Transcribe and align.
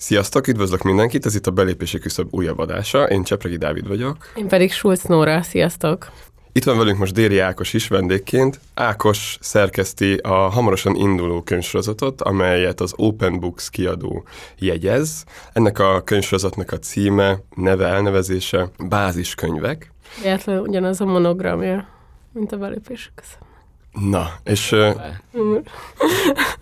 Sziasztok, 0.00 0.46
üdvözlök 0.46 0.82
mindenkit, 0.82 1.26
ez 1.26 1.34
itt 1.34 1.46
a 1.46 1.50
Belépési 1.50 1.98
Küszöb 1.98 2.28
újabb 2.30 2.58
adása, 2.58 3.08
én 3.08 3.22
Csepregi 3.22 3.56
Dávid 3.56 3.88
vagyok. 3.88 4.32
Én 4.36 4.48
pedig 4.48 4.72
Schulz 4.72 5.02
Nóra, 5.02 5.42
sziasztok! 5.42 6.10
Itt 6.52 6.64
van 6.64 6.78
velünk 6.78 6.98
most 6.98 7.12
Déri 7.12 7.38
Ákos 7.38 7.72
is 7.72 7.88
vendégként. 7.88 8.60
Ákos 8.74 9.38
szerkeszti 9.40 10.14
a 10.14 10.32
hamarosan 10.32 10.94
induló 10.94 11.42
könyvsorozatot, 11.42 12.22
amelyet 12.22 12.80
az 12.80 12.92
Open 12.96 13.40
Books 13.40 13.70
kiadó 13.70 14.24
jegyez. 14.58 15.24
Ennek 15.52 15.78
a 15.78 16.02
könyvsorozatnak 16.04 16.72
a 16.72 16.78
címe, 16.78 17.38
neve, 17.54 17.86
elnevezése 17.86 18.70
Báziskönyvek. 18.88 19.92
Véletlenül 20.22 20.62
ugyanaz 20.62 21.00
a 21.00 21.04
monogramja, 21.04 21.88
mint 22.32 22.52
a 22.52 22.56
belépésük 22.56 23.12
között. 23.14 23.47
Na, 23.92 24.32
és, 24.44 24.76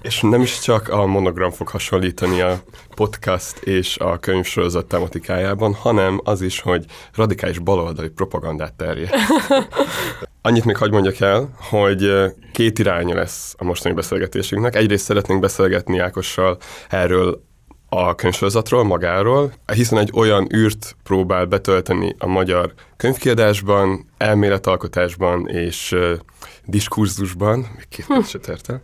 és 0.03 0.21
nem 0.21 0.41
is 0.41 0.59
csak 0.61 0.89
a 0.89 1.07
monogram 1.07 1.51
fog 1.51 1.69
hasonlítani 1.69 2.41
a 2.41 2.63
podcast 2.95 3.59
és 3.59 3.97
a 3.99 4.19
könyvsorozat 4.19 4.87
tematikájában, 4.87 5.75
hanem 5.75 6.21
az 6.25 6.41
is, 6.41 6.61
hogy 6.61 6.85
radikális 7.15 7.59
baloldali 7.59 8.09
propagandát 8.09 8.75
terje. 8.75 9.11
Annyit 10.43 10.65
még 10.65 10.77
hagy 10.77 10.91
mondjak 10.91 11.21
el, 11.21 11.55
hogy 11.59 12.13
két 12.53 12.79
iránya 12.79 13.15
lesz 13.15 13.55
a 13.59 13.65
mostani 13.65 13.95
beszélgetésünknek. 13.95 14.77
Egyrészt 14.77 15.05
szeretnénk 15.05 15.41
beszélgetni 15.41 15.99
Ákossal 15.99 16.59
erről 16.89 17.45
a 17.89 18.15
könyvsorozatról, 18.15 18.85
magáról, 18.85 19.53
hiszen 19.73 19.99
egy 19.99 20.11
olyan 20.15 20.49
űrt 20.55 20.97
próbál 21.03 21.45
betölteni 21.45 22.15
a 22.19 22.27
magyar 22.27 22.73
könyvkiadásban, 22.97 24.07
elméletalkotásban 24.19 25.49
és 25.49 25.93
uh, 25.93 26.13
diskurzusban, 26.65 27.59
még 27.59 27.89
két 27.89 28.07
percet 28.07 28.49
érte, 28.49 28.81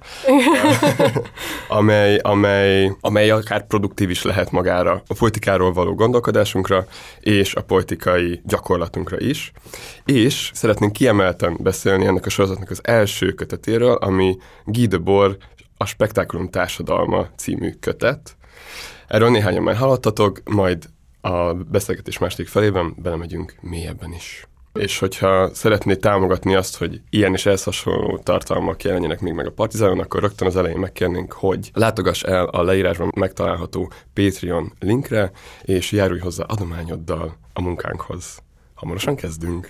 amely, 1.78 2.16
amely, 2.16 2.92
amely 3.01 3.30
akár 3.30 3.66
produktív 3.66 4.11
is 4.11 4.23
lehet 4.23 4.51
magára 4.51 5.03
a 5.06 5.14
politikáról 5.14 5.73
való 5.73 5.95
gondolkodásunkra, 5.95 6.87
és 7.20 7.55
a 7.55 7.62
politikai 7.62 8.41
gyakorlatunkra 8.44 9.20
is. 9.20 9.53
És 10.05 10.50
szeretnénk 10.55 10.92
kiemelten 10.92 11.56
beszélni 11.61 12.06
ennek 12.06 12.27
a 12.27 12.31
sorozatnak 12.31 12.70
az 12.70 12.81
első 12.83 13.33
kötetéről, 13.33 13.94
ami 13.94 14.37
Guy 14.64 14.87
Debord 14.87 15.37
a 15.77 15.84
Spektákulum 15.84 16.48
társadalma 16.48 17.28
című 17.37 17.72
kötet, 17.81 18.37
Erről 19.12 19.30
néhányan 19.30 19.62
már 19.62 19.77
hallottatok, 19.77 20.41
majd 20.44 20.84
a 21.20 21.52
beszélgetés 21.52 22.18
második 22.18 22.48
felében 22.48 22.94
belemegyünk 22.96 23.54
mélyebben 23.60 24.12
is. 24.12 24.46
És 24.72 24.98
hogyha 24.98 25.54
szeretnéd 25.54 25.98
támogatni 25.98 26.54
azt, 26.54 26.77
hogy 26.77 27.00
ilyen 27.10 27.32
és 27.32 27.46
ehhez 27.46 27.62
hasonló 27.62 28.19
tartalmak 28.19 28.82
jelenjenek 28.82 29.20
még 29.20 29.32
meg 29.32 29.46
a 29.46 29.52
Partizánon, 29.52 30.00
akkor 30.00 30.20
rögtön 30.20 30.48
az 30.48 30.56
elején 30.56 30.78
megkérnénk, 30.78 31.32
hogy 31.32 31.70
látogass 31.74 32.22
el 32.22 32.44
a 32.44 32.62
leírásban 32.62 33.12
megtalálható 33.16 33.92
Patreon 34.14 34.72
linkre, 34.78 35.30
és 35.62 35.92
járulj 35.92 36.20
hozzá 36.20 36.44
adományoddal 36.44 37.36
a 37.52 37.62
munkánkhoz. 37.62 38.38
Hamarosan 38.74 39.16
kezdünk! 39.16 39.69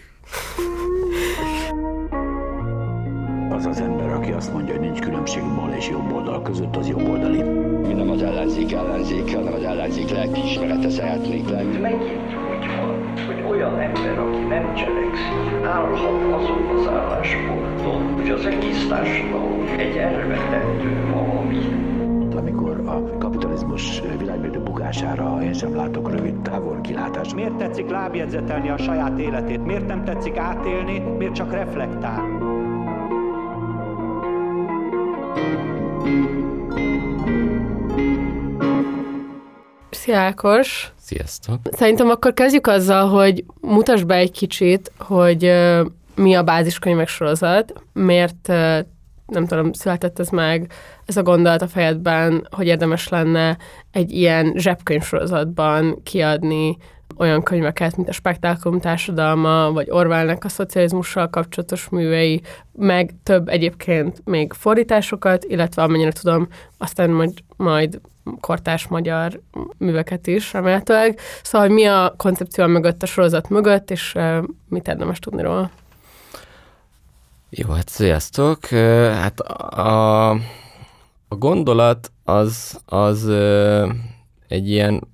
Az 3.50 3.64
az 3.64 3.80
ember, 3.80 4.08
aki 4.08 4.32
azt 4.32 4.52
mondja, 4.52 4.74
hogy 4.74 4.82
nincs 4.82 5.00
különbség 5.00 5.42
bal 5.42 5.72
és 5.72 5.88
jobb 5.88 6.12
oldal 6.12 6.42
között, 6.42 6.76
az 6.76 6.88
jobb 6.88 7.08
oldali. 7.08 7.71
Mi 7.92 7.98
nem 7.98 8.10
az 8.10 8.22
ellenzék 8.22 8.72
ellenzék, 8.72 9.34
hanem 9.34 9.52
az 9.52 9.62
ellenzék 9.62 10.10
lelkiismerete 10.10 10.90
szeretnék 10.90 11.48
lenni. 11.48 11.78
Megint, 11.78 12.32
hogyha, 12.48 12.96
hogy 13.26 13.44
olyan 13.50 13.80
ember, 13.80 14.18
aki 14.18 14.38
nem 14.38 14.74
cselekszik, 14.74 15.64
állhat 15.64 16.32
azon 16.32 16.76
az 16.76 16.86
állásponton, 16.86 18.12
hogy 18.14 18.30
az 18.30 18.46
egész 18.46 18.88
társadalom 18.88 19.64
egy 19.76 19.96
elvetendő 19.96 21.12
valami. 21.14 21.58
Amikor 22.36 22.82
a 22.86 23.18
kapitalizmus 23.18 24.02
világmérdő 24.18 24.60
bukására 24.62 25.42
én 25.42 25.52
sem 25.52 25.76
látok 25.76 26.10
rövid 26.10 26.40
távol 26.42 26.80
kilátást. 26.80 27.34
Miért 27.34 27.56
tetszik 27.56 27.90
lábjegyzetelni 27.90 28.68
a 28.68 28.76
saját 28.76 29.18
életét? 29.18 29.64
Miért 29.64 29.86
nem 29.86 30.04
tetszik 30.04 30.36
átélni? 30.36 30.98
Miért 31.18 31.34
csak 31.34 31.52
reflektál? 31.52 32.50
Szia 39.90 40.18
Ákos! 40.18 40.92
Sziasztok! 40.96 41.58
Szerintem 41.70 42.10
akkor 42.10 42.34
kezdjük 42.34 42.66
azzal, 42.66 43.08
hogy 43.08 43.44
mutasd 43.60 44.06
be 44.06 44.14
egy 44.14 44.30
kicsit, 44.30 44.92
hogy 44.98 45.44
uh, 45.44 45.86
mi 46.14 46.34
a 46.34 46.42
báziskönyvek 46.42 47.08
sorozat, 47.08 47.72
miért 47.92 48.48
uh, 48.48 48.78
nem 49.26 49.46
tudom, 49.46 49.72
született 49.72 50.18
ez 50.18 50.28
meg, 50.28 50.72
ez 51.06 51.16
a 51.16 51.22
gondolat 51.22 51.62
a 51.62 51.68
fejedben, 51.68 52.48
hogy 52.50 52.66
érdemes 52.66 53.08
lenne 53.08 53.56
egy 53.90 54.12
ilyen 54.12 54.52
zsebkönyvsorozatban 54.56 56.02
kiadni 56.02 56.76
olyan 57.16 57.42
könyveket, 57.42 57.96
mint 57.96 58.08
a 58.08 58.12
Spektákulum 58.12 58.80
társadalma, 58.80 59.72
vagy 59.72 59.90
Orwellnek 59.90 60.44
a 60.44 60.48
szocializmussal 60.48 61.30
kapcsolatos 61.30 61.88
művei, 61.88 62.42
meg 62.72 63.14
több 63.22 63.48
egyébként 63.48 64.22
még 64.24 64.52
fordításokat, 64.52 65.44
illetve 65.44 65.82
amennyire 65.82 66.12
tudom, 66.12 66.48
aztán 66.78 67.10
majd, 67.10 67.32
majd 67.56 68.00
kortárs 68.40 68.86
magyar 68.86 69.40
műveket 69.78 70.26
is 70.26 70.52
remélhetőleg. 70.52 71.18
Szóval, 71.42 71.66
hogy 71.66 71.76
mi 71.76 71.84
a 71.84 72.14
koncepció 72.16 72.66
mögött, 72.66 73.02
a 73.02 73.06
sorozat 73.06 73.48
mögött, 73.48 73.90
és 73.90 74.16
mit 74.68 74.88
érdemes 74.88 75.18
tudni 75.18 75.42
róla? 75.42 75.70
Jó, 77.50 77.68
hát 77.68 77.88
sziasztok! 77.88 78.66
Hát 79.14 79.40
a, 79.40 80.30
a 80.30 80.36
gondolat 81.36 82.12
az, 82.24 82.80
az 82.84 83.28
egy 84.48 84.68
ilyen 84.68 85.08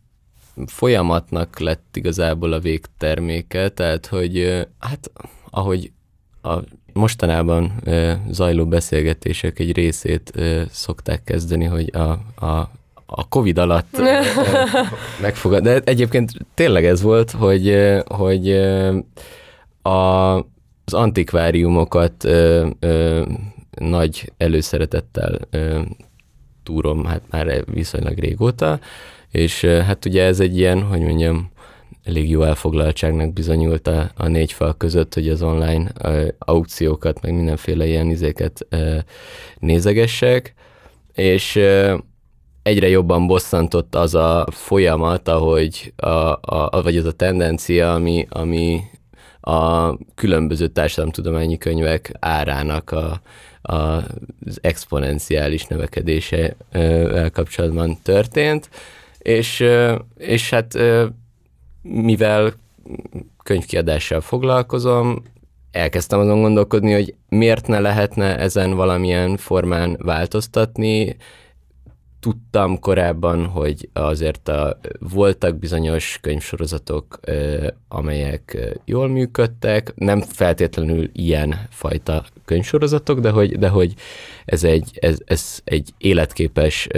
folyamatnak 0.67 1.59
lett 1.59 1.97
igazából 1.97 2.53
a 2.53 2.59
végterméke, 2.59 3.69
tehát 3.69 4.07
hogy 4.07 4.67
hát 4.79 5.11
ahogy 5.51 5.93
a 6.43 6.59
mostanában 6.93 7.73
zajló 8.31 8.67
beszélgetések 8.67 9.59
egy 9.59 9.73
részét 9.73 10.33
szokták 10.71 11.25
kezdeni, 11.25 11.65
hogy 11.65 11.91
a, 11.95 12.11
a, 12.47 12.71
a 13.07 13.29
Covid 13.29 13.59
alatt 13.59 13.97
megfogad. 15.23 15.63
De 15.63 15.81
egyébként 15.85 16.33
tényleg 16.55 16.85
ez 16.85 17.03
volt, 17.03 17.31
hogy, 17.31 17.77
hogy 18.07 18.51
a, 19.83 20.35
az 20.85 20.95
antikváriumokat 20.95 22.25
ö, 22.25 22.69
ö, 22.81 23.23
nagy 23.79 24.33
előszeretettel 24.37 25.39
ö, 25.51 25.81
túrom 26.69 27.05
hát 27.05 27.23
már 27.31 27.65
viszonylag 27.65 28.19
régóta, 28.19 28.81
és 29.31 29.65
hát 29.65 30.05
ugye 30.05 30.25
ez 30.25 30.41
egy 30.41 30.59
ilyen, 30.59 30.83
hogy 30.83 31.01
mondjam, 31.01 31.51
elég 32.05 32.31
jó 32.31 32.43
elfoglaltságnak 32.43 33.33
bizonyult 33.33 33.87
a, 33.87 34.11
a 34.17 34.27
négy 34.27 34.53
fal 34.53 34.77
között, 34.77 35.15
hogy 35.15 35.29
az 35.29 35.43
online 35.43 35.93
aukciókat, 36.39 37.23
meg 37.23 37.35
mindenféle 37.35 37.87
ilyen 37.87 38.11
izéket 38.11 38.67
nézegessek, 39.59 40.55
és 41.13 41.57
egyre 42.63 42.89
jobban 42.89 43.27
bosszantott 43.27 43.95
az 43.95 44.15
a 44.15 44.47
folyamat, 44.51 45.29
ahogy 45.29 45.93
a, 45.97 46.09
a, 46.41 46.83
vagy 46.83 46.97
az 46.97 47.05
a 47.05 47.13
tendencia, 47.13 47.95
ami, 47.95 48.27
ami 48.31 48.81
a 49.41 49.93
különböző 50.15 50.67
társadalomtudományi 50.67 51.59
könyvek 51.59 52.13
árának 52.21 52.91
a, 52.91 53.07
a, 53.07 53.21
az 53.69 54.59
exponenciális 54.61 55.65
növekedése 55.67 56.57
kapcsolatban 57.33 57.99
történt 58.03 58.69
és, 59.19 59.65
és 60.17 60.51
hát 60.51 60.79
mivel 61.83 62.53
könyvkiadással 63.43 64.21
foglalkozom, 64.21 65.23
elkezdtem 65.73 66.19
azon 66.19 66.41
gondolkodni, 66.41 66.93
hogy 66.93 67.15
miért 67.29 67.67
ne 67.67 67.79
lehetne 67.81 68.39
ezen 68.39 68.75
valamilyen 68.75 69.37
formán 69.37 69.97
változtatni, 70.03 71.17
tudtam 72.21 72.79
korábban, 72.79 73.47
hogy 73.47 73.89
azért 73.93 74.49
a, 74.49 74.79
voltak 74.99 75.59
bizonyos 75.59 76.19
könyvsorozatok, 76.21 77.21
amelyek 77.89 78.59
jól 78.85 79.09
működtek, 79.09 79.93
nem 79.95 80.21
feltétlenül 80.21 81.11
ilyen 81.13 81.67
fajta 81.71 82.25
könyvsorozatok, 82.45 83.21
de 83.21 83.31
hogy, 83.31 83.59
de 83.59 83.69
hogy 83.69 83.95
ez, 84.45 84.65
egy, 84.65 84.91
ez, 85.01 85.19
ez 85.25 85.61
egy 85.65 85.91
életképes 85.99 86.89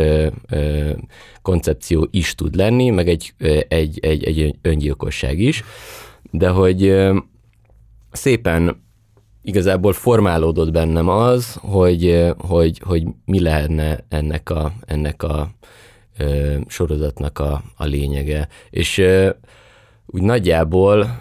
koncepció 1.42 2.08
is 2.10 2.34
tud 2.34 2.54
lenni, 2.54 2.90
meg 2.90 3.08
egy, 3.08 3.32
egy, 3.68 3.98
egy, 4.02 4.24
egy 4.24 4.58
öngyilkosság 4.62 5.38
is, 5.38 5.64
de 6.30 6.48
hogy 6.48 7.00
szépen 8.12 8.88
igazából 9.42 9.92
formálódott 9.92 10.70
bennem 10.70 11.08
az, 11.08 11.54
hogy, 11.54 12.26
hogy, 12.38 12.80
hogy 12.84 13.04
mi 13.24 13.40
lehetne 13.40 14.04
ennek 14.08 14.50
a, 14.50 14.72
ennek 14.86 15.22
a 15.22 15.50
ö, 16.18 16.56
sorozatnak 16.66 17.38
a, 17.38 17.62
a 17.76 17.84
lényege. 17.84 18.48
És 18.70 18.98
ö, 18.98 19.30
úgy 20.06 20.22
nagyjából 20.22 21.20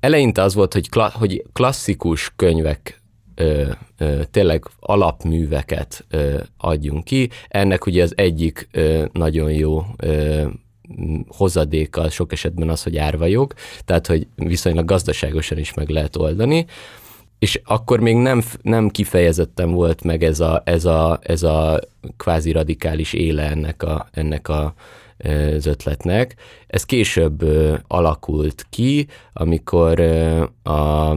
eleinte 0.00 0.42
az 0.42 0.54
volt, 0.54 0.72
hogy, 0.72 0.88
kla, 0.88 1.10
hogy 1.14 1.44
klasszikus 1.52 2.32
könyvek 2.36 3.02
ö, 3.34 3.70
ö, 3.98 4.22
tényleg 4.30 4.64
alapműveket 4.80 6.04
ö, 6.10 6.40
adjunk 6.56 7.04
ki. 7.04 7.30
Ennek 7.48 7.86
ugye 7.86 8.02
az 8.02 8.12
egyik 8.16 8.68
ö, 8.72 9.04
nagyon 9.12 9.52
jó 9.52 9.82
ö, 9.96 10.46
hozadéka 11.28 12.10
sok 12.10 12.32
esetben 12.32 12.68
az, 12.68 12.82
hogy 12.82 12.96
árvajog, 12.96 13.52
tehát 13.84 14.06
hogy 14.06 14.26
viszonylag 14.34 14.84
gazdaságosan 14.84 15.58
is 15.58 15.74
meg 15.74 15.88
lehet 15.88 16.16
oldani, 16.16 16.66
és 17.38 17.60
akkor 17.64 18.00
még 18.00 18.16
nem, 18.16 18.42
nem 18.62 18.88
kifejezetten 18.88 19.70
volt 19.70 20.02
meg 20.02 20.22
ez 20.22 20.40
a, 20.40 20.62
ez 20.64 20.84
a, 20.84 21.18
ez 21.22 21.42
a 21.42 21.80
kvázi 22.16 22.52
radikális 22.52 23.12
éle 23.12 23.42
ennek 23.42 23.82
a, 23.82 24.08
ennek 24.12 24.48
a, 24.48 24.74
az 25.56 25.66
ötletnek. 25.66 26.34
Ez 26.66 26.84
később 26.84 27.44
alakult 27.86 28.66
ki, 28.70 29.06
amikor 29.32 30.00
a 30.62 31.14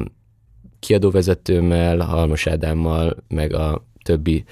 kiadóvezetőmmel, 0.79 1.99
Halmos 1.99 2.47
Ádámmal, 2.47 3.17
meg 3.27 3.53
a 3.53 3.85
többi 4.03 4.43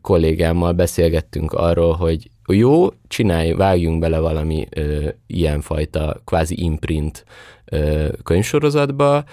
kollégámmal 0.00 0.72
beszélgettünk 0.72 1.52
arról, 1.52 1.92
hogy 1.92 2.30
jó, 2.54 2.88
csinálj, 3.08 3.52
vágjunk 3.52 4.00
bele 4.00 4.18
valami 4.18 4.66
ö, 4.70 5.08
ilyenfajta 5.26 6.20
kvázi 6.24 6.62
imprint 6.62 7.24
ö, 7.64 8.08
könyvsorozatba, 8.22 9.24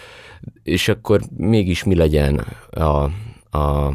és 0.64 0.88
akkor 0.88 1.22
mégis 1.38 1.84
mi 1.84 1.96
legyen 1.96 2.46
a, 2.70 3.10
a, 3.58 3.94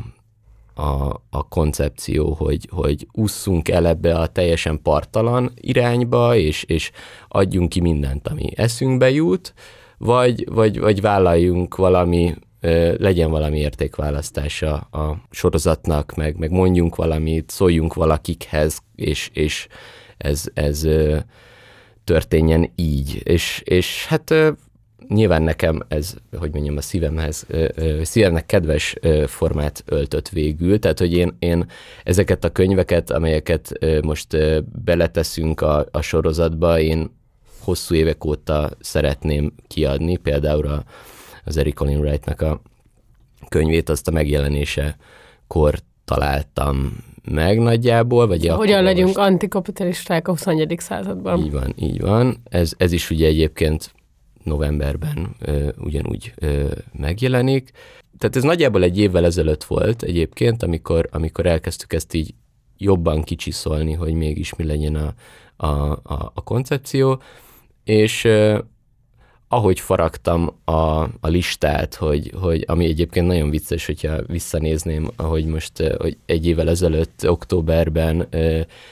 a, 0.74 1.22
a 1.30 1.48
koncepció, 1.48 2.32
hogy, 2.32 2.68
hogy 2.70 3.06
ússzunk 3.12 3.68
el 3.68 3.86
ebbe 3.86 4.14
a 4.14 4.26
teljesen 4.26 4.82
partalan 4.82 5.52
irányba, 5.54 6.36
és, 6.36 6.62
és 6.62 6.90
adjunk 7.28 7.68
ki 7.68 7.80
mindent, 7.80 8.28
ami 8.28 8.50
eszünkbe 8.56 9.10
jut, 9.10 9.54
vagy, 9.98 10.48
vagy, 10.50 10.80
vagy 10.80 11.00
vállaljunk 11.00 11.76
valami, 11.76 12.34
legyen 12.96 13.30
valami 13.30 13.58
értékválasztása 13.58 14.74
a 14.74 15.22
sorozatnak, 15.30 16.14
meg, 16.16 16.36
meg 16.36 16.50
mondjunk 16.50 16.96
valamit, 16.96 17.50
szóljunk 17.50 17.94
valakikhez, 17.94 18.78
és, 18.94 19.30
és 19.32 19.66
ez, 20.16 20.44
ez 20.54 20.86
történjen 22.04 22.70
így. 22.74 23.20
És, 23.24 23.62
és 23.64 24.06
hát 24.06 24.34
nyilván 25.08 25.42
nekem 25.42 25.82
ez, 25.88 26.14
hogy 26.38 26.52
mondjam, 26.52 26.76
a 26.76 26.80
szívemhez, 26.80 27.46
szívemnek 28.02 28.46
kedves 28.46 28.96
formát 29.26 29.82
öltött 29.86 30.28
végül, 30.28 30.78
tehát 30.78 30.98
hogy 30.98 31.12
én, 31.12 31.36
én 31.38 31.66
ezeket 32.04 32.44
a 32.44 32.52
könyveket, 32.52 33.10
amelyeket 33.10 33.72
most 34.02 34.36
beleteszünk 34.84 35.60
a, 35.60 35.86
a 35.90 36.00
sorozatba, 36.00 36.80
én 36.80 37.16
hosszú 37.60 37.94
évek 37.94 38.24
óta 38.24 38.70
szeretném 38.80 39.52
kiadni, 39.66 40.16
például 40.16 40.66
a, 40.66 40.84
az 41.48 41.56
Eric 41.56 41.80
Olin 41.80 41.98
Wright-nak 41.98 42.40
a 42.40 42.60
könyvét, 43.48 43.88
azt 43.88 44.08
a 44.08 44.10
megjelenése 44.10 44.96
kor 45.46 45.78
találtam 46.04 46.96
meg 47.30 47.58
nagyjából. 47.58 48.26
Vagy 48.26 48.48
Hogyan 48.48 48.82
legyünk 48.82 49.18
antikapitalisták 49.18 50.28
a 50.28 50.30
21. 50.30 50.74
században. 50.78 51.44
Így 51.44 51.52
van, 51.52 51.74
így 51.76 52.00
van. 52.00 52.36
Ez, 52.44 52.72
ez 52.76 52.92
is 52.92 53.10
ugye 53.10 53.26
egyébként 53.26 53.94
novemberben 54.42 55.36
ö, 55.40 55.68
ugyanúgy 55.78 56.32
ö, 56.36 56.70
megjelenik. 56.92 57.70
Tehát 58.18 58.36
ez 58.36 58.42
nagyjából 58.42 58.82
egy 58.82 58.98
évvel 58.98 59.24
ezelőtt 59.24 59.64
volt 59.64 60.02
egyébként, 60.02 60.62
amikor, 60.62 61.08
amikor 61.12 61.46
elkezdtük 61.46 61.92
ezt 61.92 62.14
így 62.14 62.34
jobban 62.76 63.22
kicsiszolni, 63.22 63.92
hogy 63.92 64.12
mégis 64.12 64.54
mi 64.54 64.64
legyen 64.64 64.94
a, 64.94 65.14
a, 65.66 65.90
a, 65.90 66.32
a 66.34 66.42
koncepció, 66.42 67.20
és 67.84 68.28
ahogy 69.48 69.80
faragtam 69.80 70.54
a, 70.64 70.72
a 71.00 71.28
listát, 71.28 71.94
hogy, 71.94 72.32
hogy 72.40 72.64
ami 72.66 72.84
egyébként 72.84 73.26
nagyon 73.26 73.50
vicces, 73.50 73.86
hogyha 73.86 74.16
visszanézném, 74.26 75.10
ahogy 75.16 75.44
most 75.44 75.82
hogy 75.98 76.16
egy 76.26 76.46
évvel 76.46 76.68
ezelőtt, 76.68 77.28
októberben 77.28 78.28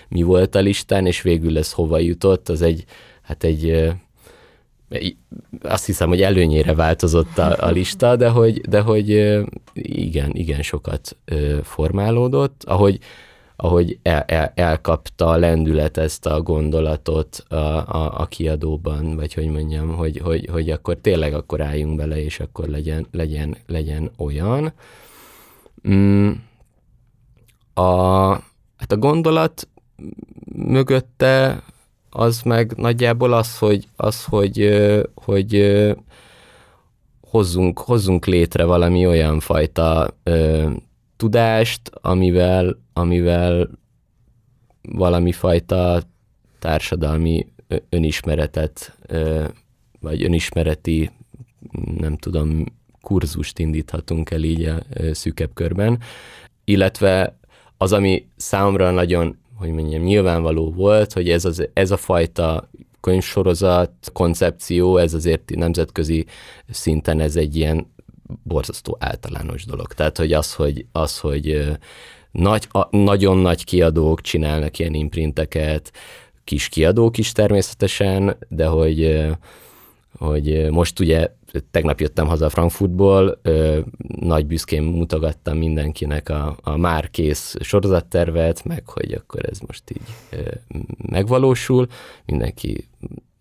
mi 0.09 0.23
volt 0.23 0.55
a 0.55 0.61
listán, 0.61 1.07
és 1.07 1.23
végül 1.23 1.59
ez 1.59 1.73
hova 1.73 1.99
jutott, 1.99 2.49
az 2.49 2.63
egy, 2.63 2.85
hát 3.23 3.45
egy 3.45 3.95
azt 5.63 5.87
hiszem, 5.87 6.09
hogy 6.09 6.23
előnyére 6.23 6.75
változott 6.75 7.39
a, 7.39 7.57
a 7.59 7.71
lista, 7.71 8.17
de 8.17 8.29
hogy, 8.29 8.61
de 8.61 8.81
hogy 8.81 9.09
igen, 9.83 10.31
igen 10.33 10.63
sokat 10.63 11.17
formálódott, 11.63 12.65
ahogy, 12.65 12.99
ahogy 13.57 13.99
el, 14.03 14.23
el, 14.23 14.53
elkapta 14.55 15.27
a 15.27 15.37
lendület 15.37 15.97
ezt 15.97 16.27
a 16.27 16.43
gondolatot 16.43 17.45
a, 17.49 17.55
a, 17.55 18.21
a 18.21 18.27
kiadóban, 18.27 19.17
vagy 19.17 19.35
hogy 19.35 19.49
mondjam, 19.49 19.97
hogy, 19.97 20.19
hogy, 20.19 20.49
hogy 20.53 20.71
akkor 20.71 20.97
tényleg 20.97 21.35
akkor 21.35 21.61
álljunk 21.61 21.97
bele, 21.97 22.23
és 22.25 22.41
akkor 22.41 22.69
legyen, 22.69 23.07
legyen, 23.11 23.57
legyen 23.67 24.11
olyan. 24.17 24.73
Mm, 25.89 26.31
a, 27.75 28.31
hát 28.77 28.93
a 28.93 28.97
gondolat 28.97 29.69
mögötte 30.55 31.63
az 32.11 32.43
meg 32.43 32.73
nagyjából 32.77 33.33
az, 33.33 33.59
hogy, 33.59 33.89
az, 33.97 34.25
hogy, 34.25 34.83
hogy 35.15 35.77
hozzunk, 37.21 37.79
hozzunk 37.79 38.27
létre 38.27 38.65
valami 38.65 39.07
olyan 39.07 39.41
fajta 39.41 40.17
tudást, 41.17 41.91
amivel, 42.01 42.79
amivel 42.93 43.71
valami 44.83 45.33
fajta 45.33 46.03
társadalmi 46.59 47.47
önismeretet, 47.89 48.99
vagy 50.01 50.23
önismereti, 50.23 51.11
nem 51.99 52.17
tudom, 52.17 52.65
kurzust 53.01 53.59
indíthatunk 53.59 54.31
el 54.31 54.43
így 54.43 54.65
a 54.65 54.83
szűkebb 55.13 55.51
körben, 55.55 56.01
illetve 56.65 57.39
az, 57.77 57.93
ami 57.93 58.27
számomra 58.37 58.91
nagyon 58.91 59.37
hogy 59.57 59.71
mondjam, 59.71 60.03
nyilvánvaló 60.03 60.73
volt, 60.73 61.13
hogy 61.13 61.31
ez, 61.31 61.45
az, 61.45 61.69
ez 61.73 61.91
a 61.91 61.97
fajta 61.97 62.71
könyvsorozat, 63.01 63.93
koncepció, 64.13 64.97
ez 64.97 65.15
azért 65.15 65.51
nemzetközi 65.55 66.27
szinten 66.69 67.21
ez 67.21 67.37
egy 67.37 67.57
ilyen 67.57 67.95
borzasztó 68.43 68.97
általános 69.01 69.65
dolog. 69.65 69.93
Tehát, 69.93 70.17
hogy 70.17 70.33
az, 70.33 70.55
hogy, 70.55 70.87
az, 70.93 71.19
hogy 71.19 71.77
nagy, 72.31 72.69
a, 72.71 72.97
nagyon 72.97 73.39
nagy 73.39 73.65
kiadók 73.65 74.21
csinálnak 74.21 74.79
ilyen 74.79 74.95
imprinteket, 74.95 75.93
kis 76.45 76.69
kiadók 76.69 77.19
is 77.19 77.33
természetesen, 77.33 78.37
de 78.49 78.67
hogy, 78.67 79.27
hogy 80.19 80.71
most 80.71 81.01
ugye 81.01 81.29
tegnap 81.71 82.01
jöttem 82.01 82.27
haza 82.27 82.49
Frankfurtból, 82.49 83.41
nagy 84.21 84.47
büszkén 84.47 84.83
mutogattam 84.83 85.59
mindenkinek 85.59 86.29
a, 86.29 86.57
a 86.63 86.77
már 86.77 87.11
kész 87.11 87.57
sorozattervet, 87.61 88.65
meg 88.65 88.83
hogy 88.87 89.13
akkor 89.13 89.41
ez 89.49 89.59
most 89.67 89.91
így 89.91 90.03
megvalósul. 91.11 91.87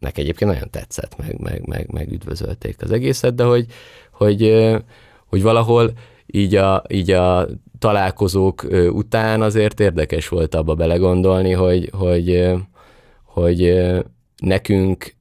Mindenkinek 0.05 0.17
egyébként 0.17 0.51
nagyon 0.51 0.69
tetszett, 0.69 1.17
meg, 1.17 1.39
meg, 1.39 1.67
meg, 1.67 1.91
meg 1.91 2.11
üdvözölték 2.11 2.81
az 2.81 2.91
egészet, 2.91 3.35
de 3.35 3.43
hogy, 3.43 3.65
hogy, 4.11 4.43
ö, 4.43 4.77
hogy 5.25 5.41
valahol 5.41 5.91
így 6.25 6.55
a, 6.55 6.83
így 6.87 7.11
a 7.11 7.47
találkozók 7.79 8.67
után 8.89 9.41
azért 9.41 9.79
érdekes 9.79 10.27
volt 10.27 10.55
abba 10.55 10.75
belegondolni, 10.75 11.51
hogy, 11.51 11.89
hogy, 11.93 12.51
hogy 13.23 13.83
nekünk 14.37 15.15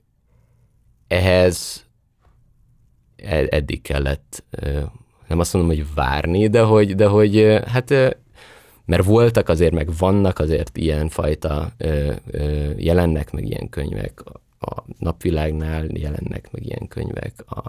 ehhez 1.09 1.87
eddig 3.49 3.83
kellett, 3.83 4.45
nem 5.29 5.39
azt 5.39 5.53
mondom, 5.53 5.77
hogy 5.77 5.87
várni, 5.95 6.49
de 6.49 6.63
hogy, 6.63 6.95
de 6.95 7.07
hogy 7.07 7.61
hát 7.67 8.19
mert 8.85 9.05
voltak 9.05 9.49
azért, 9.49 9.73
meg 9.73 9.89
vannak 9.99 10.39
azért 10.39 10.77
ilyen 10.77 11.09
fajta 11.09 11.73
jelennek 12.77 13.33
meg 13.33 13.45
ilyen 13.45 13.69
könyvek 13.69 14.23
a 14.65 14.85
napvilágnál, 14.99 15.87
jelennek 15.93 16.49
meg 16.53 16.67
ilyen 16.67 16.89
könyvek 16.89 17.45
a 17.47 17.63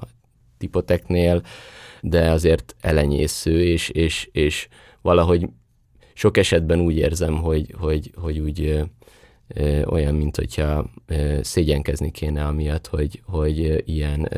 tipoteknél, 0.57 1.41
de 2.01 2.29
azért 2.29 2.75
elenyésző, 2.81 3.63
és, 3.63 3.89
és, 3.89 4.29
és 4.31 4.67
valahogy 5.01 5.49
sok 6.13 6.37
esetben 6.37 6.79
úgy 6.79 6.97
érzem, 6.97 7.35
hogy, 7.37 7.73
hogy, 7.77 8.11
hogy 8.15 8.39
úgy 8.39 8.83
olyan, 9.85 10.15
mint 10.15 10.35
hogyha 10.35 10.89
szégyenkezni 11.41 12.11
kéne 12.11 12.45
amiatt, 12.45 12.87
hogy, 12.87 13.21
hogy 13.25 13.83
ilyen 13.85 14.29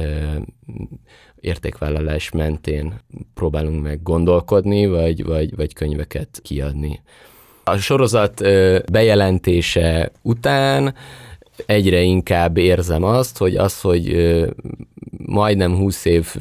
értékvállalás 1.40 2.32
mentén 2.32 3.00
próbálunk 3.34 3.84
meg 3.84 4.04
gondolkodni, 4.04 4.86
vagy, 4.86 5.24
vagy, 5.24 5.56
vagy 5.56 5.74
könyveket 5.74 6.40
kiadni. 6.44 7.02
A 7.64 7.78
sorozat 7.78 8.42
bejelentése 8.92 10.12
után 10.22 10.96
egyre 11.66 12.02
inkább 12.02 12.58
érzem 12.58 13.04
azt, 13.04 13.38
hogy 13.38 13.56
az, 13.56 13.82
hogy 13.82 14.36
majdnem 15.18 15.76
húsz 15.76 16.06
év 16.06 16.36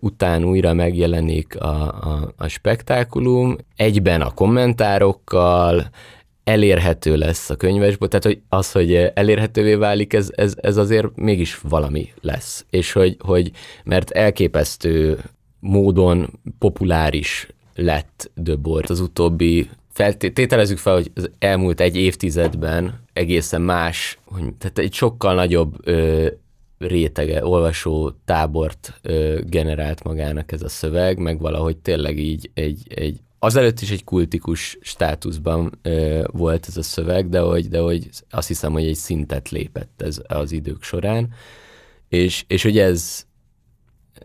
után 0.00 0.44
újra 0.44 0.72
megjelenik 0.72 1.60
a, 1.60 1.82
a, 1.86 2.32
a 2.36 2.48
spektákulum, 2.48 3.56
egyben 3.76 4.20
a 4.20 4.30
kommentárokkal, 4.30 5.90
elérhető 6.44 7.16
lesz 7.16 7.50
a 7.50 7.56
könyvesból, 7.56 8.08
tehát 8.08 8.24
hogy 8.24 8.40
az, 8.48 8.72
hogy 8.72 8.94
elérhetővé 8.94 9.74
válik, 9.74 10.12
ez, 10.12 10.28
ez, 10.34 10.54
ez 10.56 10.76
azért 10.76 11.16
mégis 11.16 11.60
valami 11.60 12.12
lesz. 12.20 12.66
És 12.70 12.92
hogy, 12.92 13.16
hogy 13.18 13.50
mert 13.84 14.10
elképesztő 14.10 15.18
módon 15.60 16.40
populáris 16.58 17.48
lett 17.74 18.30
Döbor 18.34 18.84
az 18.88 19.00
utóbbi 19.00 19.68
feltételezzük 19.94 20.78
fel, 20.78 20.94
hogy 20.94 21.10
az 21.14 21.30
elmúlt 21.38 21.80
egy 21.80 21.96
évtizedben 21.96 23.00
egészen 23.12 23.62
más, 23.62 24.18
hogy, 24.24 24.54
tehát 24.58 24.78
egy 24.78 24.92
sokkal 24.92 25.34
nagyobb 25.34 25.88
ö, 25.88 26.26
rétege, 26.78 27.46
olvasó 27.46 28.12
tábort 28.24 28.98
ö, 29.02 29.40
generált 29.46 30.04
magának 30.04 30.52
ez 30.52 30.62
a 30.62 30.68
szöveg, 30.68 31.18
meg 31.18 31.38
valahogy 31.38 31.76
tényleg 31.76 32.18
így 32.18 32.50
egy, 32.54 32.82
egy 32.94 33.18
azelőtt 33.38 33.80
is 33.80 33.90
egy 33.90 34.04
kultikus 34.04 34.78
státuszban 34.80 35.78
ö, 35.82 36.24
volt 36.32 36.66
ez 36.68 36.76
a 36.76 36.82
szöveg, 36.82 37.28
de 37.28 37.40
hogy, 37.40 37.68
de 37.68 37.78
hogy 37.78 38.08
azt 38.30 38.48
hiszem, 38.48 38.72
hogy 38.72 38.86
egy 38.86 38.94
szintet 38.94 39.48
lépett 39.48 40.02
ez 40.02 40.20
az 40.26 40.52
idők 40.52 40.82
során, 40.82 41.28
és, 42.08 42.44
és 42.46 42.62
hogy 42.62 42.78
ez, 42.78 43.26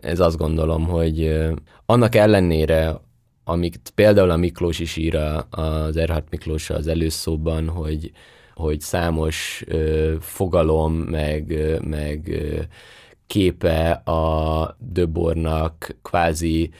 ez 0.00 0.20
azt 0.20 0.36
gondolom, 0.36 0.86
hogy 0.86 1.22
ö, 1.22 1.52
annak 1.86 2.14
ellenére, 2.14 3.00
amit 3.44 3.92
például 3.94 4.30
a 4.30 4.36
Miklós 4.36 4.78
is 4.78 4.96
ír 4.96 5.16
az 5.50 5.96
Erhard 5.96 6.24
Miklós 6.30 6.70
az 6.70 6.86
előszóban, 6.86 7.68
hogy, 7.68 8.12
hogy 8.54 8.80
számos 8.80 9.64
ö, 9.66 10.14
fogalom, 10.20 10.92
meg, 10.94 11.54
meg 11.84 12.28
ö, 12.28 12.60
képe 13.26 13.90
a 13.90 14.76
Döbornak 14.78 15.96
kvázi 16.02 16.70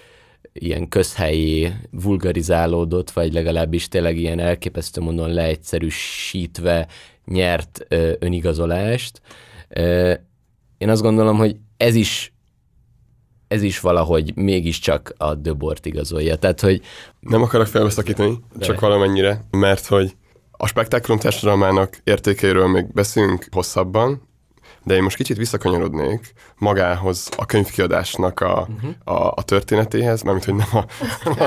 ilyen 0.52 0.88
közhelyi 0.88 1.72
vulgarizálódott, 1.90 3.10
vagy 3.10 3.32
legalábbis 3.32 3.88
tényleg 3.88 4.16
ilyen 4.18 4.38
elképesztő 4.38 5.00
módon 5.00 5.32
leegyszerűsítve 5.32 6.88
nyert 7.24 7.84
ö, 7.88 8.12
önigazolást. 8.18 9.20
Ö, 9.68 10.12
én 10.78 10.88
azt 10.88 11.02
gondolom, 11.02 11.36
hogy 11.36 11.56
ez 11.76 11.94
is 11.94 12.32
ez 13.50 13.62
is 13.62 13.80
valahogy 13.80 14.36
mégiscsak 14.36 15.14
a 15.16 15.34
Döbort 15.34 15.86
igazolja. 15.86 16.36
Tehát, 16.36 16.60
hogy... 16.60 16.80
Nem 17.20 17.42
akarok 17.42 17.66
felbeszakítani, 17.66 18.38
csak 18.58 18.80
valamennyire, 18.80 19.44
mert 19.50 19.86
hogy 19.86 20.16
a 20.50 20.66
spektákulum 20.66 21.20
társadalmának 21.20 22.00
értékeiről 22.04 22.66
még 22.68 22.92
beszélünk 22.92 23.46
hosszabban, 23.50 24.28
de 24.84 24.94
én 24.94 25.02
most 25.02 25.16
kicsit 25.16 25.36
visszakanyarodnék 25.36 26.32
magához, 26.58 27.28
a 27.36 27.46
könyvkiadásnak 27.46 28.40
a, 28.40 28.68
uh-huh. 28.76 29.20
a, 29.24 29.32
a 29.36 29.42
történetéhez, 29.42 30.22
mármint, 30.22 30.44
hogy 30.44 30.54
nem, 30.54 30.68
a, 30.72 30.84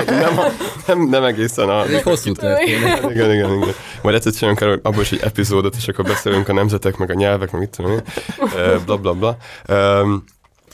nem, 0.05 0.37
a, 0.39 0.43
nem, 0.87 1.09
nem, 1.09 1.23
egészen 1.23 1.69
a... 1.69 1.85
Egy 1.85 2.01
hosszú 2.01 2.31
történet. 2.31 3.11
igen, 3.11 3.31
igen, 3.31 3.53
igen. 3.53 3.73
Majd 4.01 4.15
egyszer 4.15 4.33
csinálunk 4.33 4.61
arra, 4.61 4.79
abból 4.83 5.01
is 5.01 5.11
egy 5.11 5.21
epizódot, 5.23 5.75
és 5.75 5.87
akkor 5.87 6.05
beszélünk 6.05 6.47
a 6.49 6.53
nemzetek, 6.53 6.97
meg 6.97 7.09
a 7.09 7.13
nyelvek, 7.13 7.51
meg 7.51 7.61
mit 7.61 7.69
tudom 7.69 7.91
én, 7.91 8.01
bla 8.85 8.97
bla 8.97 9.13
bla. 9.13 9.37
Um, 9.69 10.23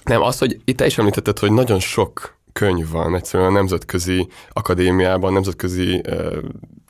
nem, 0.10 0.22
az, 0.22 0.38
hogy 0.38 0.60
itt 0.66 0.78
te 0.78 0.86
is 0.86 0.98
említetted, 0.98 1.40
hogy 1.40 1.52
nagyon 1.52 1.80
sok 1.80 2.38
könyv 2.54 2.90
van 2.90 3.16
egyszerűen 3.16 3.50
a 3.50 3.54
nemzetközi 3.54 4.28
akadémiában, 4.50 5.34
nemzetközi 5.34 6.02
uh, 6.08 6.38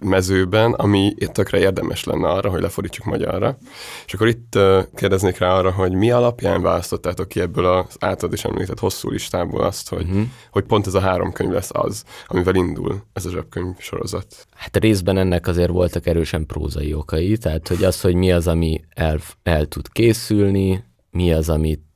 mezőben, 0.02 0.74
ami 0.74 1.14
tökre 1.32 1.60
érdemes 1.60 2.04
lenne 2.04 2.28
arra, 2.28 2.50
hogy 2.50 2.62
lefordítsuk 2.62 3.06
magyarra. 3.06 3.58
És 4.06 4.14
akkor 4.14 4.28
itt 4.28 4.56
uh, 4.56 4.84
kérdeznék 4.96 5.38
rá 5.38 5.54
arra, 5.54 5.72
hogy 5.72 5.94
mi 5.94 6.12
alapján 6.12 6.62
választottátok 6.62 7.28
ki 7.28 7.40
ebből 7.40 7.66
az 7.66 7.96
általad 8.00 8.34
is 8.34 8.44
említett 8.44 8.80
hosszú 8.80 9.10
listából 9.10 9.64
azt, 9.64 9.90
hogy, 9.90 10.06
uh-huh. 10.06 10.24
hogy 10.52 10.64
pont 10.64 10.88
ez 10.88 10.94
a 10.94 11.00
három 11.00 11.32
könyv 11.32 11.52
lesz 11.52 11.72
az, 11.74 12.04
amivel 12.28 12.56
indul 12.56 13.04
ez 13.14 13.26
a 13.26 13.30
zsebkönyv 13.30 13.76
sorozat. 13.78 14.48
Hát 14.56 14.78
részben 14.78 15.18
ennek 15.18 15.48
azért 15.48 15.72
voltak 15.72 16.08
erősen 16.08 16.46
prózai 16.46 16.94
okai, 16.94 17.38
tehát 17.38 17.68
hogy 17.68 17.84
az, 17.84 18.02
hogy 18.02 18.16
mi 18.16 18.32
az, 18.32 18.48
ami 18.48 18.82
el, 18.90 19.20
el 19.44 19.66
tud 19.66 19.92
készülni, 19.92 20.84
mi 21.12 21.34
az, 21.34 21.50
amit 21.50 21.88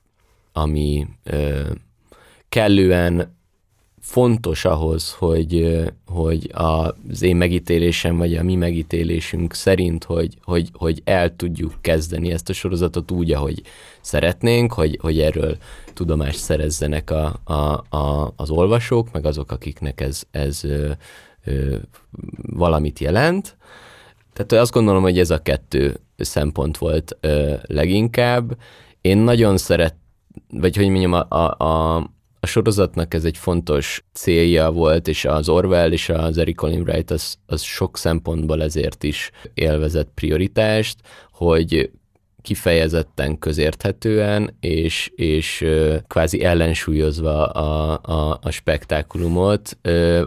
ami 0.53 1.07
ö, 1.24 1.62
kellően 2.50 3.36
fontos 4.03 4.65
ahhoz, 4.65 5.12
hogy, 5.12 5.83
hogy 6.05 6.51
az 6.53 7.22
én 7.22 7.36
megítélésem, 7.36 8.17
vagy 8.17 8.36
a 8.36 8.43
mi 8.43 8.55
megítélésünk 8.55 9.53
szerint, 9.53 10.03
hogy, 10.03 10.38
hogy, 10.41 10.69
hogy 10.74 11.01
el 11.03 11.36
tudjuk 11.36 11.74
kezdeni 11.81 12.31
ezt 12.31 12.50
a 12.50 12.53
sorozatot 12.53 13.12
úgy, 13.12 13.31
ahogy 13.31 13.62
szeretnénk, 14.01 14.74
hogy, 14.74 14.98
hogy 15.01 15.19
erről 15.19 15.57
tudomást 15.93 16.39
szerezzenek 16.39 17.12
a, 17.12 17.39
a, 17.43 17.95
a, 17.98 18.33
az 18.36 18.50
olvasók, 18.50 19.12
meg 19.12 19.25
azok, 19.25 19.51
akiknek 19.51 20.01
ez, 20.01 20.24
ez 20.31 20.63
ö, 20.63 20.91
ö, 21.45 21.75
valamit 22.41 23.00
jelent. 23.00 23.57
Tehát 24.33 24.63
azt 24.63 24.74
gondolom, 24.74 25.01
hogy 25.01 25.19
ez 25.19 25.29
a 25.29 25.41
kettő 25.41 26.00
szempont 26.17 26.77
volt 26.77 27.17
ö, 27.19 27.53
leginkább. 27.65 28.57
Én 29.01 29.17
nagyon 29.17 29.57
szeret 29.57 29.95
vagy 30.53 30.75
hogy 30.75 30.89
mondjam, 30.89 31.13
a, 31.13 31.25
a, 31.29 31.65
a, 31.65 32.10
sorozatnak 32.45 33.13
ez 33.13 33.24
egy 33.25 33.38
fontos 33.38 34.03
célja 34.13 34.72
volt, 34.72 35.07
és 35.07 35.25
az 35.25 35.50
Orwell 35.50 35.91
és 35.91 36.10
az 36.10 36.38
Eric 36.38 36.55
Colin 36.55 36.81
Wright 36.81 37.12
az, 37.12 37.36
az 37.45 37.62
sok 37.62 37.98
szempontból 37.98 38.63
ezért 38.63 39.03
is 39.03 39.31
élvezett 39.53 40.12
prioritást, 40.13 40.98
hogy 41.31 41.91
kifejezetten 42.41 43.39
közérthetően, 43.39 44.55
és, 44.60 45.12
és 45.15 45.65
kvázi 46.07 46.43
ellensúlyozva 46.43 47.45
a, 47.45 48.00
a, 48.01 48.39
a 48.41 48.50
spektákulumot 48.50 49.77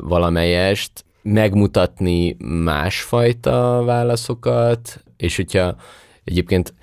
valamelyest 0.00 1.04
megmutatni 1.22 2.36
másfajta 2.38 3.82
válaszokat, 3.84 5.04
és 5.16 5.36
hogyha 5.36 5.76
egyébként 6.24 6.74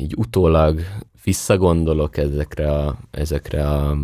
így 0.00 0.14
utólag 0.16 0.80
visszagondolok 1.24 2.16
ezekre 2.16 2.72
a, 2.72 2.98
ezekre 3.10 3.68
a 3.68 3.96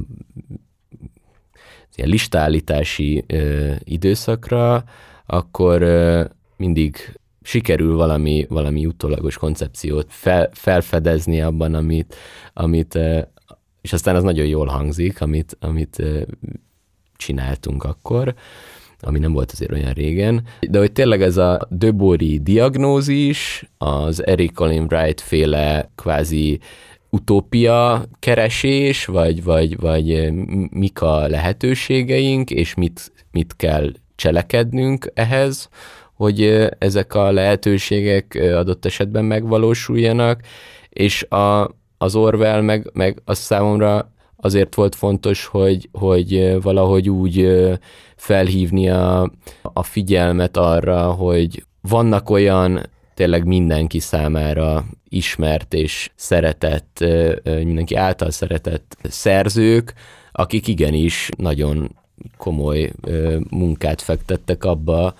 ilyen 1.94 2.08
listállítási 2.08 3.24
ö, 3.26 3.72
időszakra, 3.84 4.84
akkor 5.26 5.82
ö, 5.82 6.24
mindig 6.56 7.18
sikerül 7.42 7.96
valami, 7.96 8.46
valami 8.48 8.86
utólagos 8.86 9.38
koncepciót 9.38 10.06
fel, 10.08 10.50
felfedezni 10.52 11.40
abban, 11.40 11.74
amit, 11.74 12.14
amit 12.52 12.94
ö, 12.94 13.20
és 13.80 13.92
aztán 13.92 14.16
az 14.16 14.22
nagyon 14.22 14.46
jól 14.46 14.66
hangzik, 14.66 15.20
amit, 15.20 15.56
amit 15.60 15.98
ö, 15.98 16.22
csináltunk 17.16 17.84
akkor 17.84 18.34
ami 19.00 19.18
nem 19.18 19.32
volt 19.32 19.50
azért 19.52 19.72
olyan 19.72 19.92
régen, 19.92 20.42
de 20.70 20.78
hogy 20.78 20.92
tényleg 20.92 21.22
ez 21.22 21.36
a 21.36 21.66
Döbori 21.70 22.38
diagnózis, 22.38 23.64
az 23.78 24.26
Eric 24.26 24.54
Colin 24.54 24.86
Wright 24.90 25.20
féle 25.20 25.90
kvázi 25.94 26.60
utópia 27.10 28.04
keresés, 28.18 29.04
vagy, 29.04 29.44
vagy, 29.44 29.76
vagy 29.76 30.12
eh, 30.12 30.30
mik 30.70 31.00
a 31.02 31.26
lehetőségeink, 31.26 32.50
és 32.50 32.74
mit, 32.74 33.12
mit 33.30 33.56
kell 33.56 33.92
cselekednünk 34.14 35.10
ehhez, 35.14 35.68
hogy 36.14 36.42
eh, 36.42 36.66
ezek 36.78 37.14
a 37.14 37.30
lehetőségek 37.32 38.34
eh, 38.34 38.58
adott 38.58 38.84
esetben 38.84 39.24
megvalósuljanak, 39.24 40.40
és 40.88 41.22
a, 41.22 41.74
az 41.98 42.14
Orwell 42.14 42.60
meg, 42.60 42.90
meg 42.92 43.20
az 43.24 43.38
számomra 43.38 44.14
azért 44.36 44.74
volt 44.74 44.94
fontos, 44.94 45.46
hogy, 45.46 45.88
hogy 45.92 46.62
valahogy 46.62 47.10
úgy 47.10 47.48
felhívni 48.16 48.88
a, 48.88 49.32
a 49.62 49.82
figyelmet 49.82 50.56
arra, 50.56 51.10
hogy 51.10 51.64
vannak 51.80 52.30
olyan 52.30 52.90
tényleg 53.14 53.44
mindenki 53.46 53.98
számára 53.98 54.84
ismert 55.08 55.74
és 55.74 56.10
szeretett, 56.14 57.04
mindenki 57.44 57.94
által 57.94 58.30
szeretett 58.30 58.96
szerzők, 59.02 59.94
akik 60.32 60.66
igenis 60.66 61.28
nagyon 61.36 61.96
komoly 62.36 62.92
munkát 63.50 64.02
fektettek 64.02 64.64
abba, 64.64 65.14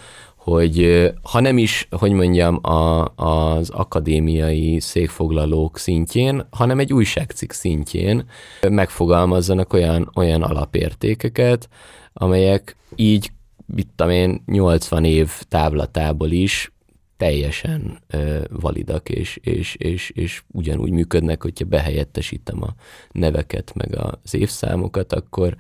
hogy 0.47 1.11
ha 1.23 1.41
nem 1.41 1.59
is, 1.59 1.89
hogy 1.91 2.13
mondjam, 2.13 2.59
a, 2.63 3.05
az 3.15 3.71
akadémiai 3.71 4.81
székfoglalók 4.81 5.79
szintjén, 5.79 6.47
hanem 6.51 6.79
egy 6.79 6.93
újságcikk 6.93 7.51
szintjén 7.51 8.25
megfogalmazzanak 8.69 9.73
olyan, 9.73 10.11
olyan 10.15 10.43
alapértékeket, 10.43 11.69
amelyek 12.13 12.77
így, 12.97 13.31
mit 13.67 14.03
én, 14.09 14.43
80 14.47 15.05
év 15.05 15.31
távlatából 15.49 16.31
is 16.31 16.73
teljesen 17.17 17.99
ö, 18.07 18.39
validak, 18.49 19.09
és, 19.09 19.39
és, 19.43 19.75
és, 19.75 20.11
és 20.11 20.43
ugyanúgy 20.53 20.91
működnek, 20.91 21.43
hogyha 21.43 21.65
behelyettesítem 21.65 22.63
a 22.63 22.75
neveket, 23.13 23.75
meg 23.75 23.99
az 23.99 24.35
évszámokat, 24.35 25.13
akkor 25.13 25.57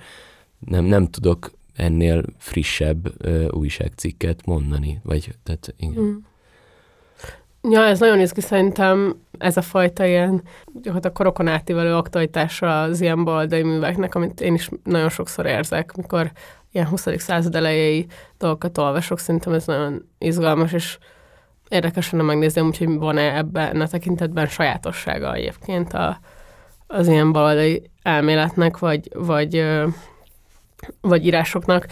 nem, 0.58 0.84
nem 0.84 1.10
tudok 1.10 1.50
ennél 1.76 2.22
frissebb 2.38 3.24
ö, 3.26 3.48
újságcikket 3.48 4.46
mondani. 4.46 5.00
Vagy, 5.02 5.30
tehát, 5.42 5.74
igen. 5.76 6.02
Mm. 6.02 6.16
Ja, 7.70 7.84
ez 7.84 8.00
nagyon 8.00 8.20
izgi 8.20 8.40
szerintem 8.40 9.16
ez 9.38 9.56
a 9.56 9.62
fajta 9.62 10.04
ilyen 10.04 10.42
gyakorlatilag 10.74 11.16
korokon 11.16 11.48
átívelő 11.48 11.94
aktualitása 11.94 12.82
az 12.82 13.00
ilyen 13.00 13.24
baloldali 13.24 13.62
műveknek, 13.62 14.14
amit 14.14 14.40
én 14.40 14.54
is 14.54 14.68
nagyon 14.84 15.08
sokszor 15.08 15.46
érzek, 15.46 15.96
mikor 15.96 16.32
ilyen 16.72 16.86
20. 16.86 17.06
század 17.16 17.54
elejéi 17.54 18.06
dolgokat 18.38 18.78
olvasok, 18.78 19.18
szerintem 19.18 19.52
ez 19.52 19.66
nagyon 19.66 20.08
izgalmas, 20.18 20.72
és 20.72 20.98
érdekes 21.68 22.10
lenne 22.10 22.24
megnézni, 22.24 22.60
úgyhogy 22.60 22.98
van-e 22.98 23.36
ebben 23.36 23.80
a 23.80 23.88
tekintetben 23.88 24.46
sajátossága 24.46 25.34
egyébként 25.34 25.92
a, 25.92 26.18
az 26.86 27.08
ilyen 27.08 27.32
baloldali 27.32 27.90
elméletnek, 28.02 28.78
vagy, 28.78 29.08
vagy 29.14 29.64
vagy 31.00 31.26
írásoknak. 31.26 31.86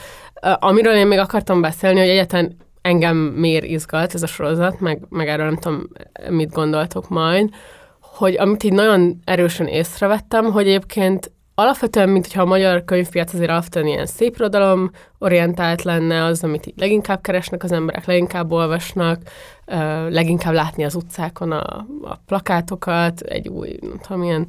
Amiről 0.59 0.95
én 0.95 1.07
még 1.07 1.19
akartam 1.19 1.61
beszélni, 1.61 1.99
hogy 1.99 2.09
egyetlen 2.09 2.57
engem 2.83 3.17
miért 3.17 3.65
izgat 3.65 4.15
ez 4.15 4.23
a 4.23 4.27
sorozat, 4.27 4.81
meg, 4.81 5.03
meg 5.09 5.29
erről 5.29 5.47
nem 5.47 5.57
tudom, 5.57 5.89
mit 6.29 6.53
gondoltok 6.53 7.09
majd, 7.09 7.49
hogy 8.01 8.37
amit 8.37 8.63
így 8.63 8.73
nagyon 8.73 9.21
erősen 9.25 9.67
észrevettem, 9.67 10.45
hogy 10.45 10.67
egyébként 10.67 11.33
alapvetően, 11.55 12.09
mint 12.09 12.25
hogyha 12.27 12.43
a 12.43 12.47
magyar 12.47 12.85
könyvpiac 12.85 13.35
azért 13.35 13.51
alapvetően 13.51 13.87
ilyen 13.87 14.07
szép 14.07 14.35
irodalom 14.35 14.91
orientált 15.19 15.83
lenne, 15.83 16.25
az, 16.25 16.45
amit 16.45 16.67
így 16.67 16.75
leginkább 16.77 17.21
keresnek 17.21 17.63
az 17.63 17.73
emberek, 17.73 18.07
leginkább 18.07 18.53
olvasnak, 18.53 19.21
leginkább 20.09 20.55
látni 20.55 20.85
az 20.85 20.95
utcákon 20.95 21.53
a, 21.53 21.87
a 22.03 22.17
plakátokat, 22.27 23.21
egy 23.21 23.49
új, 23.49 23.79
nem 23.81 23.99
tudom, 24.07 24.23
ilyen 24.23 24.47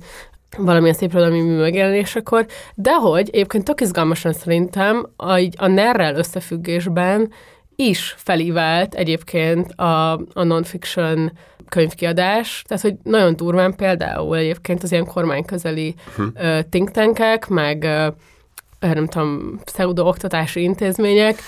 valamilyen 0.57 0.95
szép 0.95 1.09
irodalmi 1.11 1.41
mű 1.41 1.57
megjelenésekor, 1.57 2.45
de 2.75 2.93
hogy 2.93 3.29
egyébként 3.31 3.63
tök 3.63 3.81
izgalmasan 3.81 4.33
szerintem 4.33 5.09
a, 5.15 5.31
a 5.55 5.67
NER-rel 5.67 6.15
összefüggésben 6.15 7.31
is 7.75 8.15
felívált 8.17 8.93
egyébként 8.93 9.71
a, 9.71 10.11
a 10.13 10.43
non-fiction 10.43 11.31
könyvkiadás, 11.69 12.63
tehát 12.67 12.83
hogy 12.83 12.95
nagyon 13.03 13.35
durván 13.35 13.75
például 13.75 14.37
egyébként 14.37 14.83
az 14.83 14.91
ilyen 14.91 15.05
kormányközeli 15.05 15.95
hm. 16.15 16.21
uh, 16.21 16.59
think 16.69 16.91
tankek, 16.91 17.47
meg 17.47 17.83
uh, 17.83 18.93
nem 18.93 19.07
tudom, 19.07 19.59
pseudo-oktatási 19.63 20.61
intézmények, 20.61 21.39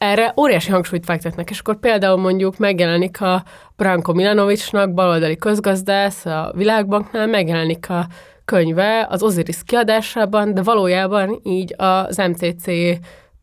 erre 0.00 0.34
óriási 0.36 0.70
hangsúlyt 0.70 1.04
fektetnek, 1.04 1.50
és 1.50 1.58
akkor 1.58 1.78
például 1.78 2.16
mondjuk 2.16 2.58
megjelenik 2.58 3.20
a 3.20 3.42
Branko 3.76 4.12
Milanovicsnak, 4.12 4.94
baloldali 4.94 5.36
közgazdász 5.36 6.26
a 6.26 6.52
Világbanknál, 6.54 7.26
megjelenik 7.26 7.90
a 7.90 8.06
könyve 8.44 9.06
az 9.10 9.22
Osiris 9.22 9.58
kiadásában, 9.66 10.54
de 10.54 10.62
valójában 10.62 11.40
így 11.42 11.74
az 11.76 12.16
MCC 12.16 12.66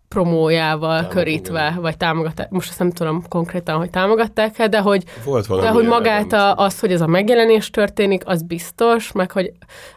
promójával 0.08 0.98
Támog, 0.98 1.12
körítve, 1.12 1.68
igen. 1.70 1.82
vagy 1.82 1.98
támogatták, 1.98 2.50
most 2.50 2.70
azt 2.70 2.80
nem 2.80 2.92
tudom 2.92 3.24
konkrétan, 3.30 3.78
hogy 3.78 3.90
támogatták-e, 3.90 4.68
de 4.68 4.80
hogy, 4.80 5.04
Volt 5.26 5.48
de 5.48 5.70
hogy 5.70 5.86
magát 5.86 6.34
a, 6.34 6.56
az, 6.56 6.80
hogy 6.80 6.92
ez 6.92 7.02
a 7.02 7.08
megjelenés 7.08 7.70
történik, 7.70 8.22
az 8.26 8.42
biztos, 8.42 9.12
meg 9.12 9.32
hogy 9.32 9.52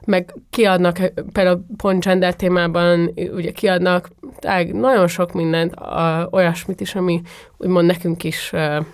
meg 0.06 0.34
kiadnak, 0.50 0.98
például 1.32 1.64
pont 1.76 2.04
gender 2.04 2.34
témában 2.34 3.12
ugye 3.34 3.50
kiadnak 3.50 4.08
ág, 4.46 4.74
nagyon 4.74 5.08
sok 5.08 5.32
mindent, 5.32 5.74
a, 5.74 6.28
olyasmit 6.30 6.80
is, 6.80 6.94
ami 6.94 7.20
úgymond 7.56 7.86
nekünk 7.86 8.24
is 8.24 8.50
uh, 8.52 8.84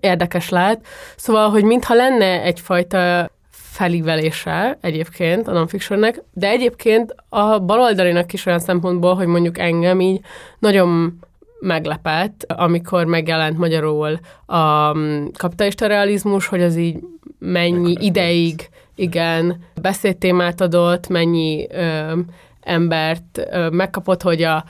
érdekes 0.00 0.48
lehet. 0.48 0.86
Szóval, 1.16 1.50
hogy 1.50 1.64
mintha 1.64 1.94
lenne 1.94 2.42
egyfajta 2.42 3.30
felívelése 3.74 4.78
egyébként 4.80 5.48
a 5.48 5.52
nonfictionnek, 5.52 6.22
de 6.32 6.48
egyébként 6.48 7.14
a 7.28 7.58
baloldalinak 7.58 8.32
is 8.32 8.46
olyan 8.46 8.58
szempontból, 8.58 9.14
hogy 9.14 9.26
mondjuk 9.26 9.58
engem 9.58 10.00
így 10.00 10.20
nagyon 10.58 11.18
meglepett, 11.60 12.44
amikor 12.56 13.04
megjelent 13.04 13.58
magyarul 13.58 14.18
a 14.46 14.94
mm, 14.96 15.24
kapitalista 15.38 15.86
realizmus, 15.86 16.46
hogy 16.46 16.62
az 16.62 16.76
így 16.76 16.98
mennyi 17.38 17.96
ideig, 18.00 18.68
igen, 18.94 19.64
beszédtémát 19.80 20.60
adott, 20.60 21.08
mennyi 21.08 21.66
ö, 21.70 22.18
embert 22.60 23.48
ö, 23.50 23.68
megkapott, 23.68 24.22
hogy 24.22 24.42
a 24.42 24.64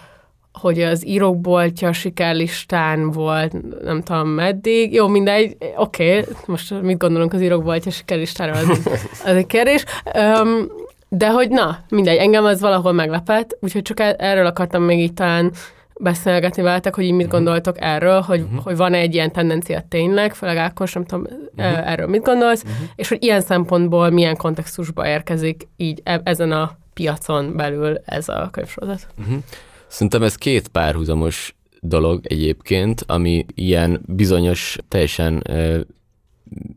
hogy 0.61 0.81
az 0.81 1.07
írókboltja 1.07 1.93
sikerlistán 1.93 3.11
volt, 3.11 3.83
nem 3.83 4.03
tudom 4.03 4.29
meddig. 4.29 4.93
Jó, 4.93 5.09
mindegy, 5.09 5.57
oké, 5.77 6.19
okay, 6.19 6.35
most 6.47 6.83
mit 6.83 6.99
gondolunk 6.99 7.33
az 7.33 7.41
írókboltja 7.41 7.91
sikerlistára, 7.91 8.53
az, 8.53 8.69
az 9.27 9.35
egy 9.35 9.47
kérdés. 9.47 9.85
Um, 10.17 10.67
de 11.09 11.31
hogy 11.31 11.49
na, 11.49 11.79
mindegy, 11.89 12.17
engem 12.17 12.45
az 12.45 12.61
valahol 12.61 12.93
meglepett, 12.93 13.57
úgyhogy 13.61 13.83
csak 13.83 14.01
e- 14.01 14.17
erről 14.19 14.47
akartam 14.47 14.83
még 14.83 14.99
így 14.99 15.15
talán 15.15 15.53
beszélgetni 16.01 16.63
veletek, 16.63 16.95
hogy 16.95 17.05
így 17.05 17.13
mit 17.13 17.27
mhm. 17.27 17.35
gondoltok 17.35 17.81
erről, 17.81 18.21
hogy, 18.21 18.41
uh-huh. 18.41 18.63
hogy 18.63 18.77
van-e 18.77 18.99
egy 18.99 19.15
ilyen 19.15 19.33
tendencia 19.33 19.85
tényleg, 19.89 20.35
főleg 20.35 20.57
Ákos, 20.57 20.93
nem 20.93 21.05
tudom, 21.05 21.27
uh-huh. 21.57 21.91
erről 21.91 22.07
mit 22.07 22.23
gondolsz, 22.23 22.63
uh-huh. 22.63 22.89
és 22.97 23.09
hogy 23.09 23.23
ilyen 23.23 23.41
szempontból 23.41 24.11
milyen 24.11 24.37
kontextusba 24.37 25.09
érkezik 25.09 25.69
így 25.77 26.01
e- 26.05 26.21
ezen 26.25 26.53
a 26.53 26.77
piacon 26.95 27.57
belül 27.57 28.01
ez 28.05 28.29
a 28.29 28.49
könyvsorozat. 28.53 29.07
Uh-huh. 29.19 29.37
Szerintem 29.95 30.23
ez 30.23 30.35
két 30.35 30.69
párhuzamos 30.69 31.55
dolog 31.81 32.21
egyébként, 32.27 33.05
ami 33.07 33.45
ilyen 33.55 34.01
bizonyos, 34.07 34.79
teljesen 34.89 35.43
ö, 35.49 35.81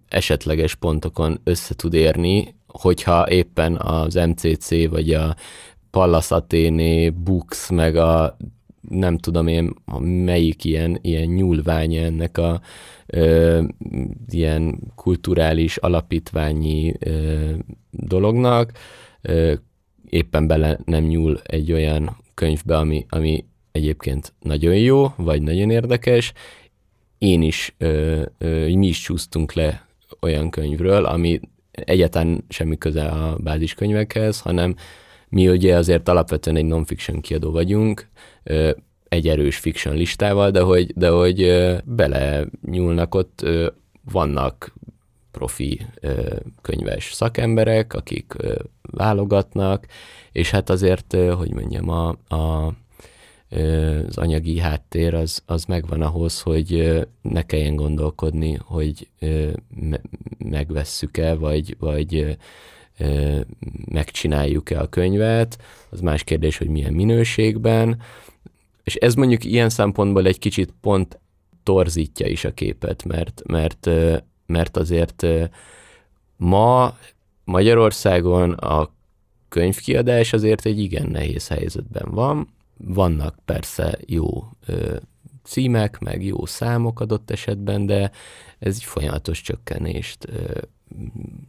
esetleges 0.07 0.75
pontokon 0.75 1.39
össze 1.43 1.75
tud 1.75 1.93
érni, 1.93 2.55
hogyha 2.67 3.29
éppen 3.29 3.75
az 3.75 4.13
MCC 4.13 4.89
vagy 4.89 5.13
a 5.13 5.35
Pallas 5.91 6.31
Athéné, 6.31 7.09
Books, 7.09 7.69
meg 7.69 7.95
a 7.95 8.37
nem 8.89 9.17
tudom 9.17 9.47
én, 9.47 9.73
melyik 9.99 10.63
ilyen, 10.63 10.99
ilyen 11.01 11.27
nyúlványa 11.27 12.01
ennek 12.01 12.37
a 12.37 12.61
ö, 13.05 13.63
ilyen 14.29 14.79
kulturális 14.95 15.77
alapítványi 15.77 16.93
ö, 16.99 17.51
dolognak, 17.91 18.71
ö, 19.21 19.53
éppen 20.09 20.47
bele 20.47 20.79
nem 20.85 21.03
nyúl 21.03 21.39
egy 21.43 21.71
olyan 21.71 22.25
könyvbe, 22.37 22.77
ami, 22.77 23.05
ami 23.09 23.45
egyébként 23.71 24.33
nagyon 24.39 24.75
jó, 24.75 25.07
vagy 25.15 25.41
nagyon 25.41 25.69
érdekes. 25.69 26.33
Én 27.17 27.41
is, 27.41 27.75
ö, 27.77 28.21
ö, 28.37 28.75
mi 28.75 28.87
is 28.87 29.01
csúsztunk 29.01 29.53
le 29.53 29.87
olyan 30.21 30.49
könyvről, 30.49 31.05
ami 31.05 31.39
egyáltalán 31.71 32.43
semmi 32.49 32.77
köze 32.77 33.05
a 33.05 33.37
báziskönyvekhez, 33.37 34.39
hanem 34.39 34.75
mi 35.29 35.49
ugye 35.49 35.75
azért 35.75 36.07
alapvetően 36.09 36.55
egy 36.55 36.65
non-fiction 36.65 37.21
kiadó 37.21 37.51
vagyunk, 37.51 38.07
ö, 38.43 38.71
egy 39.07 39.27
erős 39.27 39.57
fiction 39.57 39.95
listával, 39.95 40.51
de 40.51 40.61
hogy, 40.61 40.93
de 40.95 41.09
hogy 41.09 41.67
bele 41.85 42.45
nyúlnak 42.61 43.15
ott, 43.15 43.45
vannak 44.11 44.73
profi 45.37 45.85
könyves 46.61 47.13
szakemberek, 47.13 47.93
akik 47.93 48.33
válogatnak, 48.81 49.85
és 50.31 50.51
hát 50.51 50.69
azért, 50.69 51.15
hogy 51.35 51.53
mondjam, 51.53 51.89
a, 51.89 52.07
a, 52.27 52.73
az 54.07 54.17
anyagi 54.17 54.59
háttér 54.59 55.13
az, 55.13 55.41
az 55.45 55.65
megvan 55.65 56.01
ahhoz, 56.01 56.41
hogy 56.41 56.99
ne 57.21 57.41
kelljen 57.41 57.75
gondolkodni, 57.75 58.59
hogy 58.63 59.09
megvesszük-e, 60.37 61.35
vagy, 61.35 61.75
vagy 61.79 62.37
megcsináljuk-e 63.91 64.79
a 64.79 64.87
könyvet, 64.89 65.57
az 65.89 65.99
más 65.99 66.23
kérdés, 66.23 66.57
hogy 66.57 66.67
milyen 66.67 66.93
minőségben, 66.93 68.01
és 68.83 68.95
ez 68.95 69.13
mondjuk 69.13 69.43
ilyen 69.43 69.69
szempontból 69.69 70.25
egy 70.25 70.39
kicsit 70.39 70.73
pont 70.81 71.19
torzítja 71.63 72.27
is 72.27 72.45
a 72.45 72.53
képet, 72.53 73.03
mert, 73.03 73.41
mert, 73.45 73.89
mert 74.47 74.77
azért 74.77 75.25
ma 76.37 76.97
Magyarországon 77.43 78.51
a 78.51 78.89
könyvkiadás 79.49 80.33
azért 80.33 80.65
egy 80.65 80.79
igen 80.79 81.07
nehéz 81.07 81.47
helyzetben 81.47 82.11
van. 82.11 82.47
Vannak 82.77 83.35
persze 83.45 83.97
jó 84.05 84.43
címek, 85.43 85.99
meg 85.99 86.25
jó 86.25 86.45
számok 86.45 86.99
adott 86.99 87.31
esetben, 87.31 87.85
de 87.85 88.11
ez 88.59 88.75
egy 88.75 88.83
folyamatos 88.83 89.41
csökkenést 89.41 90.27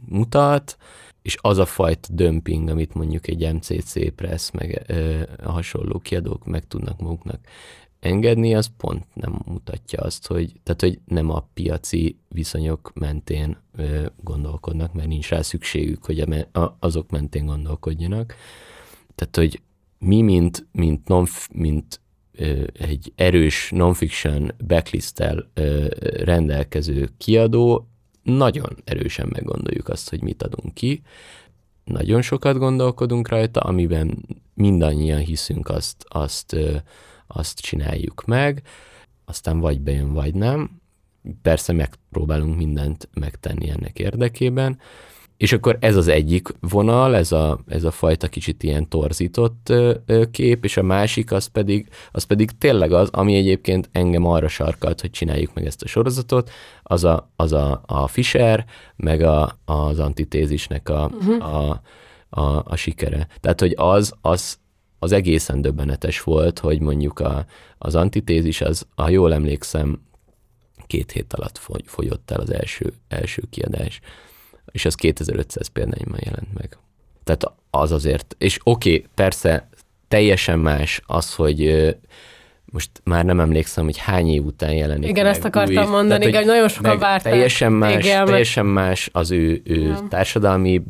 mutat, 0.05 0.77
és 1.21 1.37
az 1.41 1.57
a 1.57 1.65
fajta 1.65 2.07
dömping, 2.11 2.69
amit 2.69 2.93
mondjuk 2.93 3.27
egy 3.27 3.53
MCC 3.53 4.13
Press, 4.15 4.51
meg 4.51 4.83
ö, 4.87 5.21
a 5.43 5.51
hasonló 5.51 5.99
kiadók 5.99 6.45
meg 6.45 6.67
tudnak 6.67 6.99
maguknak 6.99 7.39
engedni, 7.99 8.55
az 8.55 8.69
pont 8.77 9.05
nem 9.13 9.41
mutatja 9.45 10.01
azt, 10.01 10.27
hogy, 10.27 10.51
tehát, 10.63 10.81
hogy 10.81 10.99
nem 11.05 11.29
a 11.29 11.47
piaci 11.53 12.17
viszonyok 12.27 12.91
mentén 12.93 13.57
ö, 13.75 14.05
gondolkodnak, 14.23 14.93
mert 14.93 15.07
nincs 15.07 15.29
rá 15.29 15.41
szükségük, 15.41 16.05
hogy 16.05 16.19
a, 16.19 16.59
a, 16.59 16.77
azok 16.79 17.09
mentén 17.09 17.45
gondolkodjanak. 17.45 18.35
Tehát, 19.15 19.35
hogy 19.35 19.61
mi, 19.99 20.21
mint, 20.21 20.67
mint, 20.71 21.07
non, 21.07 21.25
mint 21.53 21.99
ö, 22.31 22.63
egy 22.73 23.11
erős 23.15 23.69
non-fiction 23.71 24.51
backlist-tel 24.67 25.49
ö, 25.53 25.87
rendelkező 26.23 27.09
kiadó, 27.17 27.87
nagyon 28.23 28.77
erősen 28.83 29.27
meggondoljuk 29.31 29.89
azt, 29.89 30.09
hogy 30.09 30.21
mit 30.21 30.43
adunk 30.43 30.73
ki, 30.73 31.01
nagyon 31.83 32.21
sokat 32.21 32.57
gondolkodunk 32.57 33.27
rajta, 33.27 33.59
amiben 33.59 34.25
mindannyian 34.53 35.19
hiszünk, 35.19 35.69
azt, 35.69 36.05
azt 36.07 36.55
azt 37.33 37.59
csináljuk 37.59 38.25
meg, 38.25 38.61
aztán 39.25 39.59
vagy 39.59 39.81
bejön, 39.81 40.13
vagy 40.13 40.33
nem. 40.33 40.81
Persze 41.41 41.73
megpróbálunk 41.73 42.57
mindent 42.57 43.09
megtenni 43.13 43.69
ennek 43.69 43.99
érdekében, 43.99 44.79
és 45.39 45.53
akkor 45.53 45.77
ez 45.79 45.95
az 45.95 46.07
egyik 46.07 46.47
vonal, 46.59 47.15
ez 47.15 47.31
a, 47.31 47.59
ez 47.67 47.83
a 47.83 47.91
fajta 47.91 48.27
kicsit 48.27 48.63
ilyen 48.63 48.89
torzított 48.89 49.73
kép, 50.31 50.63
és 50.63 50.77
a 50.77 50.83
másik 50.83 51.31
az 51.31 51.45
pedig, 51.45 51.87
az 52.11 52.23
pedig 52.23 52.57
tényleg 52.57 52.91
az, 52.91 53.09
ami 53.11 53.35
egyébként 53.35 53.89
engem 53.91 54.25
arra 54.25 54.47
sarkalt, 54.47 55.01
hogy 55.01 55.11
csináljuk 55.11 55.53
meg 55.53 55.65
ezt 55.65 55.81
a 55.81 55.87
sorozatot, 55.87 56.49
az 56.83 57.03
a, 57.03 57.31
az 57.35 57.53
a, 57.53 57.81
a 57.85 58.07
Fischer, 58.07 58.65
meg 58.95 59.21
a, 59.21 59.59
az 59.65 59.99
antitézisnek 59.99 60.89
a, 60.89 61.11
uh-huh. 61.13 61.55
a, 61.55 61.81
a, 62.29 62.63
a 62.65 62.75
sikere. 62.75 63.27
Tehát, 63.39 63.59
hogy 63.59 63.73
az, 63.77 64.13
az 64.21 64.57
az 64.99 65.11
egészen 65.11 65.61
döbbenetes 65.61 66.21
volt, 66.21 66.59
hogy 66.59 66.79
mondjuk 66.79 67.19
a, 67.19 67.45
az 67.77 67.95
antitézis, 67.95 68.61
az, 68.61 68.87
ha 68.95 69.09
jól 69.09 69.33
emlékszem, 69.33 70.01
két 70.87 71.11
hét 71.11 71.33
alatt 71.33 71.57
fogy, 71.57 71.83
fogyott 71.85 72.31
el 72.31 72.39
az 72.39 72.53
első, 72.53 72.93
első 73.07 73.43
kiadás, 73.49 73.99
és 74.71 74.85
az 74.85 74.95
2500 74.95 75.67
példányban 75.67 76.19
jelent 76.23 76.53
meg. 76.53 76.77
Tehát 77.23 77.53
az 77.69 77.91
azért, 77.91 78.35
és 78.37 78.59
oké, 78.63 78.95
okay, 78.95 79.07
persze 79.13 79.69
teljesen 80.07 80.59
más 80.59 81.01
az, 81.05 81.35
hogy 81.35 81.95
most 82.71 82.89
már 83.03 83.25
nem 83.25 83.39
emlékszem, 83.39 83.83
hogy 83.83 83.97
hány 83.97 84.29
év 84.29 84.45
után 84.45 84.73
jelenik 84.73 85.09
Igen, 85.09 85.23
meg 85.23 85.33
ezt 85.33 85.45
akartam 85.45 85.85
új, 85.85 85.89
mondani, 85.89 86.19
tehát, 86.19 86.35
igen, 86.35 86.45
nagyon 86.45 86.67
sokan 86.67 86.99
várták. 86.99 87.31
Teljesen 87.33 87.71
más, 87.71 88.05
Igen, 88.05 88.25
teljesen 88.25 88.65
más 88.65 89.09
az 89.13 89.31
ő, 89.31 89.61
ő 89.63 89.97
társadalmi 90.09 90.81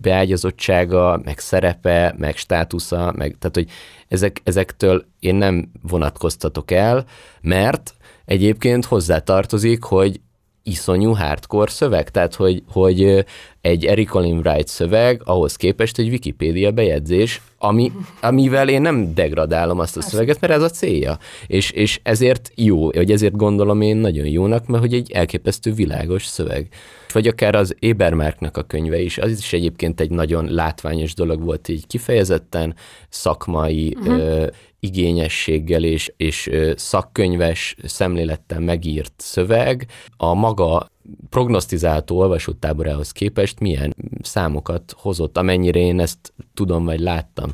beágyazottsága, 0.00 1.20
meg 1.24 1.38
szerepe, 1.38 2.14
meg 2.18 2.36
státusza, 2.36 3.12
meg, 3.16 3.36
tehát 3.38 3.54
hogy 3.54 3.68
ezek, 4.08 4.40
ezektől 4.44 5.04
én 5.20 5.34
nem 5.34 5.70
vonatkoztatok 5.82 6.70
el, 6.70 7.04
mert 7.40 7.94
egyébként 8.24 8.84
hozzátartozik, 8.84 9.82
hogy 9.82 10.20
iszonyú 10.62 11.12
hardcore 11.12 11.70
szöveg, 11.70 12.10
tehát 12.10 12.34
hogy, 12.34 12.62
hogy 12.72 13.24
egy 13.60 13.86
Eric 13.86 14.14
Olin 14.14 14.38
Wright 14.38 14.68
szöveg 14.68 15.20
ahhoz 15.24 15.56
képest 15.56 15.98
egy 15.98 16.08
Wikipédia 16.08 16.70
bejegyzés, 16.70 17.40
ami, 17.58 17.92
amivel 18.20 18.68
én 18.68 18.80
nem 18.80 19.14
degradálom 19.14 19.78
azt 19.78 19.96
a 19.96 20.02
szöveget, 20.02 20.40
mert 20.40 20.52
ez 20.52 20.62
a 20.62 20.68
célja. 20.68 21.18
És, 21.46 21.70
és 21.70 22.00
ezért 22.02 22.52
jó, 22.54 22.90
vagy 22.90 23.10
ezért 23.10 23.36
gondolom 23.36 23.80
én 23.80 23.96
nagyon 23.96 24.26
jónak, 24.26 24.66
mert 24.66 24.82
hogy 24.82 24.94
egy 24.94 25.10
elképesztő 25.12 25.72
világos 25.72 26.26
szöveg. 26.26 26.68
Vagy 27.12 27.26
akár 27.26 27.54
az 27.54 27.76
Ebermarknak 27.80 28.56
a 28.56 28.62
könyve 28.62 29.00
is, 29.00 29.18
az 29.18 29.30
is 29.30 29.52
egyébként 29.52 30.00
egy 30.00 30.10
nagyon 30.10 30.46
látványos 30.50 31.14
dolog 31.14 31.42
volt, 31.42 31.68
így 31.68 31.86
kifejezetten 31.86 32.74
szakmai 33.08 33.96
uh-huh. 34.00 34.18
ö, 34.18 34.46
igényességgel 34.84 35.84
és, 35.84 36.12
és 36.16 36.50
szakkönyves 36.76 37.76
szemlélettel 37.84 38.60
megírt 38.60 39.12
szöveg 39.16 39.86
a 40.16 40.34
maga 40.34 40.90
prognosztizáltó 41.30 42.18
olvasótáborához 42.18 43.12
képest 43.12 43.60
milyen 43.60 43.96
számokat 44.22 44.94
hozott, 44.98 45.38
amennyire 45.38 45.78
én 45.78 46.00
ezt 46.00 46.32
tudom 46.54 46.84
vagy 46.84 47.00
láttam. 47.00 47.50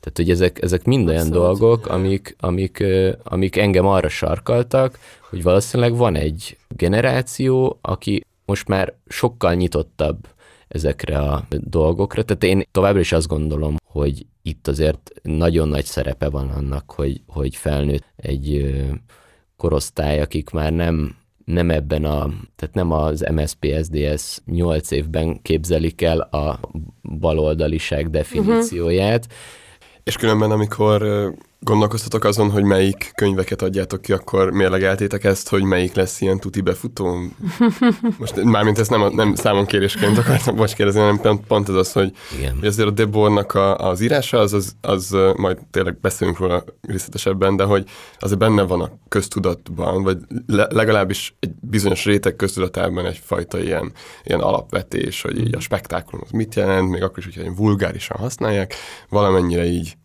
Tehát, 0.00 0.16
hogy 0.16 0.30
ezek, 0.30 0.62
ezek 0.62 0.84
mind 0.84 1.08
olyan 1.08 1.26
Abszolút. 1.26 1.58
dolgok, 1.58 1.86
amik, 1.86 2.36
amik, 2.40 2.84
amik 3.22 3.56
engem 3.56 3.86
arra 3.86 4.08
sarkaltak, 4.08 4.98
hogy 5.30 5.42
valószínűleg 5.42 5.96
van 5.96 6.14
egy 6.14 6.56
generáció, 6.68 7.78
aki 7.80 8.24
most 8.44 8.68
már 8.68 8.94
sokkal 9.08 9.54
nyitottabb 9.54 10.16
ezekre 10.72 11.18
a 11.18 11.46
dolgokra. 11.50 12.22
Tehát 12.22 12.44
én 12.44 12.62
továbbra 12.70 13.00
is 13.00 13.12
azt 13.12 13.28
gondolom, 13.28 13.76
hogy 13.84 14.26
itt 14.42 14.68
azért 14.68 15.10
nagyon 15.22 15.68
nagy 15.68 15.84
szerepe 15.84 16.28
van 16.28 16.48
annak, 16.48 16.90
hogy, 16.90 17.20
hogy 17.26 17.56
felnőtt 17.56 18.04
egy 18.16 18.74
korosztály, 19.56 20.20
akik 20.20 20.50
már 20.50 20.72
nem 20.72 21.16
nem 21.44 21.70
ebben 21.70 22.04
a, 22.04 22.30
tehát 22.56 22.74
nem 22.74 22.90
az 22.90 23.24
MSP 23.32 23.66
SDS 23.82 24.38
8 24.44 24.90
évben 24.90 25.42
képzelik 25.42 26.02
el 26.02 26.20
a 26.20 26.60
baloldaliság 27.02 28.10
definícióját. 28.10 29.24
Uh-huh. 29.24 29.38
És 30.02 30.16
különben, 30.16 30.50
amikor 30.50 31.02
gondolkoztatok 31.64 32.24
azon, 32.24 32.50
hogy 32.50 32.62
melyik 32.64 33.12
könyveket 33.14 33.62
adjátok 33.62 34.02
ki, 34.02 34.12
akkor 34.12 34.50
mérlegeltétek 34.50 35.24
ezt, 35.24 35.48
hogy 35.48 35.62
melyik 35.62 35.94
lesz 35.94 36.20
ilyen 36.20 36.38
tuti 36.38 36.60
befutó? 36.60 37.16
Most 38.18 38.42
mármint 38.42 38.78
ezt 38.78 38.90
nem, 38.90 39.14
nem 39.14 39.34
számon 39.34 39.66
kérésként 39.66 40.18
akartam 40.18 40.56
most 40.56 40.74
kérdezni, 40.74 41.00
hanem 41.00 41.20
pont, 41.20 41.46
pont 41.46 41.68
ez 41.68 41.74
az, 41.74 41.92
hogy, 41.92 42.12
Igen. 42.38 42.54
hogy 42.58 42.66
azért 42.66 42.88
a 42.88 42.90
Debornak 42.90 43.54
a, 43.54 43.76
az 43.76 44.00
írása, 44.00 44.38
az, 44.38 44.52
az, 44.52 44.74
az, 44.80 45.16
majd 45.36 45.58
tényleg 45.70 45.98
beszélünk 46.00 46.38
róla 46.38 46.64
részletesebben, 46.88 47.56
de 47.56 47.64
hogy 47.64 47.88
azért 48.18 48.38
benne 48.38 48.62
van 48.62 48.80
a 48.80 48.90
köztudatban, 49.08 50.02
vagy 50.02 50.18
le, 50.46 50.66
legalábbis 50.70 51.34
egy 51.40 51.52
bizonyos 51.60 52.04
réteg 52.04 52.36
köztudatában 52.36 53.06
egyfajta 53.06 53.60
ilyen, 53.60 53.92
ilyen 54.24 54.40
alapvetés, 54.40 55.22
hogy 55.22 55.38
így 55.38 55.54
a 55.54 55.60
spektákulum 55.60 56.24
az 56.24 56.30
mit 56.30 56.54
jelent, 56.54 56.90
még 56.90 57.02
akkor 57.02 57.18
is, 57.18 57.24
hogyha 57.24 57.54
vulgárisan 57.54 58.16
használják, 58.16 58.74
valamennyire 59.08 59.64
így 59.64 59.96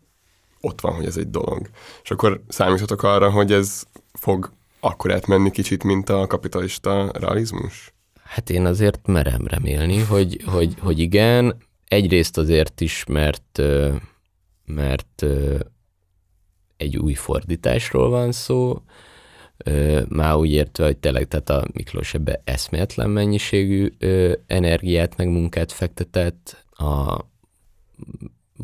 ott 0.60 0.80
van, 0.80 0.94
hogy 0.94 1.04
ez 1.04 1.16
egy 1.16 1.30
dolog. 1.30 1.70
És 2.02 2.10
akkor 2.10 2.42
számíthatok 2.48 3.02
arra, 3.02 3.30
hogy 3.30 3.52
ez 3.52 3.82
fog 4.12 4.52
akkor 4.80 5.12
átmenni 5.12 5.50
kicsit, 5.50 5.84
mint 5.84 6.08
a 6.08 6.26
kapitalista 6.26 7.10
realizmus? 7.12 7.92
Hát 8.22 8.50
én 8.50 8.66
azért 8.66 9.06
merem 9.06 9.46
remélni, 9.46 9.98
hogy, 9.98 10.42
hogy, 10.46 10.74
hogy 10.78 10.98
igen. 10.98 11.56
Egyrészt 11.88 12.38
azért 12.38 12.80
is, 12.80 13.04
mert, 13.08 13.62
mert 14.64 15.24
egy 16.76 16.96
új 16.96 17.14
fordításról 17.14 18.10
van 18.10 18.32
szó, 18.32 18.82
már 20.08 20.34
úgy 20.34 20.50
értve, 20.50 20.84
hogy 20.84 20.96
tényleg 20.96 21.28
tehát 21.28 21.50
a 21.50 21.66
Miklós 21.72 22.14
ebbe 22.14 22.40
eszméletlen 22.44 23.10
mennyiségű 23.10 23.92
energiát 24.46 25.16
meg 25.16 25.28
munkát 25.28 25.72
fektetett, 25.72 26.66
a 26.70 27.24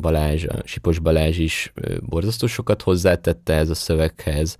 Balázs, 0.01 0.45
a 0.45 0.61
Sipos 0.63 0.99
Balázs 0.99 1.37
is 1.37 1.73
borzasztó 1.99 2.47
sokat 2.47 2.81
hozzátette 2.81 3.53
ez 3.53 3.69
a 3.69 3.75
szöveghez, 3.75 4.57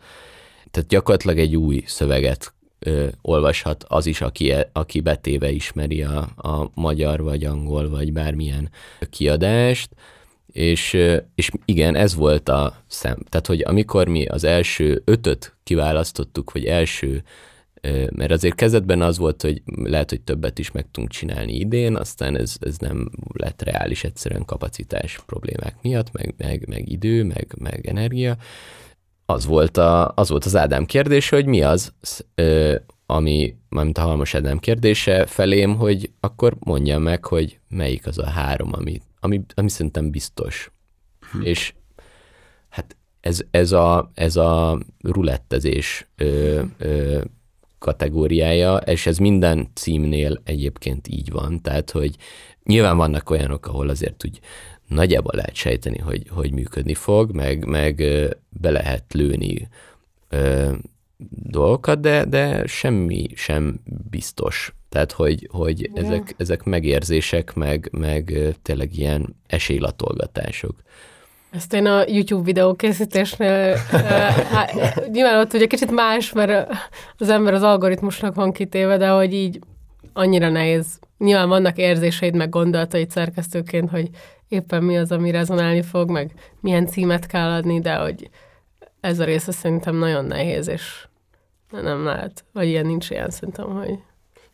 tehát 0.71 0.89
gyakorlatilag 0.89 1.39
egy 1.39 1.55
új 1.55 1.83
szöveget 1.85 2.53
ö, 2.79 3.07
olvashat 3.21 3.85
az 3.87 4.05
is, 4.05 4.21
aki, 4.21 4.51
e, 4.51 4.69
aki 4.73 4.99
betéve 4.99 5.51
ismeri 5.51 6.01
a, 6.03 6.17
a 6.35 6.69
magyar, 6.73 7.21
vagy 7.21 7.45
angol, 7.45 7.89
vagy 7.89 8.13
bármilyen 8.13 8.69
kiadást, 9.09 9.89
és, 10.51 10.97
és 11.35 11.49
igen, 11.65 11.95
ez 11.95 12.15
volt 12.15 12.49
a 12.49 12.83
szem. 12.87 13.17
Tehát, 13.29 13.47
hogy 13.47 13.61
amikor 13.65 14.07
mi 14.07 14.25
az 14.25 14.43
első 14.43 15.01
ötöt 15.05 15.55
kiválasztottuk, 15.63 16.51
vagy 16.51 16.65
első 16.65 17.23
mert 18.15 18.31
azért 18.31 18.55
kezdetben 18.55 19.01
az 19.01 19.17
volt, 19.17 19.41
hogy 19.41 19.61
lehet, 19.65 20.09
hogy 20.09 20.21
többet 20.21 20.59
is 20.59 20.71
meg 20.71 20.85
tudunk 20.91 21.11
csinálni 21.11 21.53
idén, 21.53 21.95
aztán 21.95 22.37
ez, 22.37 22.55
ez 22.59 22.77
nem 22.77 23.09
lett 23.33 23.61
reális 23.61 24.03
egyszerűen 24.03 24.45
kapacitás 24.45 25.19
problémák 25.25 25.75
miatt, 25.81 26.11
meg, 26.11 26.33
meg, 26.37 26.67
meg 26.67 26.89
idő, 26.89 27.23
meg, 27.23 27.55
meg 27.59 27.87
energia. 27.87 28.37
Az 29.25 29.45
volt, 29.45 29.77
a, 29.77 30.11
az 30.15 30.29
volt 30.29 30.45
az 30.45 30.55
Ádám 30.55 30.85
kérdése, 30.85 31.35
hogy 31.35 31.45
mi 31.45 31.61
az, 31.61 31.93
ami, 33.05 33.55
mint 33.69 33.97
a 33.97 34.01
Halmos 34.01 34.33
Ádám 34.33 34.59
kérdése 34.59 35.25
felém, 35.25 35.75
hogy 35.75 36.11
akkor 36.19 36.55
mondja 36.59 36.99
meg, 36.99 37.25
hogy 37.25 37.59
melyik 37.67 38.07
az 38.07 38.17
a 38.17 38.29
három, 38.29 38.69
ami, 38.71 39.01
ami, 39.19 39.41
ami 39.53 39.69
szerintem 39.69 40.11
biztos. 40.11 40.71
Hm. 41.31 41.41
És 41.41 41.73
hát 42.69 42.97
ez, 43.19 43.41
ez, 43.51 43.71
a, 43.71 44.11
ez 44.13 44.35
a 44.35 44.79
rulettezés 45.01 46.07
ö, 46.15 46.61
ö, 46.77 47.21
kategóriája, 47.85 48.75
és 48.75 49.05
ez 49.05 49.17
minden 49.17 49.67
címnél 49.73 50.41
egyébként 50.43 51.07
így 51.07 51.31
van, 51.31 51.61
tehát 51.61 51.91
hogy 51.91 52.15
nyilván 52.63 52.97
vannak 52.97 53.29
olyanok, 53.29 53.67
ahol 53.67 53.89
azért 53.89 54.25
úgy 54.25 54.39
nagyjából 54.87 55.31
lehet 55.35 55.55
sejteni, 55.55 55.97
hogy, 55.97 56.27
hogy 56.29 56.51
működni 56.51 56.93
fog, 56.93 57.31
meg, 57.31 57.65
meg 57.65 57.95
be 58.49 58.69
lehet 58.69 59.13
lőni 59.13 59.67
ö, 60.29 60.71
dolgokat, 61.29 61.99
de, 61.99 62.25
de 62.25 62.67
semmi 62.67 63.27
sem 63.35 63.79
biztos. 64.09 64.73
Tehát, 64.89 65.11
hogy, 65.11 65.47
hogy 65.51 65.89
ezek, 65.93 66.35
ezek 66.37 66.63
megérzések, 66.63 67.53
meg, 67.53 67.89
meg 67.91 68.55
tényleg 68.61 68.97
ilyen 68.97 69.35
esélylatolgatások. 69.47 70.75
Ezt 71.55 71.73
én 71.73 71.85
a 71.85 72.03
YouTube 72.07 72.43
videó 72.43 72.73
készítésnél, 72.73 73.75
hát, 74.51 74.73
nyilván 75.11 75.39
ott 75.39 75.53
ugye 75.53 75.65
kicsit 75.65 75.91
más, 75.91 76.33
mert 76.33 76.73
az 77.17 77.29
ember 77.29 77.53
az 77.53 77.61
algoritmusnak 77.61 78.35
van 78.35 78.51
kitéve, 78.51 78.97
de 78.97 79.09
hogy 79.09 79.33
így 79.33 79.59
annyira 80.13 80.49
nehéz. 80.49 80.99
Nyilván 81.17 81.49
vannak 81.49 81.77
érzéseid, 81.77 82.35
meg 82.35 82.49
gondolataid 82.49 83.09
szerkesztőként, 83.09 83.89
hogy 83.89 84.09
éppen 84.47 84.83
mi 84.83 84.97
az, 84.97 85.11
ami 85.11 85.31
rezonálni 85.31 85.81
fog, 85.81 86.09
meg 86.09 86.31
milyen 86.59 86.87
címet 86.87 87.25
kell 87.25 87.49
adni, 87.49 87.79
de 87.79 87.95
hogy 87.95 88.29
ez 88.99 89.19
a 89.19 89.23
része 89.23 89.51
szerintem 89.51 89.95
nagyon 89.95 90.25
nehéz, 90.25 90.67
és 90.67 91.07
nem 91.69 92.03
lehet, 92.03 92.45
vagy 92.53 92.67
ilyen 92.67 92.85
nincs 92.85 93.09
ilyen 93.09 93.29
szerintem, 93.29 93.65
hogy 93.65 93.99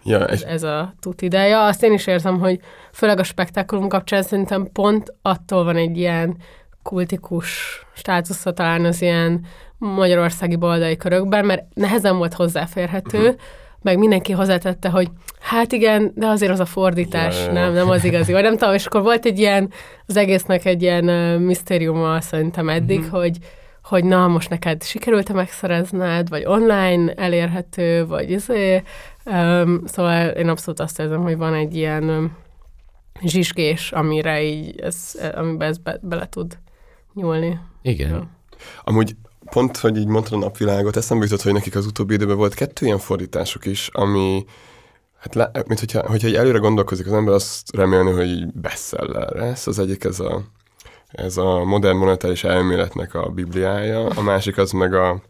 ja, 0.04 0.28
ez, 0.28 0.42
ez 0.42 0.64
a 0.64 0.94
tut 1.00 1.22
ideja. 1.22 1.66
Azt 1.66 1.84
én 1.84 1.94
is 1.94 2.08
érzem, 2.08 2.40
hogy 2.40 2.60
főleg 2.92 3.20
a 3.20 3.24
spektákulum 3.24 3.88
kapcsán 3.88 4.24
szerintem 4.24 4.70
pont 4.74 5.14
attól 5.22 5.64
van 5.64 5.76
egy 5.76 5.98
ilyen 5.98 6.38
kultikus 6.84 7.82
státusza 7.94 8.54
talán 8.54 8.86
az 8.86 9.02
ilyen 9.02 9.46
magyarországi 9.78 10.56
baldai 10.56 10.98
körökben, 10.98 11.46
mert 11.46 11.64
nehezen 11.74 12.18
volt 12.18 12.34
hozzáférhető, 12.34 13.18
uh-huh. 13.18 13.36
meg 13.82 13.98
mindenki 13.98 14.32
hozzátette, 14.32 14.90
hogy 14.90 15.08
hát 15.40 15.72
igen, 15.72 16.12
de 16.16 16.28
azért 16.28 16.52
az 16.52 16.60
a 16.60 16.66
fordítás, 16.66 17.46
ja, 17.46 17.52
nem, 17.52 17.74
nem 17.74 17.90
az 17.90 18.04
igazi. 18.04 18.32
Vagy 18.32 18.44
nem 18.44 18.58
tudom, 18.58 18.74
és 18.74 18.86
akkor 18.86 19.02
volt 19.02 19.26
egy 19.26 19.40
ilyen, 19.40 19.72
az 20.06 20.18
egésznek 20.18 20.66
egy 20.66 20.82
ilyen 20.82 21.10
uh, 21.10 21.42
misztériuma 21.46 22.22
szerintem 22.22 22.70
eddig, 22.70 23.00
uh-huh. 23.00 23.20
hogy 23.20 23.38
hogy 23.84 24.04
na, 24.04 24.28
most 24.28 24.50
neked 24.50 24.84
sikerült-e 24.84 25.34
megszerezned, 25.34 26.30
vagy 26.30 26.46
online 26.46 27.14
elérhető, 27.14 28.06
vagy 28.06 28.32
izé. 28.32 28.84
Um, 29.26 29.82
szóval 29.86 30.28
én 30.28 30.50
abszolút 30.50 30.80
azt 30.80 31.00
érzem, 31.00 31.22
hogy 31.22 31.38
van 31.38 31.54
egy 31.54 31.76
ilyen 31.76 32.04
um, 32.04 32.38
zsisgés, 33.24 33.92
amire 33.92 34.44
így, 34.44 34.80
ez, 34.80 35.20
amiben 35.36 35.68
ez 35.68 35.78
be, 35.78 36.00
bele 36.02 36.28
tud 36.30 36.58
nyúlni. 37.14 37.60
Igen. 37.82 38.10
Ja. 38.10 38.28
Amúgy 38.84 39.16
pont, 39.52 39.78
hogy 39.78 39.98
így 39.98 40.08
mondtad 40.08 40.34
a 40.34 40.38
napvilágot, 40.38 40.98
eszembe 40.98 41.24
jutott, 41.24 41.42
hogy 41.42 41.54
nekik 41.54 41.76
az 41.76 41.86
utóbbi 41.86 42.14
időben 42.14 42.38
volt 42.38 42.54
kettő 42.54 42.86
ilyen 42.86 43.00
fordításuk 43.00 43.66
is, 43.66 43.90
ami 43.94 44.46
Hát, 45.22 45.36
le, 45.36 45.52
mint 45.68 45.80
hogyha, 45.80 46.08
hogyha 46.08 46.28
így 46.28 46.36
előre 46.36 46.58
gondolkozik 46.58 47.06
az 47.06 47.14
ember, 47.14 47.34
azt 47.34 47.76
remélni, 47.76 48.12
hogy 48.12 48.28
így 48.28 48.48
bestseller 48.54 49.30
lesz. 49.30 49.68
Az 49.68 49.80
egyik 49.80 50.04
ez 50.04 50.20
a, 50.20 50.42
ez 51.12 51.38
a 51.38 51.64
modern 51.64 51.98
monetáris 51.98 52.44
elméletnek 52.44 53.14
a 53.14 53.30
bibliája, 53.30 54.08
a 54.08 54.22
másik 54.22 54.58
az 54.58 54.72
meg 54.72 54.94
a 54.94 55.22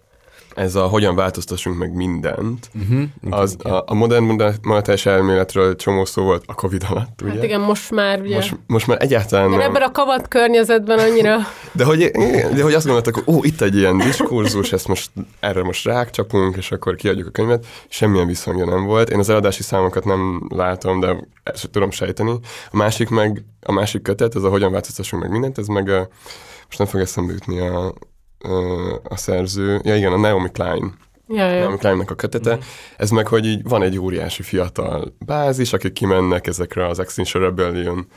ez 0.55 0.75
a 0.75 0.87
hogyan 0.87 1.15
változtassunk 1.15 1.77
meg 1.77 1.93
mindent. 1.93 2.69
Uh-huh. 2.81 3.03
Az, 3.29 3.57
a, 3.63 3.83
a 3.85 3.93
modern 3.93 4.41
monetáris 4.61 5.05
elméletről 5.05 5.75
csomó 5.75 6.05
szó 6.05 6.23
volt 6.23 6.43
a 6.47 6.53
Covid 6.53 6.85
alatt, 6.89 7.21
ugye? 7.21 7.33
Hát 7.33 7.43
igen, 7.43 7.61
most 7.61 7.91
már 7.91 8.21
ugye. 8.21 8.35
Most, 8.35 8.55
most 8.67 8.87
már 8.87 8.97
egyáltalán 9.01 9.49
De 9.49 9.57
nem. 9.57 9.69
ebben 9.69 9.81
a 9.81 9.91
kavat 9.91 10.27
környezetben 10.27 10.99
annyira... 10.99 11.37
De 11.73 11.83
hogy, 11.83 11.99
igen, 11.99 12.55
de 12.55 12.63
hogy 12.63 12.73
azt 12.73 12.85
gondoltak, 12.85 13.15
hogy 13.15 13.35
ó, 13.35 13.43
itt 13.43 13.61
egy 13.61 13.75
ilyen 13.75 13.97
diskurzus, 13.97 14.71
ezt 14.71 14.87
most 14.87 15.11
erre 15.39 15.63
most 15.63 15.85
rákcsapunk, 15.85 16.55
és 16.55 16.71
akkor 16.71 16.95
kiadjuk 16.95 17.27
a 17.27 17.31
könyvet. 17.31 17.65
Semmilyen 17.89 18.27
visszhangja 18.27 18.65
nem 18.65 18.83
volt. 18.85 19.09
Én 19.09 19.19
az 19.19 19.29
eladási 19.29 19.63
számokat 19.63 20.05
nem 20.05 20.47
látom, 20.49 20.99
de 20.99 21.27
ezt 21.43 21.69
tudom 21.69 21.91
sejteni. 21.91 22.31
A 22.71 22.77
másik 22.77 23.09
meg, 23.09 23.43
a 23.61 23.71
másik 23.71 24.01
kötet, 24.01 24.35
ez 24.35 24.43
a 24.43 24.49
hogyan 24.49 24.71
változtassunk 24.71 25.21
meg 25.21 25.31
mindent, 25.31 25.57
ez 25.57 25.67
meg 25.67 25.89
a, 25.89 26.07
most 26.65 26.77
nem 26.77 26.87
fog 26.87 26.99
eszembe 26.99 27.33
jutni 27.33 27.59
a, 27.59 27.93
a, 28.39 29.01
a 29.03 29.17
szerző. 29.17 29.81
Ja 29.83 29.95
igen, 29.95 30.11
a 30.11 30.17
Naomi 30.17 30.49
Klein. 30.51 30.93
Ja, 31.27 31.49
ja. 31.49 31.59
Naomi 31.59 31.77
Kleinnek 31.77 32.11
a 32.11 32.15
kötete. 32.15 32.57
Ez 32.97 33.09
meg, 33.09 33.27
hogy 33.27 33.45
így 33.45 33.63
van 33.63 33.81
egy 33.83 33.99
óriási 33.99 34.43
fiatal 34.43 35.15
bázis, 35.25 35.73
akik 35.73 35.93
kimennek 35.93 36.47
ezekre 36.47 36.87
az 36.87 36.99
Extinction 36.99 37.43
Rebellion 37.43 38.07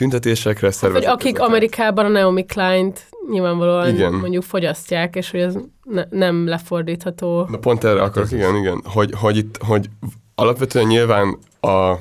tüntetésekre, 0.00 0.70
szervezik 0.70 1.08
akik 1.08 1.26
ezeket. 1.26 1.48
Amerikában 1.48 2.04
a 2.04 2.08
Naomi 2.08 2.44
Klein-t 2.44 3.06
nyilvánvalóan 3.30 3.88
Igen. 3.88 4.12
mondjuk 4.12 4.42
fogyasztják, 4.42 5.16
és 5.16 5.30
hogy 5.30 5.40
ez 5.40 5.54
ne, 5.82 6.04
nem 6.10 6.46
lefordítható. 6.46 7.46
Na 7.50 7.58
pont 7.58 7.84
erre 7.84 8.02
akarok, 8.02 8.32
igen, 8.32 8.56
igen, 8.56 8.82
hogy, 8.84 9.12
hogy 9.16 9.36
itt, 9.36 9.56
hogy 9.62 9.90
alapvetően 10.34 10.86
nyilván 10.86 11.38
a, 11.60 11.94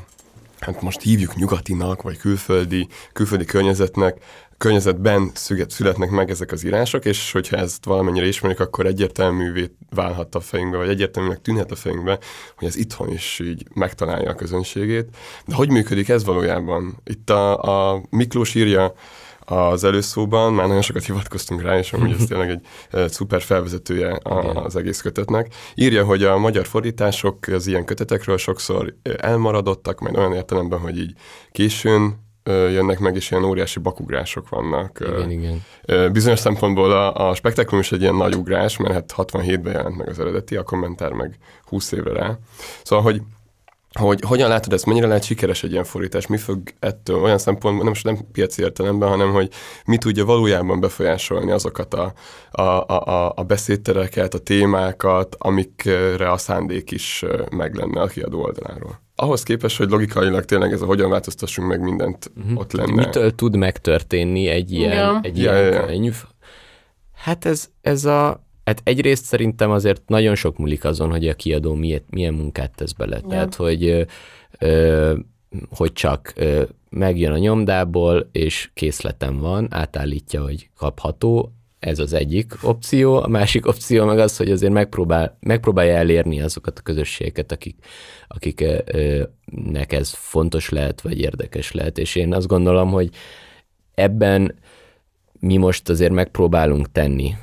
hát 0.59 0.81
most 0.81 1.01
hívjuk 1.01 1.35
nyugatinak, 1.35 2.01
vagy 2.01 2.17
külföldi, 2.17 2.87
külföldi 3.13 3.45
környezetnek, 3.45 4.17
környezetben 4.59 5.31
születnek 5.67 6.09
meg 6.09 6.29
ezek 6.29 6.51
az 6.51 6.65
írások, 6.65 7.05
és 7.05 7.31
hogyha 7.31 7.57
ezt 7.57 7.85
valamennyire 7.85 8.27
ismerjük, 8.27 8.59
akkor 8.59 8.85
egyértelművé 8.85 9.71
válhat 9.89 10.35
a 10.35 10.39
fejünkbe, 10.39 10.77
vagy 10.77 10.89
egyértelműnek 10.89 11.41
tűnhet 11.41 11.71
a 11.71 11.75
fejünkbe, 11.75 12.19
hogy 12.55 12.67
ez 12.67 12.75
itthon 12.75 13.11
is 13.11 13.39
így 13.43 13.67
megtalálja 13.73 14.29
a 14.29 14.35
közönségét. 14.35 15.07
De 15.45 15.55
hogy 15.55 15.69
működik 15.69 16.09
ez 16.09 16.25
valójában? 16.25 17.01
Itt 17.03 17.29
a, 17.29 17.61
a 17.91 18.01
Miklós 18.09 18.55
írja 18.55 18.93
az 19.39 19.83
előszóban, 19.83 20.53
már 20.53 20.67
nagyon 20.67 20.81
sokat 20.81 21.05
hivatkoztunk 21.05 21.61
rá, 21.61 21.77
és 21.77 21.93
amúgy 21.93 22.11
ez 22.11 22.25
tényleg 22.27 22.49
egy 22.49 23.09
szuper 23.09 23.41
felvezetője 23.41 24.19
az 24.53 24.75
egész 24.75 25.01
kötetnek. 25.01 25.53
Írja, 25.75 26.05
hogy 26.05 26.23
a 26.23 26.37
magyar 26.37 26.65
fordítások 26.65 27.47
az 27.47 27.67
ilyen 27.67 27.85
kötetekről 27.85 28.37
sokszor 28.37 28.95
elmaradottak, 29.17 29.99
majd 29.99 30.17
olyan 30.17 30.33
értelemben, 30.33 30.79
hogy 30.79 30.97
így 30.97 31.13
későn 31.51 32.27
jönnek 32.49 32.99
meg, 32.99 33.15
és 33.15 33.31
ilyen 33.31 33.43
óriási 33.43 33.79
bakugrások 33.79 34.49
vannak. 34.49 34.99
Igen, 35.01 35.31
igen. 35.31 36.11
Bizonyos 36.11 36.39
szempontból 36.39 36.91
a, 36.91 37.29
a 37.29 37.35
spektaklum 37.35 37.79
is 37.79 37.91
egy 37.91 38.01
ilyen 38.01 38.15
nagy 38.15 38.35
ugrás, 38.35 38.77
mert 38.77 38.93
hát 38.93 39.13
67-ben 39.17 39.73
jelent 39.73 39.97
meg 39.97 40.09
az 40.09 40.19
eredeti, 40.19 40.55
a 40.55 40.63
kommentár 40.63 41.11
meg 41.11 41.37
20 41.63 41.91
évre 41.91 42.13
rá. 42.13 42.37
Szóval, 42.83 43.03
hogy 43.03 43.21
hogy 43.99 44.19
hogyan 44.21 44.49
látod 44.49 44.73
ezt, 44.73 44.85
mennyire 44.85 45.07
lehet 45.07 45.23
sikeres 45.23 45.63
egy 45.63 45.71
ilyen 45.71 45.83
fordítás, 45.83 46.27
mi 46.27 46.37
fog 46.37 46.61
ettől 46.79 47.21
olyan 47.21 47.37
szempontból, 47.37 47.83
nem 47.83 47.93
nem 48.03 48.31
piaci 48.31 48.61
értelemben, 48.61 49.09
hanem 49.09 49.31
hogy 49.31 49.49
mi 49.85 49.97
tudja 49.97 50.25
valójában 50.25 50.79
befolyásolni 50.79 51.51
azokat 51.51 51.93
a, 51.93 52.13
a, 52.51 52.61
a, 52.61 53.33
a- 53.35 53.43
beszédtereket, 53.43 54.33
a 54.33 54.39
témákat, 54.39 55.35
amikre 55.39 56.31
a 56.31 56.37
szándék 56.37 56.91
is 56.91 57.25
meg 57.51 57.75
lenne 57.75 58.01
a 58.01 58.07
kiadó 58.07 58.41
oldaláról. 58.41 58.99
Ahhoz 59.21 59.43
képest, 59.43 59.77
hogy 59.77 59.89
logikailag 59.89 60.45
tényleg 60.45 60.71
ez 60.71 60.81
a 60.81 60.85
hogyan 60.85 61.09
változtassunk 61.09 61.67
meg 61.67 61.81
mindent 61.81 62.31
Mhm. 62.35 62.57
ott 62.57 62.71
lenne. 62.71 62.91
Mitől 63.05 63.35
tud 63.35 63.55
megtörténni 63.55 64.47
egy 64.47 64.71
ilyen, 64.71 64.93
Ja. 64.93 65.19
egy 65.23 65.37
Ja, 65.37 65.43
ilyen 65.53 65.65
ja, 65.65 65.73
ja. 65.79 65.85
könyv? 65.85 66.23
Hát 67.13 67.45
ez, 67.45 67.69
ez 67.81 68.05
a... 68.05 68.43
Hát 68.65 68.81
egyrészt 68.83 69.25
szerintem 69.25 69.71
azért 69.71 70.01
nagyon 70.07 70.35
sok 70.35 70.57
múlik 70.57 70.83
azon, 70.85 71.09
hogy 71.11 71.27
a 71.27 71.33
kiadó 71.33 71.73
milyen, 71.73 72.01
milyen 72.09 72.33
munkát 72.33 72.75
tesz 72.75 72.91
bele. 72.91 73.19
Ja. 73.21 73.27
Tehát, 73.27 73.55
hogy, 73.55 74.05
ö, 74.59 75.13
hogy 75.69 75.93
csak 75.93 76.33
ö, 76.35 76.63
megjön 76.89 77.31
a 77.31 77.37
nyomdából, 77.37 78.29
és 78.31 78.69
készletem 78.73 79.37
van, 79.39 79.67
átállítja, 79.71 80.41
hogy 80.43 80.69
kapható, 80.77 81.51
ez 81.79 81.99
az 81.99 82.13
egyik 82.13 82.53
opció, 82.61 83.15
a 83.15 83.27
másik 83.27 83.67
opció 83.67 84.05
meg 84.05 84.19
az, 84.19 84.37
hogy 84.37 84.51
azért 84.51 84.73
megpróbál, 84.73 85.37
megpróbálja 85.39 85.95
elérni 85.95 86.41
azokat 86.41 86.79
a 86.79 86.81
közösségeket, 86.81 87.51
akik, 87.51 87.75
akiknek 88.27 89.93
ez 89.93 90.09
fontos 90.13 90.69
lehet, 90.69 91.01
vagy 91.01 91.19
érdekes 91.19 91.71
lehet, 91.71 91.97
és 91.97 92.15
én 92.15 92.33
azt 92.33 92.47
gondolom, 92.47 92.91
hogy 92.91 93.09
ebben 93.93 94.59
mi 95.39 95.57
most 95.57 95.89
azért 95.89 96.11
megpróbálunk 96.11 96.91
tenni, 96.91 97.35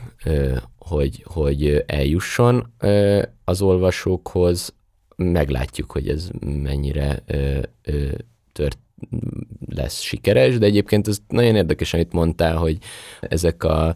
hogy, 0.79 1.23
hogy 1.27 1.85
eljusson 1.87 2.73
az 3.45 3.63
olvasókhoz, 3.63 4.75
meglátjuk, 5.17 5.93
hogy 5.93 6.09
ez 6.09 6.29
mennyire 6.41 7.25
tört, 8.53 8.79
lesz 9.75 10.01
sikeres, 10.01 10.59
de 10.59 10.67
egyébként 10.67 11.09
ez 11.09 11.19
nagyon 11.29 11.55
érdekes, 11.55 11.95
amit 11.95 12.13
mondtál, 12.13 12.57
hogy 12.57 12.79
ezek 13.21 13.65
a 13.65 13.95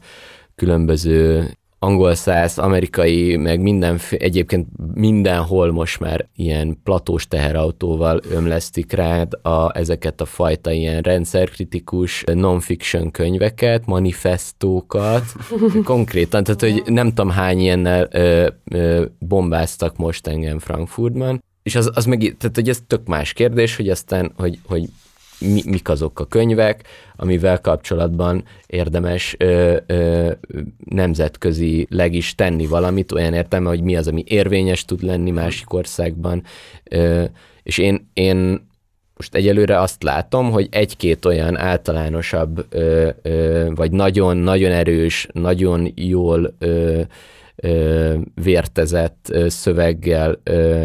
különböző 0.54 1.50
angol 1.82 2.14
száz, 2.14 2.58
amerikai, 2.58 3.36
meg 3.36 3.60
minden, 3.60 4.00
egyébként 4.10 4.66
mindenhol 4.94 5.72
most 5.72 6.00
már 6.00 6.26
ilyen 6.36 6.78
platós 6.84 7.28
teherautóval 7.28 8.20
ömlesztik 8.30 8.92
rád 8.92 9.32
a, 9.42 9.78
ezeket 9.78 10.20
a 10.20 10.24
fajta 10.24 10.70
ilyen 10.70 11.02
rendszerkritikus 11.02 12.24
non-fiction 12.34 13.10
könyveket, 13.10 13.86
manifestókat, 13.86 15.24
konkrétan, 15.84 16.44
tehát 16.44 16.60
hogy 16.60 16.82
nem 16.86 17.08
tudom 17.08 17.30
hány 17.30 17.60
ilyennel 17.60 18.08
ö, 18.10 18.48
ö, 18.64 19.04
bombáztak 19.18 19.96
most 19.96 20.26
engem 20.26 20.58
Frankfurtban, 20.58 21.42
és 21.62 21.74
az, 21.74 21.90
az 21.94 22.04
meg, 22.04 22.36
tehát 22.38 22.56
hogy 22.56 22.68
ez 22.68 22.82
tök 22.86 23.06
más 23.06 23.32
kérdés, 23.32 23.76
hogy 23.76 23.88
aztán, 23.88 24.32
hogy, 24.36 24.58
hogy 24.66 24.88
mi, 25.40 25.62
mik 25.66 25.88
azok 25.88 26.20
a 26.20 26.24
könyvek, 26.24 26.82
amivel 27.16 27.60
kapcsolatban 27.60 28.44
érdemes 28.66 29.34
ö, 29.38 29.76
ö, 29.86 30.32
nemzetközileg 30.84 32.14
is 32.14 32.34
tenni 32.34 32.66
valamit, 32.66 33.12
olyan 33.12 33.34
értelme, 33.34 33.68
hogy 33.68 33.82
mi 33.82 33.96
az, 33.96 34.08
ami 34.08 34.24
érvényes 34.26 34.84
tud 34.84 35.02
lenni 35.02 35.30
másik 35.30 35.72
országban. 35.72 36.42
Ö, 36.84 37.24
és 37.62 37.78
én, 37.78 38.10
én 38.12 38.68
most 39.16 39.34
egyelőre 39.34 39.80
azt 39.80 40.02
látom, 40.02 40.50
hogy 40.50 40.68
egy-két 40.70 41.24
olyan 41.24 41.56
általánosabb, 41.56 42.66
ö, 42.68 43.08
ö, 43.22 43.68
vagy 43.74 43.90
nagyon-nagyon 43.90 44.70
erős, 44.70 45.28
nagyon 45.32 45.92
jól 45.94 46.54
ö, 46.58 47.00
ö, 47.56 48.14
vértezett 48.42 49.32
szöveggel, 49.46 50.40
ö, 50.42 50.84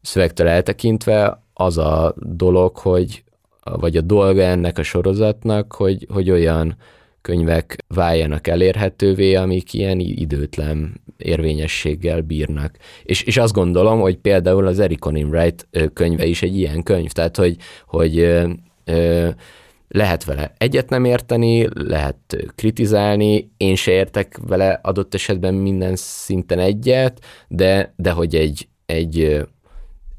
szövegtől 0.00 0.48
eltekintve 0.48 1.42
az 1.54 1.78
a 1.78 2.14
dolog, 2.16 2.76
hogy 2.76 3.23
vagy 3.64 3.96
a 3.96 4.00
dolga 4.00 4.42
ennek 4.42 4.78
a 4.78 4.82
sorozatnak, 4.82 5.72
hogy, 5.72 6.06
hogy 6.12 6.30
olyan 6.30 6.76
könyvek 7.20 7.76
váljanak 7.88 8.46
elérhetővé, 8.46 9.34
amik 9.34 9.74
ilyen 9.74 10.00
időtlen 10.00 11.00
érvényességgel 11.16 12.20
bírnak. 12.20 12.76
És, 13.02 13.22
és 13.22 13.36
azt 13.36 13.52
gondolom, 13.52 14.00
hogy 14.00 14.16
például 14.16 14.66
az 14.66 14.78
Eric 14.78 14.98
Conan 14.98 15.28
Wright 15.28 15.68
könyve 15.92 16.24
is 16.24 16.42
egy 16.42 16.56
ilyen 16.56 16.82
könyv, 16.82 17.10
tehát 17.10 17.36
hogy, 17.36 17.56
hogy 17.86 18.18
ö, 18.18 18.50
ö, 18.84 19.28
lehet 19.88 20.24
vele 20.24 20.52
egyet 20.58 20.88
nem 20.88 21.04
érteni, 21.04 21.68
lehet 21.74 22.36
kritizálni, 22.54 23.50
én 23.56 23.74
se 23.74 23.92
értek 23.92 24.38
vele 24.46 24.80
adott 24.82 25.14
esetben 25.14 25.54
minden 25.54 25.96
szinten 25.96 26.58
egyet, 26.58 27.20
de, 27.48 27.94
de 27.96 28.10
hogy 28.10 28.34
egy, 28.34 28.68
egy, 28.86 29.44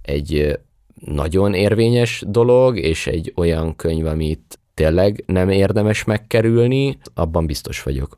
egy 0.02 0.60
nagyon 1.06 1.54
érvényes 1.54 2.24
dolog, 2.28 2.78
és 2.78 3.08
egy 3.08 3.34
olyan 3.36 3.76
könyv, 3.76 4.06
amit 4.06 4.60
tényleg 4.74 5.24
nem 5.26 5.50
érdemes 5.50 6.04
megkerülni, 6.04 6.98
abban 7.14 7.46
biztos 7.46 7.84
vagyok. 7.84 8.18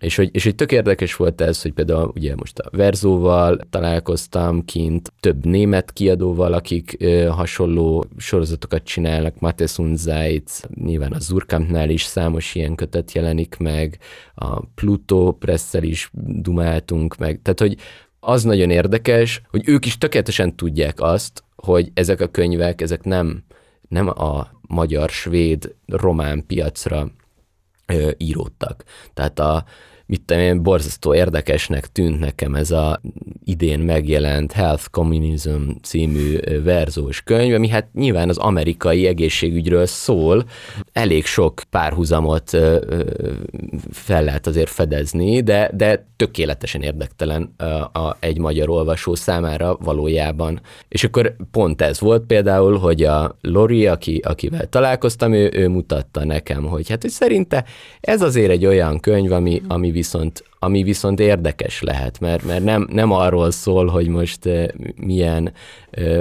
És 0.00 0.16
hogy, 0.16 0.28
és 0.32 0.44
hogy 0.44 0.54
tök 0.54 0.72
érdekes 0.72 1.16
volt 1.16 1.40
ez, 1.40 1.62
hogy 1.62 1.72
például 1.72 2.12
ugye 2.14 2.34
most 2.36 2.58
a 2.58 2.76
Verzóval 2.76 3.58
találkoztam 3.70 4.64
kint, 4.64 5.12
több 5.20 5.44
német 5.44 5.92
kiadóval, 5.92 6.52
akik 6.52 6.96
ö, 6.98 7.26
hasonló 7.26 8.04
sorozatokat 8.16 8.82
csinálnak, 8.82 9.40
Mattes 9.40 9.78
und 9.78 9.96
Zeitz, 9.96 10.64
nyilván 10.74 11.12
a 11.12 11.18
Zurkampnál 11.18 11.90
is 11.90 12.02
számos 12.02 12.54
ilyen 12.54 12.74
kötet 12.74 13.12
jelenik 13.12 13.56
meg, 13.58 13.98
a 14.34 14.64
Pluto 14.64 15.32
Presszel 15.32 15.82
is 15.82 16.10
dumáltunk 16.26 17.16
meg, 17.16 17.40
tehát 17.42 17.60
hogy 17.60 17.76
az 18.20 18.42
nagyon 18.42 18.70
érdekes, 18.70 19.42
hogy 19.50 19.68
ők 19.68 19.86
is 19.86 19.98
tökéletesen 19.98 20.56
tudják 20.56 21.00
azt, 21.00 21.44
hogy 21.56 21.90
ezek 21.94 22.20
a 22.20 22.28
könyvek, 22.28 22.80
ezek 22.80 23.02
nem, 23.02 23.44
nem 23.88 24.08
a 24.08 24.50
magyar, 24.60 25.10
svéd, 25.10 25.74
román 25.86 26.46
piacra 26.46 27.10
ö, 27.86 28.10
íródtak. 28.16 28.84
Tehát 29.14 29.38
a, 29.38 29.64
mit 30.10 30.22
tudom 30.24 30.42
én, 30.42 30.62
borzasztó 30.62 31.14
érdekesnek 31.14 31.86
tűnt 31.86 32.18
nekem 32.18 32.54
ez 32.54 32.70
a 32.70 33.00
idén 33.44 33.78
megjelent 33.78 34.52
Health 34.52 34.84
Communism 34.90 35.70
című 35.82 36.38
verzós 36.64 37.22
könyv, 37.22 37.54
ami 37.54 37.68
hát 37.68 37.88
nyilván 37.92 38.28
az 38.28 38.38
amerikai 38.38 39.06
egészségügyről 39.06 39.86
szól, 39.86 40.44
elég 40.92 41.24
sok 41.24 41.62
párhuzamot 41.70 42.50
fel 43.90 44.24
lehet 44.24 44.46
azért 44.46 44.70
fedezni, 44.70 45.40
de, 45.40 45.70
de 45.74 46.06
tökéletesen 46.16 46.82
érdektelen 46.82 47.54
ö, 47.56 47.64
a, 47.74 48.16
egy 48.18 48.38
magyar 48.38 48.68
olvasó 48.68 49.14
számára 49.14 49.76
valójában. 49.80 50.60
És 50.88 51.04
akkor 51.04 51.36
pont 51.50 51.82
ez 51.82 52.00
volt 52.00 52.26
például, 52.26 52.78
hogy 52.78 53.02
a 53.02 53.36
Lori, 53.40 53.86
aki, 53.86 54.20
akivel 54.24 54.66
találkoztam, 54.66 55.32
ő, 55.32 55.50
ő 55.52 55.68
mutatta 55.68 56.24
nekem, 56.24 56.64
hogy 56.64 56.88
hát 56.88 57.02
hogy 57.02 57.10
szerinte 57.10 57.64
ez 58.00 58.22
azért 58.22 58.50
egy 58.50 58.66
olyan 58.66 59.00
könyv, 59.00 59.32
ami, 59.32 59.62
ami 59.68 59.90
viszont 60.00 60.44
ami 60.58 60.82
viszont 60.82 61.20
érdekes 61.20 61.82
lehet, 61.82 62.20
mert, 62.20 62.44
mert 62.44 62.64
nem, 62.64 62.86
nem 62.90 63.10
arról 63.12 63.50
szól, 63.50 63.86
hogy 63.86 64.08
most 64.08 64.46
uh, 64.46 64.68
milyen 64.96 65.52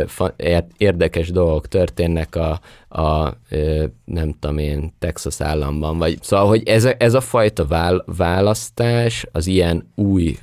fa, 0.07 0.35
érdekes 0.77 1.31
dolgok 1.31 1.67
történnek 1.67 2.35
a, 2.35 2.59
a 2.87 3.33
uh, 3.51 3.83
nem 4.05 4.35
tudom 4.39 4.57
én, 4.57 4.93
Texas 4.99 5.41
államban, 5.41 5.97
vagy 5.97 6.17
szóval, 6.21 6.47
hogy 6.47 6.67
ez 6.67 6.85
a, 6.85 6.93
ez 6.97 7.13
a 7.13 7.21
fajta 7.21 7.65
vál, 7.65 8.03
választás 8.05 9.25
az 9.31 9.47
ilyen 9.47 9.91
új 9.95 10.37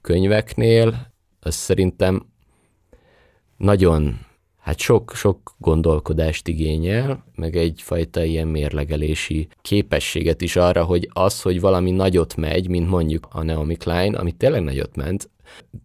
könyveknél, 0.00 1.12
az 1.40 1.54
szerintem 1.54 2.26
nagyon 3.56 4.18
hát 4.68 4.78
sok-sok 4.78 5.54
gondolkodást 5.58 6.48
igényel, 6.48 7.24
meg 7.34 7.56
egyfajta 7.56 8.24
ilyen 8.24 8.46
mérlegelési 8.48 9.48
képességet 9.62 10.40
is 10.40 10.56
arra, 10.56 10.84
hogy 10.84 11.08
az, 11.12 11.42
hogy 11.42 11.60
valami 11.60 11.90
nagyot 11.90 12.36
megy, 12.36 12.68
mint 12.68 12.88
mondjuk 12.88 13.28
a 13.30 13.42
Naomi 13.42 13.76
Klein, 13.76 14.14
ami 14.14 14.32
tényleg 14.32 14.62
nagyot 14.62 14.96
ment, 14.96 15.30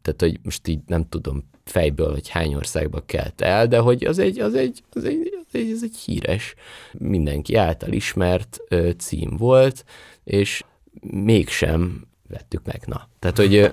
tehát 0.01 0.21
hogy 0.21 0.39
most 0.43 0.67
így 0.67 0.79
nem 0.87 1.09
tudom 1.09 1.49
fejből, 1.63 2.11
hogy 2.11 2.29
hány 2.29 2.53
országba 2.53 3.03
kelt 3.05 3.41
el, 3.41 3.67
de 3.67 3.79
hogy 3.79 4.05
az 4.05 4.19
egy, 4.19 4.39
az 4.39 4.55
egy, 4.55 4.83
az 4.93 5.05
egy, 5.05 5.37
az 5.47 5.55
egy, 5.55 5.71
az 5.71 5.83
egy 5.83 5.97
híres, 6.05 6.55
mindenki 6.93 7.55
által 7.55 7.91
ismert 7.91 8.59
ö, 8.67 8.89
cím 8.97 9.37
volt, 9.37 9.85
és 10.23 10.63
mégsem 11.01 12.07
vettük 12.29 12.65
meg. 12.65 12.81
Na, 12.85 13.09
tehát, 13.19 13.37
hogy 13.37 13.71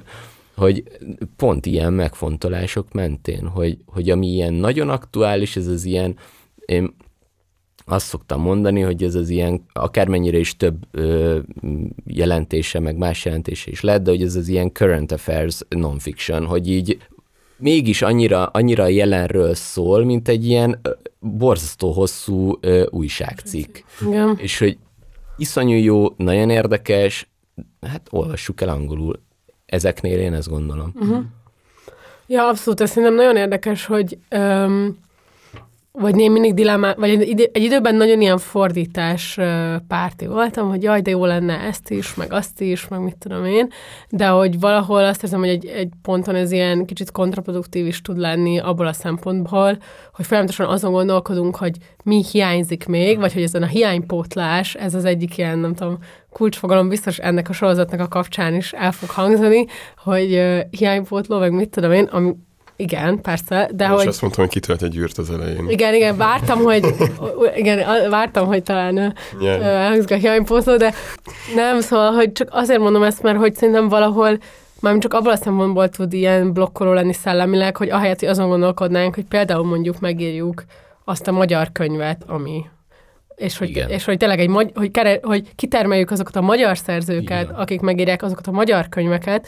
hogy 0.60 0.82
pont 1.36 1.66
ilyen 1.66 1.92
megfontolások 1.92 2.92
mentén, 2.92 3.46
hogy, 3.46 3.78
hogy 3.86 4.10
ami 4.10 4.26
ilyen 4.26 4.52
nagyon 4.52 4.88
aktuális, 4.88 5.56
ez 5.56 5.66
az 5.66 5.84
ilyen, 5.84 6.16
én 6.66 6.94
azt 7.84 8.06
szoktam 8.06 8.40
mondani, 8.40 8.80
hogy 8.80 9.02
ez 9.02 9.14
az 9.14 9.28
ilyen, 9.28 9.64
akármennyire 9.72 10.38
is 10.38 10.56
több 10.56 10.76
ö, 10.90 11.38
jelentése, 12.06 12.78
meg 12.78 12.96
más 12.96 13.24
jelentése 13.24 13.70
is 13.70 13.80
lett, 13.80 14.02
de 14.02 14.10
hogy 14.10 14.22
ez 14.22 14.36
az 14.36 14.48
ilyen 14.48 14.72
current 14.72 15.12
affairs 15.12 15.62
non-fiction, 15.68 16.46
hogy 16.46 16.70
így 16.70 16.98
mégis 17.56 18.02
annyira, 18.02 18.46
annyira 18.46 18.86
jelenről 18.86 19.54
szól, 19.54 20.04
mint 20.04 20.28
egy 20.28 20.46
ilyen 20.46 20.80
borzasztó 21.18 21.92
hosszú 21.92 22.58
ö, 22.60 22.86
újságcikk. 22.90 23.76
Igen. 24.06 24.36
És 24.38 24.58
hogy 24.58 24.78
iszonyú 25.36 25.76
jó, 25.76 26.06
nagyon 26.16 26.50
érdekes, 26.50 27.28
hát 27.80 28.08
olvassuk 28.10 28.60
el 28.60 28.68
angolul 28.68 29.28
ezeknél 29.70 30.18
én 30.18 30.34
ezt 30.34 30.48
gondolom. 30.48 30.92
Uh-huh. 30.94 31.24
Ja, 32.26 32.48
abszolút, 32.48 32.80
ez 32.80 32.88
szerintem 32.88 33.14
nagyon 33.14 33.36
érdekes, 33.36 33.86
hogy 33.86 34.18
um, 34.30 34.98
vagy 35.92 36.18
én 36.18 36.30
mindig 36.30 36.54
dilemmá, 36.54 36.94
vagy 36.94 37.10
egy, 37.10 37.28
id- 37.28 37.50
egy 37.52 37.62
időben 37.62 37.94
nagyon 37.94 38.20
ilyen 38.20 38.38
fordítás 38.38 39.38
párti 39.88 40.26
voltam, 40.26 40.68
hogy 40.68 40.82
jaj, 40.82 41.00
de 41.00 41.10
jó 41.10 41.24
lenne 41.24 41.58
ezt 41.58 41.90
is, 41.90 42.14
meg 42.14 42.32
azt 42.32 42.60
is, 42.60 42.88
meg 42.88 43.00
mit 43.00 43.16
tudom 43.18 43.44
én, 43.44 43.68
de 44.10 44.26
hogy 44.26 44.60
valahol 44.60 45.04
azt 45.04 45.22
érzem, 45.22 45.38
hogy 45.38 45.48
egy, 45.48 45.66
egy 45.66 45.88
ponton 46.02 46.34
ez 46.34 46.52
ilyen 46.52 46.86
kicsit 46.86 47.10
kontraproduktív 47.10 47.86
is 47.86 48.02
tud 48.02 48.18
lenni 48.18 48.58
abból 48.58 48.86
a 48.86 48.92
szempontból, 48.92 49.78
hogy 50.14 50.26
folyamatosan 50.26 50.66
azon 50.66 50.92
gondolkodunk, 50.92 51.56
hogy 51.56 51.76
mi 52.04 52.24
hiányzik 52.32 52.86
még, 52.86 53.18
vagy 53.18 53.32
hogy 53.32 53.42
ezen 53.42 53.62
a 53.62 53.66
hiánypótlás, 53.66 54.74
ez 54.74 54.94
az 54.94 55.04
egyik 55.04 55.38
ilyen, 55.38 55.58
nem 55.58 55.74
tudom, 55.74 55.98
kulcsfogalom 56.32 56.88
biztos 56.88 57.18
ennek 57.18 57.48
a 57.48 57.52
sorozatnak 57.52 58.00
a 58.00 58.08
kapcsán 58.08 58.54
is 58.54 58.72
el 58.72 58.92
fog 58.92 59.08
hangzani, 59.08 59.64
hogy 59.96 60.32
uh, 60.34 60.60
hiánypótló, 60.70 61.38
meg 61.38 61.52
mit 61.52 61.70
tudom 61.70 61.92
én, 61.92 62.04
ami 62.04 62.34
igen, 62.80 63.20
persze, 63.20 63.70
de 63.74 63.84
Én 63.84 63.90
hogy... 63.90 64.06
azt 64.06 64.20
mondtam, 64.20 64.44
hogy 64.44 64.52
kitölt 64.52 64.82
egy 64.82 64.96
űrt 64.96 65.18
az 65.18 65.30
elején. 65.30 65.68
Igen, 65.68 65.94
igen, 65.94 66.16
vártam, 66.16 66.58
hogy 66.62 66.94
igen, 67.54 68.10
vártam, 68.10 68.46
hogy 68.46 68.62
talán 68.62 69.14
Yeah. 69.40 69.66
elhangzik 69.66 70.10
a 70.10 70.14
hiánypótló, 70.14 70.76
de 70.76 70.94
nem, 71.54 71.80
szóval, 71.80 72.12
hogy 72.12 72.32
csak 72.32 72.48
azért 72.50 72.80
mondom 72.80 73.02
ezt, 73.02 73.22
mert 73.22 73.38
hogy 73.38 73.54
szerintem 73.54 73.88
valahol 73.88 74.38
már 74.80 74.98
csak 74.98 75.14
abban 75.14 75.32
a 75.32 75.36
szempontból 75.36 75.88
tud 75.88 76.12
ilyen 76.12 76.52
blokkoló 76.52 76.92
lenni 76.92 77.12
szellemileg, 77.12 77.76
hogy 77.76 77.90
ahelyett, 77.90 78.20
hogy 78.20 78.28
azon 78.28 78.48
gondolkodnánk, 78.48 79.14
hogy 79.14 79.24
például 79.24 79.64
mondjuk 79.64 80.00
megírjuk 80.00 80.64
azt 81.04 81.28
a 81.28 81.32
magyar 81.32 81.72
könyvet, 81.72 82.24
ami 82.26 82.64
és 83.36 83.58
hogy, 83.58 83.68
Igen. 83.68 83.88
és 83.88 84.04
hogy 84.04 84.16
tényleg 84.16 84.40
egy, 84.40 84.48
magy- 84.48 84.72
hogy, 84.74 84.90
kere, 84.90 85.18
hogy 85.22 85.54
kitermeljük 85.54 86.10
azokat 86.10 86.36
a 86.36 86.40
magyar 86.40 86.78
szerzőket, 86.78 87.42
Igen. 87.42 87.54
akik 87.54 87.80
megírják 87.80 88.22
azokat 88.22 88.46
a 88.46 88.50
magyar 88.50 88.88
könyveket. 88.88 89.46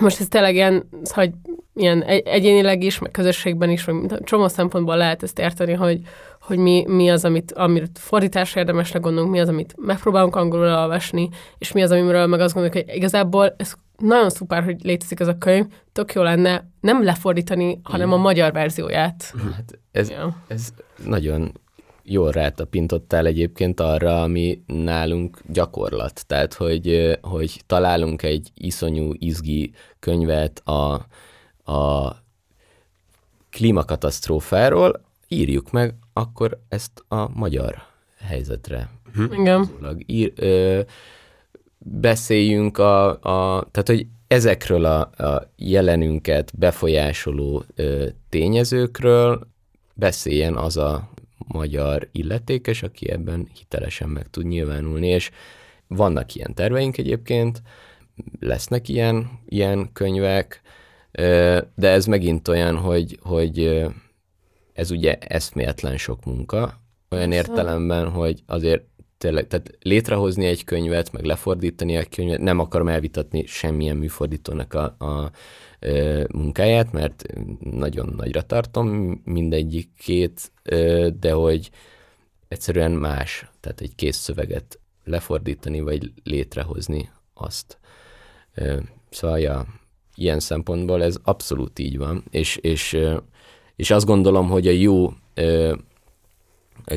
Most 0.00 0.20
ez 0.20 0.28
tényleg 0.28 0.54
ilyen, 0.54 0.88
hogy 1.04 1.30
ilyen 1.74 2.02
egy- 2.02 2.26
egyénileg 2.26 2.82
is, 2.82 2.98
meg 2.98 3.10
közösségben 3.10 3.70
is, 3.70 3.84
meg 3.84 4.20
csomó 4.24 4.48
szempontból 4.48 4.96
lehet 4.96 5.22
ezt 5.22 5.38
érteni, 5.38 5.72
hogy, 5.72 6.00
hogy 6.40 6.58
mi, 6.58 6.84
mi 6.88 7.10
az, 7.10 7.24
amit, 7.24 7.52
amit 7.52 7.98
fordításra 7.98 8.60
érdemesnek 8.60 9.02
gondolunk, 9.02 9.30
mi 9.30 9.40
az, 9.40 9.48
amit 9.48 9.74
megpróbálunk 9.76 10.36
angolul 10.36 10.74
olvasni, 10.74 11.28
és 11.58 11.72
mi 11.72 11.82
az, 11.82 11.90
amiről 11.90 12.26
meg 12.26 12.40
azt 12.40 12.54
gondoljuk, 12.54 12.86
hogy 12.86 12.96
igazából 12.96 13.54
ez 13.56 13.72
nagyon 13.98 14.30
szuper, 14.30 14.64
hogy 14.64 14.76
létezik 14.82 15.20
ez 15.20 15.28
a 15.28 15.38
könyv, 15.38 15.66
tök 15.92 16.12
jó 16.12 16.22
lenne 16.22 16.68
nem 16.80 17.04
lefordítani, 17.04 17.80
hanem 17.82 18.12
a 18.12 18.16
magyar 18.16 18.52
verzióját. 18.52 19.32
Hát 19.54 19.78
ez, 19.92 20.10
Ja. 20.10 20.36
ez 20.48 20.68
nagyon 21.04 21.52
jól 22.10 22.30
rátapintottál 22.30 23.26
egyébként 23.26 23.80
arra, 23.80 24.22
ami 24.22 24.62
nálunk 24.66 25.38
gyakorlat. 25.46 26.26
Tehát, 26.26 26.54
hogy, 26.54 27.18
hogy 27.22 27.60
találunk 27.66 28.22
egy 28.22 28.50
iszonyú 28.54 29.12
izgi 29.18 29.72
könyvet 29.98 30.58
a, 30.68 31.06
a 31.72 32.16
klímakatasztrófáról, 33.50 35.00
írjuk 35.28 35.70
meg 35.70 35.94
akkor 36.12 36.58
ezt 36.68 37.04
a 37.08 37.28
magyar 37.38 37.82
helyzetre. 38.18 38.90
Igen. 39.32 39.60
Utólag 39.60 40.02
Ír, 40.06 40.32
ö, 40.36 40.80
beszéljünk 41.78 42.78
a, 42.78 43.08
a, 43.08 43.66
tehát 43.70 43.88
hogy 43.88 44.06
ezekről 44.26 44.84
a, 44.84 45.00
a 45.00 45.50
jelenünket 45.56 46.52
befolyásoló 46.58 47.64
ö, 47.74 48.06
tényezőkről 48.28 49.46
beszéljen 49.94 50.56
az 50.56 50.76
a 50.76 51.08
magyar 51.48 52.08
illetékes, 52.12 52.82
aki 52.82 53.10
ebben 53.10 53.48
hitelesen 53.58 54.08
meg 54.08 54.30
tud 54.30 54.46
nyilvánulni, 54.46 55.06
és 55.06 55.30
vannak 55.86 56.34
ilyen 56.34 56.54
terveink 56.54 56.98
egyébként, 56.98 57.62
lesznek 58.40 58.88
ilyen, 58.88 59.30
ilyen 59.48 59.92
könyvek, 59.92 60.60
de 61.74 61.88
ez 61.88 62.06
megint 62.06 62.48
olyan, 62.48 62.76
hogy, 62.76 63.18
hogy 63.22 63.86
ez 64.72 64.90
ugye 64.90 65.18
eszméletlen 65.18 65.96
sok 65.96 66.24
munka, 66.24 66.80
olyan 67.10 67.32
értelemben, 67.32 68.10
hogy 68.10 68.42
azért 68.46 68.84
tényleg, 69.18 69.46
tehát 69.46 69.78
létrehozni 69.82 70.46
egy 70.46 70.64
könyvet, 70.64 71.12
meg 71.12 71.24
lefordítani 71.24 71.96
egy 71.96 72.08
könyvet, 72.08 72.40
nem 72.40 72.58
akarom 72.58 72.88
elvitatni 72.88 73.46
semmilyen 73.46 73.96
műfordítónak 73.96 74.74
a, 74.74 74.84
a 74.98 75.30
ö, 75.78 76.24
munkáját, 76.32 76.92
mert 76.92 77.24
nagyon 77.60 78.14
nagyra 78.16 78.42
tartom 78.42 79.20
mindegyik 79.24 79.90
két, 79.98 80.52
ö, 80.62 81.08
de 81.20 81.32
hogy 81.32 81.70
egyszerűen 82.48 82.92
más, 82.92 83.50
tehát 83.60 83.80
egy 83.80 83.94
kész 83.94 84.16
szöveget 84.16 84.80
lefordítani, 85.04 85.80
vagy 85.80 86.12
létrehozni 86.24 87.10
azt. 87.34 87.78
Ö, 88.54 88.78
Szóval, 89.10 89.38
ja, 89.38 89.66
ilyen 90.14 90.40
szempontból 90.40 91.02
ez 91.02 91.16
abszolút 91.22 91.78
így 91.78 91.98
van, 91.98 92.24
és, 92.30 92.56
és, 92.56 92.98
és 93.76 93.90
azt 93.90 94.06
gondolom, 94.06 94.48
hogy 94.48 94.66
a 94.66 94.70
jó 94.70 95.12
ö, 95.34 95.74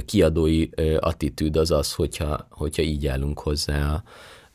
kiadói 0.05 0.67
attitűd 0.99 1.55
az 1.55 1.71
az, 1.71 1.93
hogyha, 1.93 2.47
hogyha 2.49 2.81
így 2.81 3.07
állunk 3.07 3.39
hozzá 3.39 4.03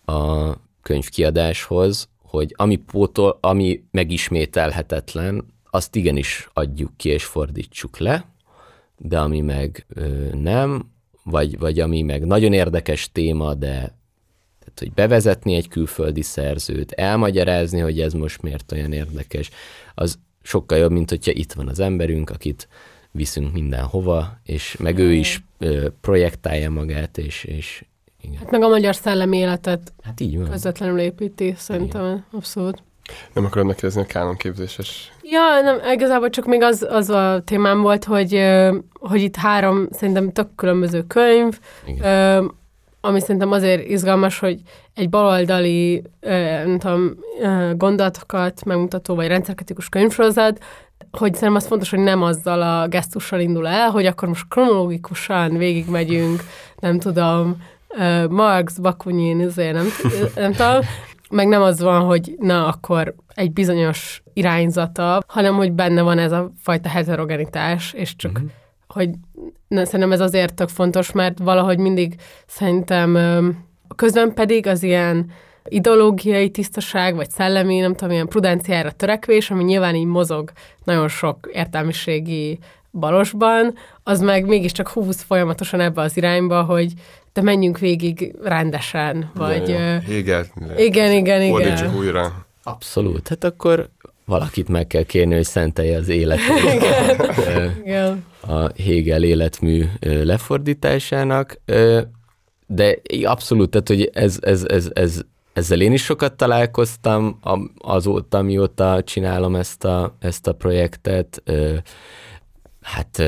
a, 0.05 0.12
a 0.12 0.57
könyvkiadáshoz, 0.83 2.09
hogy 2.22 2.55
ami 2.57 2.77
pótol, 2.77 3.39
ami 3.41 3.85
megismételhetetlen, 3.91 5.45
azt 5.70 5.95
igenis 5.97 6.49
adjuk 6.53 6.97
ki 6.97 7.09
és 7.09 7.24
fordítsuk 7.24 7.99
le, 7.99 8.35
de 8.99 9.18
ami 9.18 9.41
meg 9.41 9.87
ö, 9.89 10.35
nem, 10.35 10.91
vagy, 11.22 11.59
vagy 11.59 11.81
ami 11.81 12.03
meg 12.03 12.27
nagyon 12.27 12.53
érdekes 12.53 13.12
téma, 13.12 13.55
de 13.55 13.95
tehát, 14.59 14.79
hogy 14.79 14.93
bevezetni 14.93 15.55
egy 15.55 15.68
külföldi 15.68 16.22
szerzőt, 16.22 16.93
elmagyarázni, 16.93 17.81
hogy 17.81 18.01
ez 18.01 18.12
most 18.12 18.43
miért 18.43 18.72
olyan 18.72 18.93
érdekes, 18.93 19.51
az 19.95 20.18
sokkal 20.43 20.79
jobb, 20.79 20.91
mint 20.91 21.09
hogyha 21.09 21.33
itt 21.33 21.53
van 21.53 21.68
az 21.68 21.81
emberünk, 21.81 22.31
akit 22.31 22.68
viszünk 23.17 23.53
mindenhova, 23.53 24.39
és 24.45 24.77
meg 24.79 24.99
ő 24.99 25.12
is 25.12 25.45
ö, 25.59 25.87
projektálja 26.01 26.71
magát, 26.71 27.19
és, 27.19 27.45
és, 27.45 27.85
Igen. 28.21 28.39
Hát 28.39 28.51
meg 28.51 28.62
a 28.62 28.69
magyar 28.69 28.95
szellemi 28.95 29.37
életet 29.37 29.93
Hát 30.03 30.21
így 30.21 30.39
van. 30.39 30.51
közvetlenül 30.51 30.99
építi, 30.99 31.55
szerintem 31.57 32.25
abszolút. 32.33 32.83
Nem 33.33 33.45
akarod 33.45 33.67
megkérdezni 33.67 34.03
a 34.03 34.07
kánonképzéses? 34.07 35.12
Ja, 35.23 35.61
nem, 35.62 35.93
igazából 35.93 36.31
csak 36.31 36.47
még 36.47 36.62
az, 36.62 36.87
az 36.91 37.09
a 37.11 37.43
témám 37.45 37.81
volt, 37.81 38.05
hogy, 38.05 38.43
hogy 38.93 39.21
itt 39.23 39.37
három 39.37 39.89
szerintem 39.91 40.33
tök 40.33 40.55
különböző 40.55 41.03
könyv, 41.03 41.59
Igen. 41.87 42.05
ö, 42.05 42.47
ami 43.01 43.21
szerintem 43.21 43.53
azért 43.53 43.89
izgalmas, 43.89 44.39
hogy 44.39 44.61
egy 44.95 45.09
baloldali 45.09 46.03
nem 46.64 46.79
tudom, 46.79 47.17
gondolatokat 47.77 48.64
megmutató, 48.64 49.14
vagy 49.14 49.27
rendszerkritikus 49.27 49.89
könyvsorozat, 49.89 50.64
hogy 51.19 51.35
szerintem 51.35 51.57
az 51.57 51.67
fontos, 51.67 51.91
hogy 51.91 51.99
nem 51.99 52.23
azzal 52.23 52.62
a 52.62 52.89
gesztussal 52.89 53.41
indul 53.41 53.69
el, 53.69 53.91
hogy 53.91 54.07
akkor 54.07 54.29
most 54.29 54.49
kronológikusan 54.49 55.57
végigmegyünk, 55.57 56.45
nem 56.79 56.99
tudom, 56.99 57.62
ö, 57.89 58.27
Marx, 58.29 58.79
Bakunin, 58.79 59.41
azért 59.41 59.73
nem, 59.73 59.87
nem 60.35 60.53
tudom, 60.53 60.81
meg 61.31 61.49
nem 61.49 61.62
az 61.62 61.81
van, 61.81 62.03
hogy 62.03 62.37
na, 62.39 62.67
akkor 62.67 63.14
egy 63.35 63.53
bizonyos 63.53 64.23
irányzata, 64.33 65.23
hanem 65.27 65.55
hogy 65.55 65.73
benne 65.73 66.03
van 66.03 66.19
ez 66.19 66.33
a 66.33 66.53
fajta 66.62 66.89
heterogenitás, 66.89 67.93
és 67.93 68.17
csak, 68.17 68.33
uh-huh. 68.33 68.51
hogy 68.89 69.11
na, 69.69 69.85
szerintem 69.85 70.12
ez 70.12 70.21
azért 70.21 70.55
tök 70.55 70.69
fontos, 70.69 71.12
mert 71.12 71.39
valahogy 71.39 71.79
mindig 71.79 72.14
szerintem 72.47 73.19
közben 73.97 74.35
pedig 74.35 74.67
az 74.67 74.83
ilyen 74.83 75.31
ideológiai 75.69 76.51
tisztaság, 76.51 77.14
vagy 77.14 77.31
szellemi, 77.31 77.79
nem 77.79 77.95
tudom, 77.95 78.12
ilyen 78.12 78.29
prudenciára 78.29 78.91
törekvés, 78.91 79.51
ami 79.51 79.64
nyilván 79.64 79.95
így 79.95 80.07
mozog 80.07 80.51
nagyon 80.85 81.09
sok 81.09 81.49
értelmiségi 81.53 82.59
balosban, 82.91 83.75
az 84.03 84.21
meg 84.21 84.47
mégiscsak 84.47 84.89
húz 84.89 85.23
folyamatosan 85.23 85.81
ebbe 85.81 86.01
az 86.01 86.17
irányba, 86.17 86.62
hogy 86.62 86.93
de 87.33 87.43
menjünk 87.43 87.79
végig 87.79 88.35
rendesen, 88.43 89.31
vagy... 89.35 89.69
Ja, 89.69 90.03
igen, 90.09 90.47
igen, 90.77 91.12
igen. 91.12 91.49
Fordítsuk 91.49 91.95
újra. 91.97 92.47
Abszolút. 92.62 93.29
Hát 93.29 93.45
akkor 93.45 93.89
valakit 94.25 94.69
meg 94.69 94.87
kell 94.87 95.03
kérni, 95.03 95.35
hogy 95.35 95.45
szentelje 95.45 95.97
az 95.99 96.09
életet 96.09 96.62
igen. 97.85 98.25
a 98.41 98.83
Hegel 98.83 99.23
életmű 99.23 99.85
lefordításának, 100.01 101.61
de 102.67 102.97
abszolút, 103.25 103.71
tehát 103.71 103.89
hogy 103.89 104.11
ez, 104.14 104.39
ez, 104.41 104.64
ez, 104.69 104.91
ez, 104.93 105.21
ezzel 105.57 105.80
én 105.80 105.92
is 105.92 106.04
sokat 106.04 106.36
találkoztam 106.36 107.38
azóta, 107.78 108.42
mióta 108.42 109.02
csinálom 109.02 109.57
ezt 109.57 109.84
a, 109.84 110.16
ezt 110.18 110.46
a 110.46 110.52
projektet. 110.52 111.42
Hát 112.80 113.22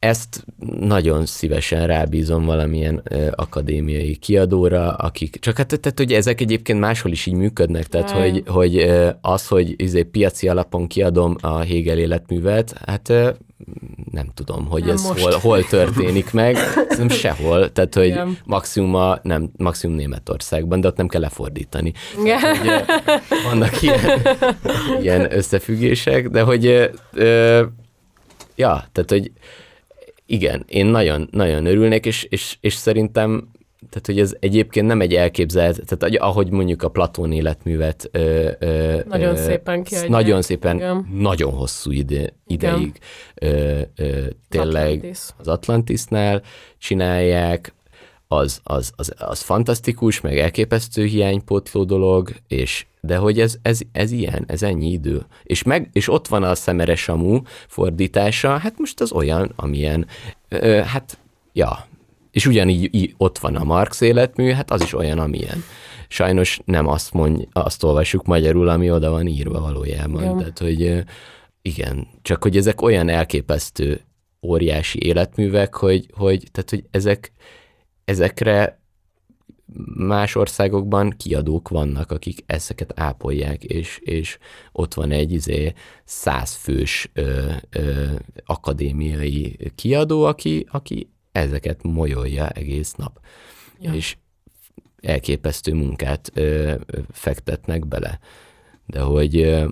ezt 0.00 0.44
nagyon 0.80 1.26
szívesen 1.26 1.86
rábízom 1.86 2.44
valamilyen 2.44 3.00
ö, 3.04 3.26
akadémiai 3.34 4.16
kiadóra, 4.16 4.92
akik, 4.94 5.36
csak 5.40 5.56
hát 5.56 5.66
tehát, 5.66 5.98
hogy 5.98 6.12
ezek 6.12 6.40
egyébként 6.40 6.80
máshol 6.80 7.12
is 7.12 7.26
így 7.26 7.34
működnek, 7.34 7.86
tehát 7.86 8.10
Ja. 8.10 8.20
hogy, 8.20 8.42
hogy 8.46 8.76
ö, 8.76 9.08
az, 9.20 9.46
hogy 9.48 9.74
izé, 9.82 10.02
piaci 10.02 10.48
alapon 10.48 10.86
kiadom 10.86 11.36
a 11.40 11.58
Hegel 11.58 11.98
életművet, 11.98 12.74
hát 12.86 13.08
ö, 13.08 13.30
nem 14.10 14.26
tudom, 14.34 14.66
hogy 14.66 14.84
Nem 14.84 14.94
ez 14.94 15.02
most. 15.02 15.22
hol, 15.22 15.32
hol 15.38 15.64
történik 15.64 16.32
meg, 16.32 16.56
szerintem 16.56 17.08
sehol, 17.08 17.72
tehát 17.72 17.94
hogy 17.94 18.06
Igen. 18.06 18.38
maximum, 18.44 18.94
a, 18.94 19.18
nem, 19.22 19.50
maximum 19.56 19.96
Németországban, 19.96 20.80
de 20.80 20.88
ott 20.88 20.96
nem 20.96 21.08
kell 21.08 21.20
lefordítani. 21.20 21.92
Igen. 22.20 22.40
Ugye, 22.60 22.84
vannak 23.44 23.82
ilyen, 23.82 24.20
ilyen 25.02 25.32
összefüggések, 25.36 26.28
de 26.28 26.42
hogy 26.42 26.66
ö, 26.66 26.84
ö, 27.12 27.62
ja, 28.56 28.84
tehát 28.92 29.10
hogy 29.10 29.30
igen, 30.30 30.64
én 30.68 30.86
nagyon, 30.86 31.28
nagyon 31.30 31.66
örülnék, 31.66 32.06
és, 32.06 32.26
és, 32.28 32.56
és 32.60 32.74
szerintem 32.74 33.48
tehát, 33.88 34.06
hogy 34.06 34.20
ez 34.20 34.36
egyébként 34.40 34.86
nem 34.86 35.00
egy 35.00 35.14
elképzelt, 35.14 35.74
tehát 35.74 36.02
hogy 36.02 36.14
ahogy 36.14 36.50
mondjuk 36.50 36.82
a 36.82 36.88
Platón 36.88 37.32
életművet 37.32 38.08
ö, 38.12 38.50
ö, 38.58 38.98
Nagyon 39.08 39.36
ö, 39.36 39.42
szépen 39.42 39.82
kiadják. 39.82 40.10
Nagyon 40.10 40.42
szépen, 40.42 40.76
Igen. 40.76 41.08
nagyon 41.12 41.52
hosszú 41.52 41.90
ide, 41.90 42.32
ideig 42.46 42.98
ö, 43.34 43.80
ö, 43.96 44.26
tényleg 44.48 44.86
Atlantis. 44.86 45.18
az 45.36 45.48
Atlantisnál 45.48 46.42
csinálják, 46.78 47.74
az, 48.32 48.60
az, 48.62 48.92
az, 48.96 49.12
az 49.18 49.40
fantasztikus, 49.40 50.20
meg 50.20 50.38
elképesztő 50.38 51.04
hiánypótló 51.04 51.84
dolog, 51.84 52.30
és 52.48 52.86
de 53.00 53.16
hogy 53.16 53.40
ez, 53.40 53.56
ez, 53.62 53.80
ez 53.92 54.10
ilyen, 54.10 54.44
ez 54.46 54.62
ennyi 54.62 54.90
idő. 54.90 55.26
És, 55.42 55.62
meg, 55.62 55.90
és 55.92 56.08
ott 56.08 56.28
van 56.28 56.42
a 56.42 56.54
szemere 56.54 56.94
Samu 56.94 57.40
fordítása, 57.68 58.58
hát 58.58 58.78
most 58.78 59.00
az 59.00 59.12
olyan, 59.12 59.52
amilyen, 59.56 60.06
ö, 60.48 60.80
hát, 60.86 61.18
ja, 61.52 61.86
és 62.30 62.46
ugyanígy 62.46 62.94
í- 62.94 63.14
ott 63.16 63.38
van 63.38 63.56
a 63.56 63.64
Marx 63.64 64.00
életmű, 64.00 64.50
hát 64.50 64.70
az 64.70 64.82
is 64.82 64.94
olyan, 64.94 65.18
amilyen. 65.18 65.62
Sajnos 66.08 66.60
nem 66.64 66.86
azt, 66.86 67.12
mondj, 67.12 67.46
azt 67.52 67.82
olvassuk 67.82 68.26
magyarul, 68.26 68.68
ami 68.68 68.90
oda 68.90 69.10
van 69.10 69.26
írva 69.26 69.60
valójában. 69.60 70.22
Igen. 70.22 70.36
Tehát, 70.36 70.58
hogy 70.58 71.04
igen, 71.62 72.06
csak 72.22 72.42
hogy 72.42 72.56
ezek 72.56 72.82
olyan 72.82 73.08
elképesztő 73.08 74.00
óriási 74.42 75.06
életművek, 75.06 75.74
hogy, 75.74 76.06
hogy, 76.12 76.48
tehát, 76.52 76.70
hogy 76.70 76.84
ezek, 76.90 77.32
ezekre 78.10 78.78
más 79.94 80.34
országokban 80.34 81.10
kiadók 81.10 81.68
vannak, 81.68 82.10
akik 82.10 82.42
ezeket 82.46 83.00
ápolják, 83.00 83.64
és, 83.64 83.98
és 84.02 84.38
ott 84.72 84.94
van 84.94 85.10
egy 85.10 85.32
izé 85.32 85.72
százfős 86.04 87.10
ö, 87.12 87.52
ö, 87.70 88.04
akadémiai 88.44 89.56
kiadó, 89.74 90.24
aki, 90.24 90.66
aki 90.70 91.10
ezeket 91.32 91.82
molyolja 91.82 92.48
egész 92.48 92.92
nap. 92.92 93.20
Ja. 93.80 93.92
És 93.92 94.16
elképesztő 95.00 95.74
munkát 95.74 96.30
ö, 96.34 96.74
fektetnek 97.12 97.86
bele. 97.86 98.18
De 98.86 99.00
hogy 99.00 99.36
ö, 99.36 99.68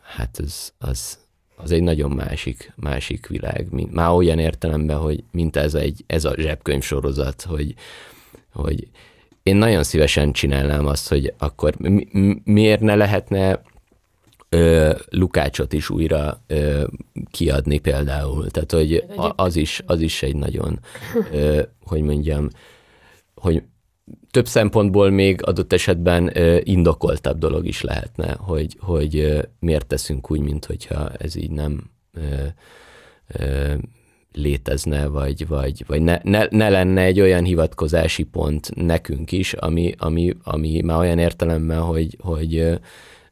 hát 0.00 0.38
az, 0.38 0.72
az, 0.78 1.18
az 1.62 1.70
egy 1.70 1.82
nagyon 1.82 2.10
másik, 2.10 2.72
másik 2.76 3.26
világ. 3.26 3.66
Már 3.90 4.10
olyan 4.10 4.38
értelemben, 4.38 4.96
hogy 4.96 5.24
mint 5.30 5.56
ez, 5.56 5.74
egy, 5.74 6.04
ez 6.06 6.24
a 6.24 6.34
zsebkönyv 6.36 6.82
sorozat, 6.82 7.42
hogy, 7.42 7.74
hogy 8.52 8.88
én 9.42 9.56
nagyon 9.56 9.82
szívesen 9.82 10.32
csinálnám 10.32 10.86
azt, 10.86 11.08
hogy 11.08 11.34
akkor 11.38 11.74
mi, 11.78 12.08
mi- 12.12 12.40
miért 12.44 12.80
ne 12.80 12.94
lehetne 12.94 13.62
ö, 14.48 14.94
Lukácsot 15.10 15.72
is 15.72 15.90
újra 15.90 16.42
ö, 16.46 16.86
kiadni 17.30 17.78
például. 17.78 18.50
Tehát, 18.50 18.72
hogy 18.72 19.04
az 19.36 19.56
is, 19.56 19.82
az 19.86 20.00
is 20.00 20.22
egy 20.22 20.36
nagyon, 20.36 20.80
ö, 21.32 21.62
hogy 21.84 22.00
mondjam, 22.02 22.48
hogy 23.34 23.62
több 24.30 24.46
szempontból 24.46 25.10
még 25.10 25.46
adott 25.46 25.72
esetben 25.72 26.32
indokoltabb 26.62 27.38
dolog 27.38 27.66
is 27.66 27.82
lehetne, 27.82 28.36
hogy, 28.38 28.76
hogy 28.80 29.40
miért 29.58 29.86
teszünk 29.86 30.30
úgy, 30.30 30.40
mint 30.40 30.64
hogyha 30.64 31.10
ez 31.18 31.36
így 31.36 31.50
nem 31.50 31.90
létezne, 34.32 35.06
vagy, 35.06 35.46
vagy, 35.46 35.84
vagy 35.86 36.02
ne, 36.02 36.18
ne, 36.22 36.46
ne 36.50 36.68
lenne 36.68 37.02
egy 37.02 37.20
olyan 37.20 37.44
hivatkozási 37.44 38.22
pont 38.22 38.74
nekünk 38.74 39.32
is, 39.32 39.52
ami, 39.52 39.94
ami, 39.98 40.36
ami 40.42 40.80
már 40.80 40.98
olyan 40.98 41.18
értelemben, 41.18 41.80
hogy, 41.80 42.16
hogy 42.20 42.78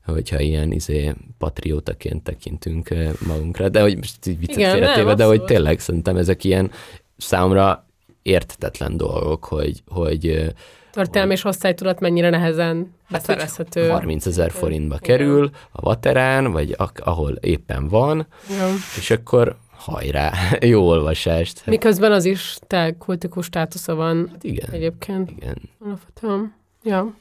hogyha 0.04 0.40
ilyen 0.40 0.72
izé, 0.72 1.14
patriótaként 1.38 2.22
tekintünk 2.22 2.88
magunkra, 3.26 3.68
de 3.68 3.80
hogy 3.80 3.96
most 3.96 4.26
így 4.26 4.38
viccet 4.38 4.72
félretéve, 4.72 5.14
de 5.14 5.24
hogy 5.24 5.44
tényleg 5.44 5.80
szerintem 5.80 6.16
ezek 6.16 6.44
ilyen 6.44 6.70
számomra 7.16 7.87
érthetetlen 8.28 8.96
dolgok, 8.96 9.44
hogy, 9.44 9.82
hogy 9.88 10.52
Történelmi 10.90 11.32
és 11.32 11.44
osztálytudat 11.44 12.00
mennyire 12.00 12.30
nehezen 12.30 12.94
beszerezhető. 13.10 13.88
30 13.88 14.26
ezer 14.26 14.50
forintba 14.50 14.98
kerül 14.98 15.50
a 15.72 15.80
vaterán, 15.80 16.52
vagy 16.52 16.74
ak- 16.76 17.00
ahol 17.00 17.32
éppen 17.32 17.88
van, 17.88 18.26
Igen. 18.50 18.74
és 18.98 19.10
akkor 19.10 19.56
hajrá, 19.76 20.32
jó 20.60 20.88
olvasást. 20.88 21.58
Hát 21.58 21.66
Miközben 21.66 22.12
az 22.12 22.24
is 22.24 22.56
te 22.66 22.94
kultikus 22.98 23.46
státusza 23.46 23.94
van 23.94 24.36
igen, 24.40 24.70
egyébként. 24.70 25.30
igen. 25.30 25.56
Alapvetően. 25.84 26.54
Ja. 26.82 27.14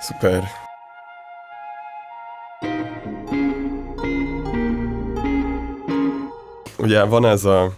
Szuper. 0.00 0.44
Ugye 6.78 7.04
van 7.04 7.24
ez 7.26 7.44
a 7.44 7.72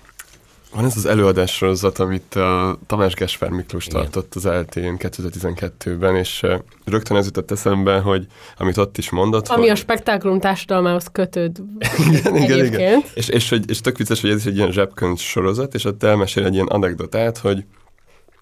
van 0.74 0.84
ez 0.84 0.96
az 0.96 1.06
előadás 1.06 1.54
sorozat, 1.54 1.98
amit 1.98 2.34
a 2.34 2.78
Tamás 2.86 3.14
Gespár 3.14 3.50
Miklós 3.50 3.86
Igen. 3.86 4.00
tartott 4.00 4.34
az 4.34 4.46
eltén 4.46 4.96
2012-ben, 4.98 6.16
és 6.16 6.42
eh, 6.42 6.58
rögtön 6.84 7.16
ez 7.16 7.24
jutott 7.24 7.50
eszembe, 7.50 7.98
hogy 7.98 8.26
amit 8.56 8.76
ott 8.76 8.98
is 8.98 9.10
mondott, 9.10 9.48
Ami 9.48 9.60
hogy... 9.60 9.70
a 9.70 9.74
spektákulum 9.74 10.40
társadalmához 10.40 11.06
kötőd 11.12 11.58
igen, 12.08 12.36
igen, 12.36 12.64
igen. 12.64 13.02
És, 13.14 13.28
és, 13.28 13.48
hogy, 13.48 13.70
és 13.70 13.80
tök 13.80 13.98
vicces, 13.98 14.20
hogy 14.20 14.30
ez 14.30 14.36
is 14.36 14.46
egy 14.46 14.56
ilyen 14.56 14.72
zsebkönyv 14.72 15.18
sorozat, 15.18 15.74
és 15.74 15.84
ott 15.84 16.02
elmesél 16.02 16.44
egy 16.44 16.54
ilyen 16.54 16.66
anekdotát, 16.66 17.38
hogy 17.38 17.64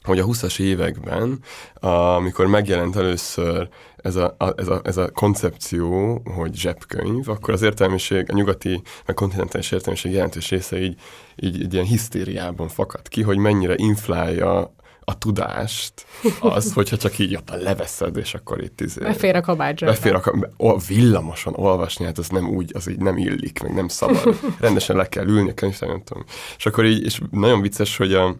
hogy 0.07 0.19
a 0.19 0.25
20-as 0.25 0.61
években, 0.61 1.39
amikor 1.81 2.47
megjelent 2.47 2.97
először 2.97 3.69
ez 3.97 4.17
a, 4.17 4.35
a, 4.39 4.53
ez, 4.57 4.69
a, 4.69 4.81
ez 4.85 4.97
a 4.97 5.11
koncepció, 5.11 6.21
hogy 6.25 6.55
zsebkönyv, 6.55 7.29
akkor 7.29 7.55
az 7.55 7.63
értelmiség, 7.63 8.27
a 8.31 8.35
nyugati, 8.35 8.83
meg 9.07 9.17
kontinentális 9.17 9.71
értelmiség 9.71 10.13
jelentős 10.13 10.51
része 10.51 10.81
így, 10.81 11.01
így, 11.37 11.61
így 11.61 11.73
ilyen 11.73 11.85
hisztériában 11.85 12.69
fakadt 12.69 13.09
ki, 13.09 13.23
hogy 13.23 13.37
mennyire 13.37 13.75
inflálja 13.77 14.75
a 15.09 15.19
tudást, 15.19 16.07
az, 16.41 16.73
hogyha 16.73 16.97
csak 16.97 17.19
így 17.19 17.37
ott 17.37 17.51
leveszed, 17.63 18.17
és 18.17 18.35
akkor 18.35 18.63
itt 18.63 18.81
izé, 18.81 19.01
Befér 19.01 19.37
a 19.37 19.41
kabátsra. 19.41 19.87
befér 19.87 20.15
a, 20.15 20.23
o, 20.57 20.77
villamoson 20.89 21.55
olvasni, 21.57 22.05
hát 22.05 22.19
az 22.19 22.29
nem 22.29 22.49
úgy, 22.49 22.71
az 22.75 22.91
így 22.91 22.99
nem 22.99 23.17
illik, 23.17 23.63
meg 23.63 23.75
nem 23.75 23.89
szabad. 23.89 24.39
Rendesen 24.61 24.97
le 24.97 25.09
kell 25.09 25.27
ülni 25.27 25.51
a 25.51 25.55
könyvtár, 25.55 25.89
nem 25.89 26.03
tudom. 26.05 26.25
És 26.57 26.67
akkor 26.67 26.85
így, 26.85 27.05
és 27.05 27.21
nagyon 27.31 27.61
vicces, 27.61 27.97
hogy 27.97 28.15
a, 28.15 28.37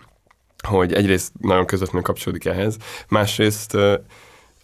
hogy 0.69 0.93
egyrészt 0.93 1.33
nagyon 1.41 1.67
közvetlenül 1.67 2.03
kapcsolódik 2.03 2.45
ehhez, 2.45 2.77
másrészt 3.09 3.77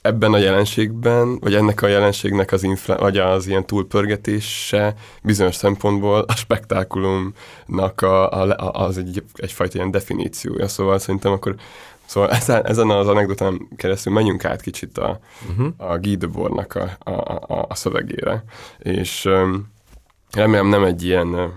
ebben 0.03 0.33
a 0.33 0.39
jelenségben, 0.39 1.39
vagy 1.39 1.55
ennek 1.55 1.83
a 1.83 1.87
jelenségnek 1.87 2.53
az, 2.53 2.63
infla, 2.63 2.97
vagy 2.97 3.19
az 3.19 3.47
ilyen 3.47 3.67
túlpörgetése 3.67 4.95
bizonyos 5.23 5.55
szempontból 5.55 6.21
a 6.21 6.35
spektákulumnak 6.35 8.01
a, 8.01 8.31
a, 8.31 8.73
az 8.73 8.99
egy, 8.99 9.23
egyfajta 9.35 9.77
ilyen 9.77 9.91
definíciója, 9.91 10.69
szóval 10.69 10.99
szerintem 10.99 11.33
akkor 11.33 11.55
Szóval 12.05 12.31
ezen, 12.41 12.67
ezen 12.67 12.91
az 12.91 13.09
anekdotán 13.09 13.69
keresztül 13.77 14.13
menjünk 14.13 14.45
át 14.45 14.61
kicsit 14.61 14.99
a, 14.99 15.21
uh-huh. 15.51 15.73
a 15.77 15.99
Guy 15.99 16.17
Debordnak 16.17 16.75
a, 16.75 17.11
a, 17.11 17.11
a, 17.55 17.67
a 17.69 17.75
szövegére, 17.75 18.45
és 18.79 19.25
um, 19.25 19.73
remélem 20.33 20.67
nem 20.67 20.85
egy 20.85 21.05
ilyen 21.05 21.53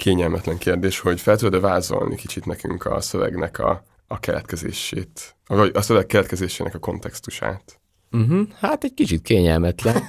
kényelmetlen 0.00 0.58
kérdés, 0.58 0.98
hogy 0.98 1.20
fel 1.20 1.36
tudod 1.36 1.60
vázolni 1.60 2.16
kicsit 2.16 2.46
nekünk 2.46 2.84
a 2.84 3.00
szövegnek 3.00 3.58
a, 3.58 3.82
a 4.06 4.18
keletkezését, 4.18 5.36
vagy 5.46 5.70
a 5.74 5.82
szöveg 5.82 6.06
keletkezésének 6.06 6.74
a 6.74 6.78
kontextusát. 6.78 7.80
Uh-huh. 8.12 8.48
Hát 8.60 8.84
egy 8.84 8.94
kicsit 8.94 9.22
kényelmetlen. 9.22 10.02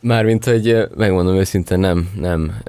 Mármint, 0.00 0.44
hogy 0.44 0.76
megmondom 0.96 1.34
őszintén, 1.34 1.78
nem, 1.78 2.10
nem 2.16 2.62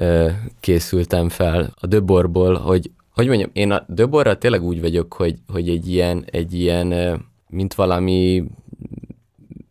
készültem 0.59 1.29
fel 1.29 1.73
a 1.79 1.87
Döborból, 1.87 2.55
hogy, 2.55 2.91
hogy 3.09 3.27
mondjam, 3.27 3.49
én 3.53 3.71
a 3.71 3.85
Döborra 3.87 4.37
tényleg 4.37 4.63
úgy 4.63 4.81
vagyok, 4.81 5.13
hogy, 5.13 5.35
hogy 5.47 5.69
egy 5.69 5.89
ilyen, 5.89 6.25
egy 6.31 6.53
ilyen, 6.53 7.19
mint 7.49 7.73
valami 7.73 8.43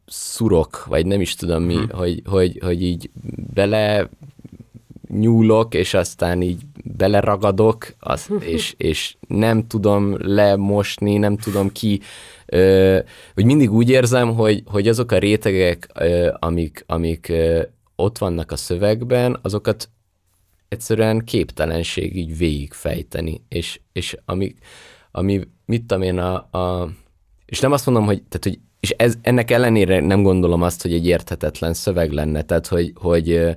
szurok, 0.07 0.85
vagy 0.87 1.07
nem 1.07 1.21
is 1.21 1.35
tudom 1.35 1.63
mi, 1.63 1.79
hogy, 1.91 2.23
hogy, 2.25 2.59
hogy 2.63 2.83
így 2.83 3.11
bele 3.55 4.09
nyúlok, 5.15 5.75
és 5.75 5.95
aztán 5.95 6.43
így 6.43 6.63
beleragadok, 6.85 7.95
az, 7.99 8.29
és, 8.55 8.75
és 8.77 9.17
nem 9.29 9.67
tudom 9.67 10.17
lemosni, 10.19 11.17
nem 11.17 11.37
tudom 11.37 11.73
ki, 11.73 12.01
ö, 12.47 12.99
hogy 13.35 13.45
mindig 13.45 13.73
úgy 13.73 13.91
érzem, 13.91 14.35
hogy, 14.35 14.63
hogy 14.67 14.89
azok 14.89 15.13
a 15.13 15.19
rétegek, 15.19 15.89
ö, 15.95 16.33
amik, 16.39 16.85
amik 16.87 17.29
ö, 17.29 17.63
ott 17.97 18.19
vannak 18.19 18.53
a 18.53 18.57
szövegben, 18.57 19.39
azokat 19.43 19.89
egyszerűen 20.69 21.25
képtelenség 21.25 22.17
így 22.17 22.37
végigfejteni, 22.37 23.43
és, 23.49 23.81
és 23.93 24.17
ami, 24.25 24.55
ami, 25.11 25.41
mit 25.67 25.85
tudom 25.85 26.03
én, 26.03 26.19
a, 26.19 26.35
a, 26.35 26.91
és 27.47 27.61
nem 27.61 27.73
azt 27.73 27.87
mondom, 27.87 28.05
hogy, 28.05 28.23
tehát, 28.23 28.45
hogy 28.45 28.59
és 28.85 28.91
ez, 28.91 29.15
ennek 29.23 29.51
ellenére 29.51 30.01
nem 30.01 30.23
gondolom 30.23 30.63
azt, 30.63 30.83
hogy 30.83 30.93
egy 30.93 31.07
érthetetlen 31.07 31.75
szöveg 31.75 32.11
lenne, 32.11 32.43
tehát 32.43 32.67
hogy, 32.67 32.93
hogy 32.95 33.57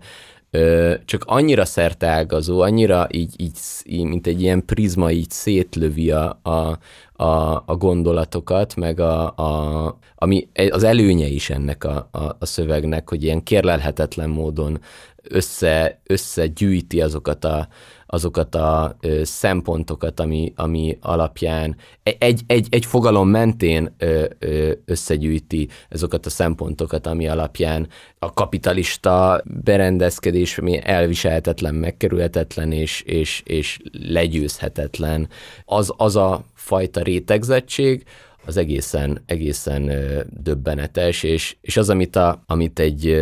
csak 1.06 1.24
annyira 1.26 1.66
szerteágazó, 1.66 2.60
annyira 2.60 3.08
így, 3.12 3.34
így, 3.38 4.04
mint 4.04 4.28
egy 4.28 4.42
ilyen 4.42 4.66
prizma 4.66 5.12
így 5.12 5.30
szétlövi 5.30 6.12
a, 6.12 6.40
a, 6.44 6.78
a, 7.24 7.64
a 7.66 7.76
gondolatokat, 7.78 8.76
meg 8.76 9.00
a, 9.00 9.36
a, 9.36 9.98
ami 10.16 10.48
az 10.70 10.84
előnye 10.84 11.28
is 11.28 11.50
ennek 11.50 11.84
a, 11.84 12.08
a, 12.12 12.24
a 12.40 12.46
szövegnek, 12.46 13.10
hogy 13.10 13.24
ilyen 13.24 13.44
kérlelhetetlen 13.44 14.30
módon 14.30 14.80
össze, 15.24 16.00
összegyűjti 16.04 17.02
azokat 17.02 17.46
a, 17.46 17.68
azokat 18.08 18.56
a 18.56 18.96
ö, 19.00 19.24
szempontokat, 19.24 20.20
ami, 20.20 20.54
ami 20.56 20.98
alapján 21.02 21.76
egy, 22.04 22.42
egy, 22.48 22.68
egy 22.70 22.86
fogalom 22.86 23.30
mentén 23.30 23.96
ö, 23.98 24.26
ö, 24.40 24.72
összegyűjti 24.86 25.68
azokat 25.90 26.26
a 26.26 26.30
szempontokat, 26.30 27.08
ami 27.08 27.28
alapján 27.28 27.88
a 28.20 28.34
kapitalista 28.34 29.42
berendezkedés 29.64 30.58
ami 30.58 30.80
elviselhetetlen, 30.84 31.76
megkerülhetetlen 31.76 32.72
és, 32.72 33.02
és, 33.02 33.42
és 33.46 33.80
legyőzhetetlen. 33.92 35.30
Az, 35.66 35.94
az 35.98 36.16
a 36.16 36.46
fajta 36.54 37.02
rétegzettség, 37.02 38.04
az 38.46 38.58
egészen, 38.58 39.24
egészen 39.26 39.92
döbbenetes, 40.30 41.24
és, 41.24 41.56
és 41.62 41.78
az, 41.78 41.90
amit, 41.90 42.16
a, 42.16 42.44
amit 42.46 42.80
egy, 42.80 43.22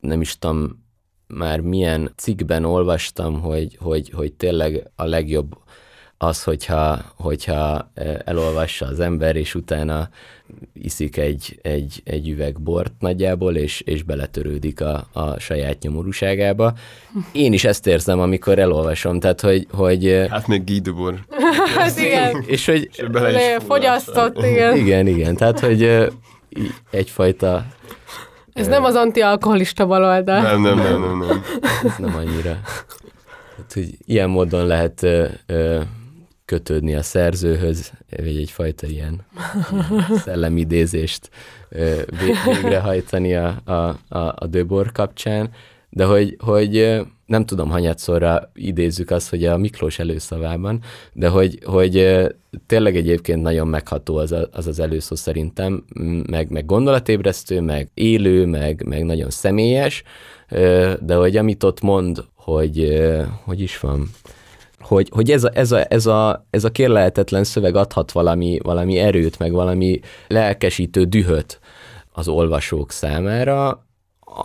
nem 0.00 0.20
is 0.20 0.38
tudom, 0.38 0.79
már 1.34 1.60
milyen 1.60 2.12
cikkben 2.16 2.64
olvastam, 2.64 3.40
hogy, 3.40 3.76
hogy, 3.80 4.10
hogy 4.10 4.32
tényleg 4.32 4.90
a 4.96 5.04
legjobb 5.04 5.56
az, 6.22 6.42
hogyha, 6.42 6.98
hogyha 7.16 7.90
elolvassa 8.24 8.86
az 8.86 9.00
ember, 9.00 9.36
és 9.36 9.54
utána 9.54 10.08
iszik 10.72 11.16
egy, 11.16 11.58
egy, 11.62 12.00
egy 12.04 12.28
üveg 12.28 12.60
bort 12.60 12.92
nagyjából, 12.98 13.56
és, 13.56 13.80
és 13.80 14.02
beletörődik 14.02 14.80
a, 14.80 15.08
a 15.12 15.38
saját 15.38 15.82
nyomorúságába. 15.82 16.72
Én 17.32 17.52
is 17.52 17.64
ezt 17.64 17.86
érzem, 17.86 18.20
amikor 18.20 18.58
elolvasom, 18.58 19.20
tehát 19.20 19.40
hogy... 19.40 19.66
hogy 19.70 20.26
Hát 20.28 20.46
még 20.46 20.64
Guy 20.64 20.80
Debord. 20.80 21.18
Hát 21.76 21.98
igen. 21.98 22.44
és 22.46 22.66
hogy 22.66 22.90
Bele 23.10 23.56
is 23.56 23.62
Fogyasztott, 23.66 24.38
igen. 24.44 24.76
igen, 24.76 25.06
igen, 25.06 25.36
tehát 25.36 25.60
hogy 25.60 25.80
í- 26.48 26.82
egyfajta, 26.90 27.64
Ez 28.60 28.66
nem 28.66 28.84
az 28.84 28.94
antialkoholista 28.94 29.86
baloldal. 29.86 30.40
Nem, 30.42 30.60
nem, 30.60 30.76
nem, 30.78 31.00
nem, 31.00 31.18
nem. 31.18 31.42
ez 31.84 31.96
nem 31.98 32.14
annyira. 32.16 32.60
Tehát, 33.56 33.72
hogy 33.72 33.88
ilyen 34.04 34.30
módon 34.30 34.66
lehet 34.66 35.02
ö, 35.02 35.26
ö, 35.46 35.80
kötődni 36.44 36.94
a 36.94 37.02
szerzőhöz, 37.02 37.92
vagy 38.16 38.36
egyfajta 38.36 38.86
ilyen 38.86 39.26
szellemidézést 40.24 41.30
ö, 41.68 41.94
vé- 42.20 42.44
végrehajtani 42.44 43.34
a, 43.34 43.56
a, 43.64 43.72
a, 44.08 44.34
a 44.36 44.46
Döbor 44.46 44.92
kapcsán, 44.92 45.50
de 45.90 46.04
hogy, 46.04 46.36
hogy 46.44 46.76
ö, 46.76 47.00
nem 47.30 47.44
tudom, 47.44 47.70
hanyatszorra 47.70 48.50
idézzük 48.54 49.10
azt, 49.10 49.30
hogy 49.30 49.44
a 49.44 49.56
Miklós 49.56 49.98
előszavában, 49.98 50.80
de 51.12 51.28
hogy, 51.28 51.58
hogy 51.64 52.26
tényleg 52.66 52.96
egyébként 52.96 53.42
nagyon 53.42 53.68
megható 53.68 54.16
az 54.16 54.32
a- 54.32 54.48
az, 54.52 54.66
az 54.66 54.80
előszó 54.80 55.14
szerintem, 55.14 55.84
meg, 56.26 56.50
meg 56.50 56.66
gondolatébresztő, 56.66 57.60
meg 57.60 57.90
élő, 57.94 58.46
meg, 58.46 58.84
meg 58.86 59.04
nagyon 59.04 59.30
személyes, 59.30 60.02
de 61.00 61.14
hogy 61.14 61.36
amit 61.36 61.62
ott 61.64 61.80
mond, 61.80 62.24
hogy 62.34 63.02
hogy 63.44 63.60
is 63.60 63.80
van, 63.80 64.10
hogy, 64.78 65.08
hogy 65.12 65.30
ez, 65.30 65.44
a, 65.44 65.50
ez, 65.54 65.72
a, 65.72 65.92
ez, 65.92 66.06
a, 66.06 66.46
ez 66.50 66.64
a 66.64 66.70
kérlelhetetlen 66.70 67.44
szöveg 67.44 67.74
adhat 67.74 68.12
valami, 68.12 68.58
valami 68.62 68.98
erőt, 68.98 69.38
meg 69.38 69.52
valami 69.52 70.00
lelkesítő 70.28 71.04
dühöt 71.04 71.60
az 72.12 72.28
olvasók 72.28 72.90
számára, 72.90 73.86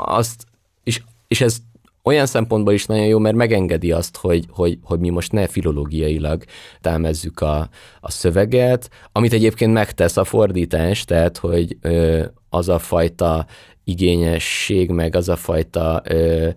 azt, 0.06 0.46
és, 0.84 1.02
és 1.28 1.42
ez 1.42 1.58
olyan 2.06 2.26
szempontból 2.26 2.74
is 2.74 2.86
nagyon 2.86 3.06
jó, 3.06 3.20
mert 3.20 3.36
megengedi 3.36 3.92
azt, 3.92 4.18
hogy, 4.18 4.46
hogy, 4.50 4.78
hogy 4.84 5.00
mi 5.00 5.10
most 5.10 5.32
ne 5.32 5.48
filológiailag 5.48 6.44
támezzük 6.82 7.40
a, 7.40 7.70
a 8.00 8.12
szöveget, 8.12 8.90
amit 9.12 9.34
egyébként 9.34 9.74
megtesz 9.74 10.18
a 10.18 10.24
fordítás, 10.24 11.06
tehát 11.06 11.38
hogy 11.38 11.78
ö, 11.82 12.24
az 12.50 12.70
a 12.70 12.80
fajta 12.80 13.46
igényesség, 13.84 14.90
meg 14.90 15.16
az 15.16 15.30
a 15.30 15.36
fajta 15.36 16.02
ö, 16.06 16.50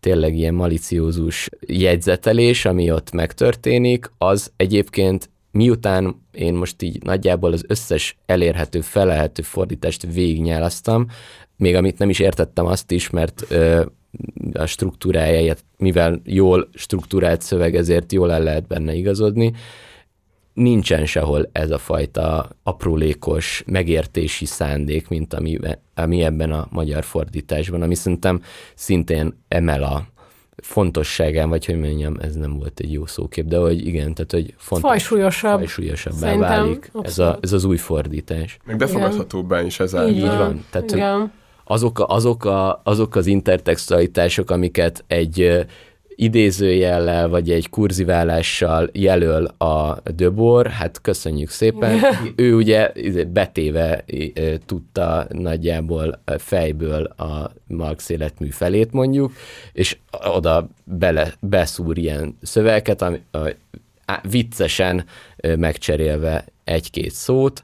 tényleg 0.00 0.36
ilyen 0.36 0.54
maliciózus 0.54 1.48
jegyzetelés, 1.60 2.64
ami 2.64 2.90
ott 2.90 3.12
megtörténik, 3.12 4.10
az 4.18 4.52
egyébként 4.56 5.30
miután 5.50 6.22
én 6.32 6.54
most 6.54 6.82
így 6.82 7.02
nagyjából 7.02 7.52
az 7.52 7.64
összes 7.68 8.16
elérhető, 8.26 8.80
felelhető 8.80 9.42
fordítást 9.42 10.06
végignyálasztam, 10.12 11.06
még 11.56 11.74
amit 11.74 11.98
nem 11.98 12.10
is 12.10 12.18
értettem 12.18 12.66
azt 12.66 12.90
is, 12.90 13.10
mert 13.10 13.44
ö, 13.48 13.84
a 14.52 14.66
struktúráját, 14.66 15.64
mivel 15.76 16.20
jól 16.24 16.68
struktúrált 16.74 17.42
szöveg, 17.42 17.76
ezért 17.76 18.12
jól 18.12 18.32
el 18.32 18.42
lehet 18.42 18.66
benne 18.66 18.94
igazodni, 18.94 19.52
nincsen 20.54 21.06
sehol 21.06 21.48
ez 21.52 21.70
a 21.70 21.78
fajta 21.78 22.48
aprólékos 22.62 23.62
megértési 23.66 24.44
szándék, 24.44 25.08
mint 25.08 25.34
ami, 25.34 25.58
ami 25.94 26.22
ebben 26.22 26.52
a 26.52 26.66
magyar 26.70 27.04
fordításban, 27.04 27.82
ami 27.82 27.94
szerintem 27.94 28.42
szintén 28.74 29.38
emel 29.48 29.82
a 29.82 30.06
fontosságán, 30.56 31.48
vagy 31.48 31.64
hogy 31.64 31.78
mondjam, 31.78 32.16
ez 32.20 32.34
nem 32.34 32.56
volt 32.56 32.80
egy 32.80 32.92
jó 32.92 33.06
szókép, 33.06 33.46
de 33.46 33.56
hogy 33.56 33.86
igen, 33.86 34.14
tehát 34.14 34.30
hogy 34.30 34.54
fontos, 34.56 34.90
Fajsúlyosabb. 34.90 35.58
fajsúlyosabbá 35.58 36.16
Szerintem 36.16 36.48
válik 36.48 36.90
ez, 37.02 37.18
a, 37.18 37.38
ez 37.40 37.52
az 37.52 37.64
új 37.64 37.76
fordítás. 37.76 38.58
Meg 38.64 38.76
befogadhatóbbá 38.76 39.62
is 39.62 39.80
ezáltal. 39.80 40.10
Így 40.10 40.16
Így 40.16 40.22
van. 40.22 40.38
van. 40.38 40.64
Tehát, 40.70 40.90
hogy 40.90 40.98
Igen. 40.98 41.32
Azok, 41.64 41.98
a, 41.98 42.06
azok, 42.06 42.44
a, 42.44 42.80
azok 42.84 43.16
az 43.16 43.26
intertextualitások, 43.26 44.50
amiket 44.50 45.04
egy 45.06 45.66
idézőjellel, 46.16 47.28
vagy 47.28 47.50
egy 47.50 47.70
kurziválással 47.70 48.90
jelöl 48.92 49.44
a 49.44 49.98
Döbor, 50.14 50.66
hát 50.66 51.00
köszönjük 51.00 51.50
szépen. 51.50 52.00
ő 52.36 52.54
ugye 52.54 52.92
betéve 53.32 54.04
ö, 54.34 54.54
tudta 54.66 55.26
nagyjából 55.30 56.22
fejből 56.38 57.04
a 57.04 57.50
Marx 57.66 58.08
életmű 58.08 58.48
felét 58.48 58.92
mondjuk, 58.92 59.32
és 59.72 59.96
oda 60.34 60.68
bele, 60.84 61.32
beszúr 61.40 61.98
ilyen 61.98 62.38
szövegeket, 62.42 63.02
ami, 63.02 63.20
a, 63.32 63.54
viccesen 64.30 65.04
megcserélve 65.56 66.44
egy-két 66.64 67.10
szót. 67.10 67.62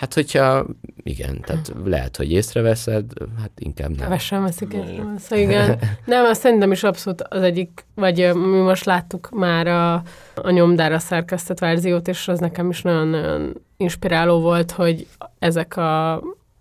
Hát, 0.00 0.14
hogyha 0.14 0.66
igen, 1.02 1.40
tehát 1.40 1.72
lehet, 1.84 2.16
hogy 2.16 2.32
észreveszed, 2.32 3.04
hát 3.40 3.50
inkább 3.58 3.88
nem. 3.88 3.98
Kevesen 3.98 4.42
veszik 4.42 4.72
észre, 4.72 5.04
szóval 5.18 5.44
igen. 5.44 5.78
Nem, 6.04 6.24
azt 6.24 6.40
szerintem 6.40 6.72
is 6.72 6.82
abszolút 6.82 7.22
az 7.22 7.42
egyik, 7.42 7.84
vagy 7.94 8.34
mi 8.34 8.58
most 8.58 8.84
láttuk 8.84 9.30
már 9.30 9.66
a, 9.66 9.92
a 10.34 10.50
nyomdára 10.50 10.98
szerkesztett 10.98 11.58
verziót, 11.58 12.08
és 12.08 12.28
az 12.28 12.38
nekem 12.38 12.70
is 12.70 12.82
nagyon-nagyon 12.82 13.60
inspiráló 13.76 14.40
volt, 14.40 14.70
hogy 14.70 15.06
ezek 15.38 15.76
a, 15.76 16.12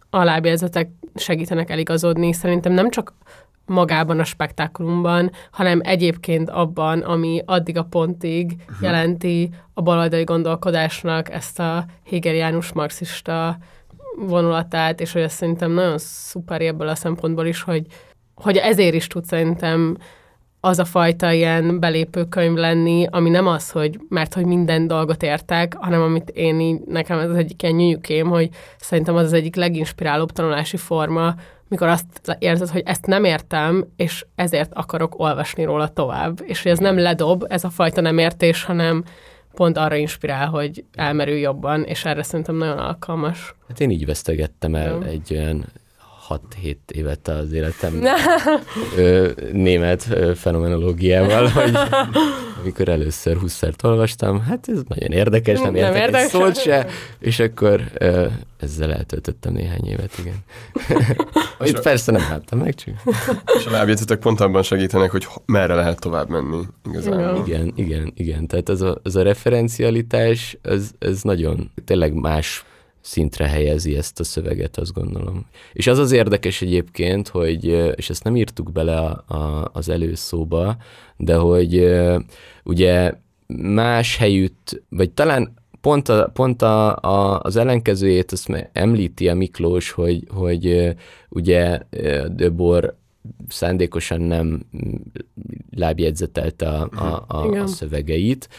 a 0.09 0.23
lábjegyzetek 0.23 0.89
segítenek 1.15 1.69
eligazodni. 1.69 2.33
Szerintem 2.33 2.71
nem 2.71 2.89
csak 2.89 3.13
magában 3.69 4.19
a 4.19 4.23
spektákulumban, 4.23 5.31
hanem 5.51 5.79
egyébként 5.83 6.49
abban, 6.49 6.99
ami 6.99 7.41
addig 7.45 7.77
a 7.77 7.83
pontig 7.83 8.51
uh-huh. 8.51 8.81
jelenti 8.81 9.49
a 9.73 9.81
baloldali 9.81 10.23
gondolkodásnak 10.23 11.31
ezt 11.31 11.59
a 11.59 11.85
hegeliánus 12.09 12.71
marxista 12.71 13.57
vonulatát, 14.27 15.01
és 15.01 15.11
hogy 15.11 15.21
ez 15.21 15.33
szerintem 15.33 15.71
nagyon 15.71 15.97
szuper 15.97 16.61
ebből 16.61 16.87
a 16.87 16.95
szempontból 16.95 17.45
is, 17.45 17.61
hogy, 17.61 17.85
hogy 18.35 18.57
ezért 18.57 18.93
is 18.93 19.07
tud 19.07 19.25
szerintem 19.25 19.97
az 20.59 20.79
a 20.79 20.85
fajta 20.85 21.31
ilyen 21.31 21.79
belépőkönyv 21.79 22.55
lenni, 22.55 23.07
ami 23.11 23.29
nem 23.29 23.47
az, 23.47 23.71
hogy 23.71 23.99
mert 24.09 24.33
hogy 24.33 24.45
minden 24.45 24.87
dolgot 24.87 25.23
értek, 25.23 25.75
hanem 25.79 26.01
amit 26.01 26.29
én 26.29 26.59
így, 26.59 26.79
nekem 26.85 27.19
ez 27.19 27.29
az 27.29 27.35
egyik 27.35 27.63
ilyen 27.63 27.75
nyűjükém, 27.75 28.27
hogy 28.27 28.49
szerintem 28.77 29.15
az 29.15 29.23
az 29.23 29.33
egyik 29.33 29.55
leginspirálóbb 29.55 30.31
tanulási 30.31 30.77
forma, 30.77 31.35
mikor 31.67 31.87
azt 31.87 32.37
érzed, 32.39 32.69
hogy 32.69 32.81
ezt 32.85 33.05
nem 33.05 33.23
értem, 33.23 33.85
és 33.95 34.25
ezért 34.35 34.73
akarok 34.73 35.19
olvasni 35.19 35.63
róla 35.63 35.87
tovább. 35.87 36.39
És 36.45 36.63
hogy 36.63 36.71
ez 36.71 36.77
nem 36.77 36.97
ledob, 36.97 37.45
ez 37.49 37.63
a 37.63 37.69
fajta 37.69 38.01
nem 38.01 38.17
értés, 38.17 38.63
hanem 38.63 39.03
pont 39.53 39.77
arra 39.77 39.95
inspirál, 39.95 40.47
hogy 40.47 40.83
elmerül 40.95 41.37
jobban, 41.37 41.83
és 41.83 42.05
erre 42.05 42.23
szerintem 42.23 42.55
nagyon 42.55 42.77
alkalmas. 42.77 43.55
Hát 43.67 43.79
én 43.79 43.89
így 43.89 44.05
vesztegettem 44.05 44.75
el 44.75 44.93
Jó. 44.93 45.01
egy 45.01 45.33
olyan 45.33 45.65
6-7 46.29 46.75
évet 46.93 47.27
az 47.27 47.51
életem 47.51 48.03
ö, 48.97 49.29
német 49.51 50.07
ö, 50.09 50.31
fenomenológiával, 50.35 51.47
hogy 51.59 51.77
amikor 52.61 52.87
először 52.89 53.37
20 53.37 53.61
olvastam, 53.83 54.41
hát 54.41 54.67
ez 54.69 54.79
nagyon 54.87 55.11
érdekes, 55.11 55.59
nem, 55.59 55.73
Nem 55.73 55.75
értek 55.75 55.95
egy 55.95 56.01
érdekes. 56.01 56.29
szót 56.29 56.57
se, 56.61 56.87
és 57.19 57.39
akkor 57.39 57.81
ö, 57.93 58.25
ezzel 58.59 58.93
eltöltöttem 58.93 59.53
néhány 59.53 59.87
évet, 59.87 60.11
igen. 60.19 60.35
Amit 61.59 61.79
persze 61.79 62.11
nem 62.11 62.27
láttam 62.29 62.59
meg, 62.59 62.75
csak 62.75 62.93
És 63.57 63.65
a 63.65 63.71
lábjegyzetek 63.71 64.19
pont 64.19 64.39
abban 64.39 64.63
segítenek, 64.63 65.11
hogy 65.11 65.25
ho- 65.25 65.43
merre 65.45 65.73
lehet 65.73 65.99
tovább 65.99 66.29
menni 66.29 66.59
igazából. 66.89 67.43
Igen. 67.47 67.65
igen, 67.65 67.71
igen, 67.75 68.11
igen. 68.15 68.47
Tehát 68.47 68.69
ez 68.69 68.81
a, 68.81 68.99
ez 69.03 69.15
a 69.15 69.21
referencialitás, 69.21 70.57
ez, 70.61 70.89
ez 70.99 71.21
nagyon 71.21 71.71
tényleg 71.85 72.13
más 72.13 72.63
szintre 73.09 73.47
helyezi 73.47 73.95
ezt 73.95 74.19
a 74.19 74.23
szöveget, 74.23 74.77
azt 74.77 74.93
gondolom. 74.93 75.45
És 75.73 75.87
az 75.87 75.97
az 75.97 76.11
érdekes 76.11 76.61
egyébként, 76.61 77.27
hogy, 77.27 77.65
és 77.95 78.09
ezt 78.09 78.23
nem 78.23 78.35
írtuk 78.35 78.71
bele 78.71 78.99
a, 78.99 79.23
a, 79.27 79.69
az 79.73 79.89
előszóba, 79.89 80.77
de 81.17 81.35
hogy 81.35 81.97
ugye 82.63 83.13
más 83.47 84.17
helyütt, 84.17 84.83
vagy 84.89 85.11
talán 85.11 85.53
pont, 85.81 86.09
a, 86.09 86.29
pont 86.33 86.61
a, 86.61 86.95
a, 86.95 87.39
az 87.39 87.55
ellenkezőjét 87.55 88.31
azt 88.31 88.69
említi 88.73 89.29
a 89.29 89.35
Miklós, 89.35 89.91
hogy, 89.91 90.23
hogy 90.29 90.95
ugye 91.29 91.79
Döbor 92.27 92.95
szándékosan 93.47 94.21
nem 94.21 94.65
lábjegyzetelte 95.75 96.69
a, 96.69 96.89
a, 96.95 97.23
a, 97.27 97.61
a 97.61 97.67
szövegeit, 97.67 98.49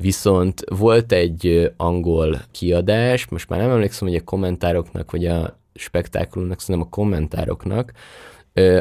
viszont 0.00 0.64
volt 0.68 1.12
egy 1.12 1.72
angol 1.76 2.40
kiadás, 2.50 3.28
most 3.28 3.48
már 3.48 3.60
nem 3.60 3.70
emlékszem, 3.70 4.08
hogy 4.08 4.16
a 4.16 4.24
kommentároknak, 4.24 5.10
vagy 5.10 5.26
a 5.26 5.58
spektákulumnak, 5.74 6.60
szerintem 6.60 6.88
a 6.90 6.94
kommentároknak, 6.94 7.92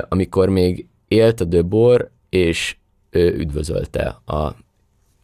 amikor 0.10 0.50
még 0.50 0.88
élt 1.08 1.42
a 1.42 1.46
Döbor, 1.46 2.12
és 2.30 2.76
üdvözölte 3.12 4.06
a 4.26 4.56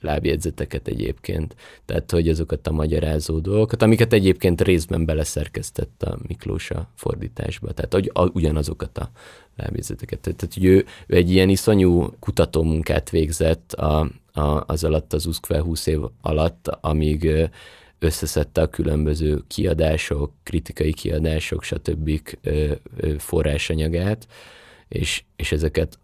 lábjegyzeteket 0.02 0.88
egyébként. 0.88 1.56
Tehát, 1.86 2.12
hogy 2.12 2.30
azokat 2.30 2.68
a 2.68 2.72
magyarázó 2.72 3.40
dolgokat, 3.40 3.82
amiket 3.82 4.14
egyébként 4.14 4.62
részben 4.62 5.06
beleszerkesztett 5.06 6.04
a 6.04 6.18
Miklós 6.28 6.72
a 6.72 6.90
fordításba. 6.96 7.72
Tehát, 7.72 7.94
hogy 7.94 8.12
a, 8.14 8.26
ugyanazokat 8.26 8.98
a 8.98 9.12
lábjegyzeteket. 9.56 10.20
Tehát, 10.20 10.54
hogy 10.54 10.66
ő, 10.66 10.86
ő 11.08 11.16
egy 11.16 11.32
ilyen 11.32 11.50
iszonyú 11.50 12.14
kutatómunkát 12.20 13.10
végzett 13.10 13.74
a, 13.74 14.10
a, 14.34 14.64
az 14.66 14.84
alatt, 14.84 15.14
az 15.14 15.26
USZKVE 15.26 15.62
20 15.62 15.86
év 15.88 16.00
alatt, 16.22 16.68
amíg 16.68 17.50
összeszedte 18.00 18.62
a 18.62 18.70
különböző 18.70 19.44
kiadások, 19.48 20.32
kritikai 20.44 20.94
kiadások, 20.94 21.64
stb. 21.64 22.22
forrásanyagát, 23.18 24.28
és, 24.88 25.24
és 25.36 25.52
ezeket, 25.52 26.00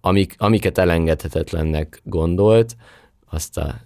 amik, 0.00 0.34
amiket 0.38 0.78
elengedhetetlennek 0.78 2.00
gondolt, 2.04 2.76
azt 3.30 3.58
a 3.58 3.80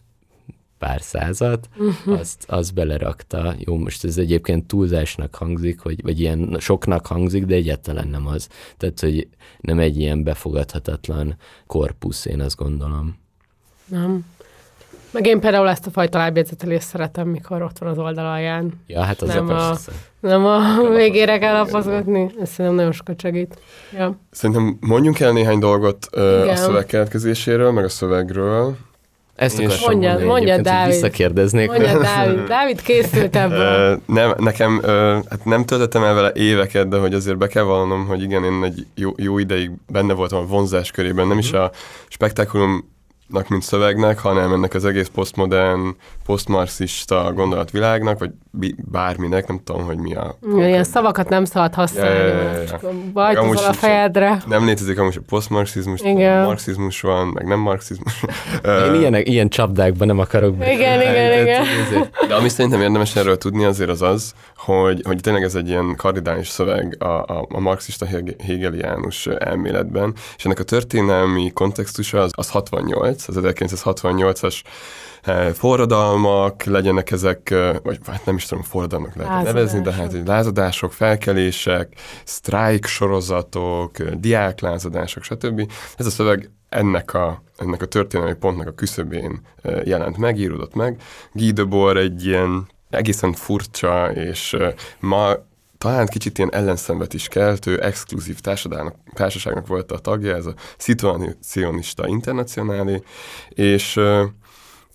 pár 0.79 1.03
százat, 1.03 1.69
azt, 2.07 2.45
azt 2.49 2.75
belerakta. 2.75 3.55
Jó, 3.59 3.77
most 3.77 4.05
ez 4.05 4.19
egyébként 4.19 4.67
túlzásnak 4.67 5.35
hangzik, 5.35 5.81
hogy, 5.81 6.03
vagy 6.03 6.21
ilyen 6.21 6.57
soknak 6.61 7.07
hangzik, 7.07 7.45
de 7.45 7.55
egyáltalán 7.55 8.09
nem 8.09 8.27
az. 8.27 8.49
Tehát, 8.77 9.01
hogy 9.01 9.29
nem 9.61 9.79
egy 9.79 9.99
ilyen 9.99 10.23
befogadhatatlan 10.23 11.37
korpusz, 11.67 12.25
én 12.25 12.41
azt 12.41 12.57
gondolom. 12.57 13.24
Nem. 13.87 14.21
Meg 15.11 15.27
én 15.27 15.41
például 15.41 15.69
ezt 15.69 15.87
a 15.87 15.91
fajta 15.91 16.19
lábjegyzetelést 16.19 16.87
szeretem, 16.87 17.29
mikor 17.29 17.63
ott 17.63 17.79
van 17.79 17.89
az 17.89 17.99
oldal 17.99 18.27
alján. 18.27 18.73
Ja, 18.87 19.03
hát 19.03 19.23
az 19.23 19.29
Nem 19.29 19.49
a. 19.49 19.77
Nem 20.21 20.45
a 20.47 20.61
végére 20.97 21.39
kell 21.39 21.53
lapozgatni. 21.53 22.31
Ez 22.41 22.49
szerintem 22.51 22.75
nagyon 22.75 22.93
sokat 22.93 23.21
segít. 23.21 23.59
Ja. 23.97 24.19
Szerintem 24.31 24.77
mondjunk 24.81 25.21
el 25.21 25.33
néhány 25.33 25.59
dolgot 25.59 26.07
ö, 26.11 26.49
a 26.49 26.57
szöveg 26.57 26.87
keletkezéséről, 26.87 27.71
meg 27.73 27.85
a 27.85 27.89
szövegről. 27.89 28.77
Ezt 29.35 29.59
És- 29.59 29.67
akartam 29.67 29.91
Mondjad, 29.91 30.13
mondani 30.13 30.31
mondjad, 30.31 30.61
Dávid. 30.61 30.93
Visszakérdeznék. 30.93 31.69
Mondja, 31.69 31.99
Dávid. 32.17 32.47
Dávid 32.47 32.83
készült 32.83 33.37
ebből. 33.37 34.01
Nem, 34.07 34.35
nekem, 34.39 34.81
hát 35.31 35.45
nem 35.45 35.65
töltöttem 35.65 36.03
el 36.03 36.15
vele 36.15 36.33
éveket, 36.35 36.89
de 36.89 36.99
hogy 36.99 37.15
azért 37.15 37.39
be 37.39 37.47
kell 37.47 37.63
vallanom, 37.63 38.07
hogy 38.07 38.23
igen, 38.23 38.45
én 38.45 38.65
egy 38.65 38.87
jó, 38.95 39.13
jó 39.17 39.39
ideig 39.39 39.71
benne 39.87 40.13
voltam 40.13 40.39
a 40.39 40.47
vonzás 40.47 40.91
körében, 40.91 41.27
nem 41.27 41.39
is 41.39 41.53
a 41.53 41.71
spektákulumnak, 43.25 43.49
mint 43.49 43.63
szövegnek, 43.63 44.19
hanem 44.19 44.53
ennek 44.53 44.75
az 44.75 44.85
egész 44.85 45.09
posztmodern, 45.15 45.97
posztmarxista 46.27 47.33
gondolatvilágnak, 47.35 48.19
vagy 48.19 48.31
bárminek, 48.91 49.47
nem 49.49 49.61
tudom, 49.65 49.85
hogy 49.85 49.97
mi 49.99 50.15
a... 50.15 50.37
Ilyen 50.57 50.85
szavakat 50.85 51.29
nem 51.29 51.45
szabad 51.45 51.75
használni, 51.75 52.19
Ja, 52.19 52.27
ja, 52.27 52.53
ja, 52.53 52.63
ja. 52.83 52.91
bajtozol 53.13 53.57
a 53.69 53.73
fejedre. 53.73 54.43
Nem 54.47 54.65
létezik 54.65 54.99
amúgy 54.99 55.17
a 55.19 55.25
posztmarxizmus, 55.29 56.01
Igen. 56.01 56.45
marxizmus 56.45 57.01
van, 57.01 57.27
meg 57.27 57.47
nem 57.47 57.59
marxizmus. 57.59 58.25
Én 58.87 58.95
ilyen, 58.95 59.15
ilyen 59.15 59.49
csapdákban 59.49 60.07
nem 60.07 60.19
akarok 60.19 60.55
be. 60.57 60.73
Igen, 60.73 61.01
igen, 61.01 61.15
Tehát 61.15 61.41
igen. 61.43 61.63
ezért- 61.87 62.27
De 62.29 62.35
ami 62.35 62.49
szerintem 62.49 62.81
érdemes 62.81 63.17
erről 63.17 63.39
tudni 63.39 63.65
azért 63.65 63.91
az 63.91 64.03
az, 64.03 64.35
hogy, 64.57 65.03
hogy 65.05 65.21
tényleg 65.21 65.43
ez 65.43 65.55
egy 65.55 65.69
ilyen 65.69 65.95
kardinális 65.97 66.49
szöveg 66.49 66.97
a, 66.99 67.05
a, 67.07 67.47
a 67.49 67.61
marxista 67.61 68.07
hege- 68.07 68.43
hegeliánus 68.43 69.27
elméletben, 69.27 70.13
és 70.37 70.45
ennek 70.45 70.59
a 70.59 70.63
történelmi 70.63 71.51
kontextusa 71.53 72.21
az, 72.21 72.31
az 72.35 72.51
68, 72.51 73.24
az 73.29 73.39
1968-as 73.41 74.63
eh, 75.23 75.53
forradalmak, 75.53 76.65
legyenek 76.65 77.11
ezek, 77.11 77.51
eh, 77.51 77.77
vagy 77.83 77.99
hát 78.07 78.25
nem 78.25 78.37
is 78.37 78.47
tudom, 78.47 78.65
forradalmak 78.65 79.15
lehet 79.15 79.31
Lázadások. 79.31 79.55
nevezni, 79.55 79.81
de 79.81 79.93
hát 79.93 80.13
egy 80.13 80.27
lázadások, 80.27 80.93
felkelések, 80.93 81.93
sztrájk 82.25 82.87
sorozatok, 82.87 83.99
eh, 83.99 84.07
diáklázadások, 84.13 85.23
stb. 85.23 85.71
Ez 85.97 86.07
a 86.07 86.11
szöveg 86.11 86.51
ennek 86.69 87.15
a, 87.15 87.43
ennek 87.59 87.83
a 87.83 87.87
történelmi 87.87 88.35
pontnak 88.35 88.67
a 88.67 88.75
küszöbén 88.75 89.41
jelent 89.85 90.17
meg, 90.17 90.39
íródott 90.39 90.75
meg. 90.75 91.01
Guy 91.33 91.51
Debord 91.51 91.97
egy 91.97 92.27
ilyen 92.27 92.69
egészen 92.91 93.33
furcsa, 93.33 94.13
és 94.13 94.57
ma 95.01 95.35
talán 95.85 96.07
kicsit 96.07 96.39
ilyen 96.39 96.53
ellenszenvet 96.53 97.15
is 97.15 97.29
keltő, 97.29 97.81
exkluzív 97.81 98.41
társaságnak 99.15 99.67
volt 99.67 99.93
a 99.93 99.99
tagja, 99.99 100.37
ez 100.37 100.47
a 100.47 100.55
Situacionista 100.79 102.09
Internacionálé, 102.09 103.03
és 103.49 104.01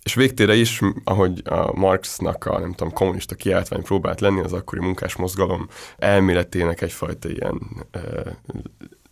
és 0.02 0.14
végtére 0.14 0.54
is, 0.54 0.80
ahogy 1.04 1.42
a 1.44 1.78
Marxnak 1.78 2.44
a, 2.44 2.58
nem 2.58 2.72
tudom, 2.72 2.92
kommunista 2.92 3.34
kiáltvány 3.34 3.82
próbált 3.82 4.20
lenni, 4.20 4.40
az 4.40 4.52
akkori 4.52 4.80
munkásmozgalom 4.80 5.68
elméletének 5.98 6.80
egyfajta 6.80 7.28
ilyen 7.28 7.86
ö, 7.90 8.30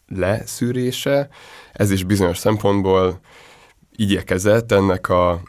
leszűrése, 0.08 1.28
ez 1.72 1.90
is 1.90 2.04
bizonyos 2.04 2.38
szempontból 2.38 3.20
igyekezett 3.96 4.72
ennek 4.72 5.08
a 5.08 5.42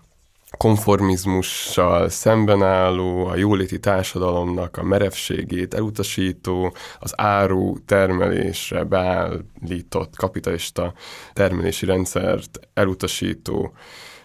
konformizmussal 0.58 2.10
szemben 2.10 2.64
álló, 2.64 3.26
a 3.26 3.36
jóléti 3.36 3.80
társadalomnak 3.80 4.78
a 4.78 4.84
merevségét 4.84 5.74
elutasító, 5.74 6.74
az 7.00 7.14
áru 7.16 7.84
termelésre 7.86 8.84
beállított 8.84 10.16
kapitalista 10.16 10.94
termelési 11.34 11.86
rendszert 11.86 12.60
elutasító 12.74 13.74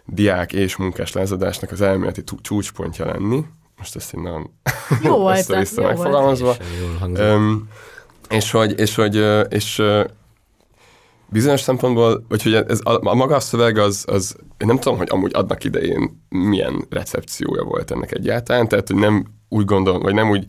diák 0.06 0.52
és 0.52 0.76
munkás 0.76 1.12
lázadásnak 1.12 1.70
az 1.70 1.80
elméleti 1.80 2.22
csúcspontja 2.40 3.06
lenni. 3.06 3.44
Most 3.78 3.96
ezt 3.96 4.12
innen 4.12 4.50
Jó 5.02 5.16
volt, 5.22 5.38
össze-vissza 5.38 5.80
jó 5.80 5.86
volt. 5.86 5.98
megfogalmazva. 5.98 6.54
Jól 6.80 6.96
hangzik. 6.98 7.24
Öm, 7.24 7.68
és 8.28 8.50
hogy, 8.50 8.78
és 8.78 8.94
hogy, 8.94 9.24
és 9.48 9.82
bizonyos 11.28 11.60
szempontból, 11.60 12.24
vagy 12.28 12.42
hogy 12.42 12.54
ez, 12.54 12.80
a, 12.82 13.08
a 13.08 13.14
maga 13.14 13.34
a 13.34 13.40
szöveg 13.40 13.78
az, 13.78 14.04
az, 14.06 14.36
én 14.58 14.66
nem 14.66 14.78
tudom, 14.78 14.98
hogy 14.98 15.08
amúgy 15.10 15.30
adnak 15.34 15.64
idején 15.64 16.26
milyen 16.28 16.86
recepciója 16.90 17.62
volt 17.62 17.90
ennek 17.90 18.12
egyáltalán, 18.12 18.68
tehát 18.68 18.88
hogy 18.88 18.96
nem 18.96 19.26
úgy 19.48 19.64
gondolom, 19.64 20.02
vagy 20.02 20.14
nem 20.14 20.30
úgy 20.30 20.44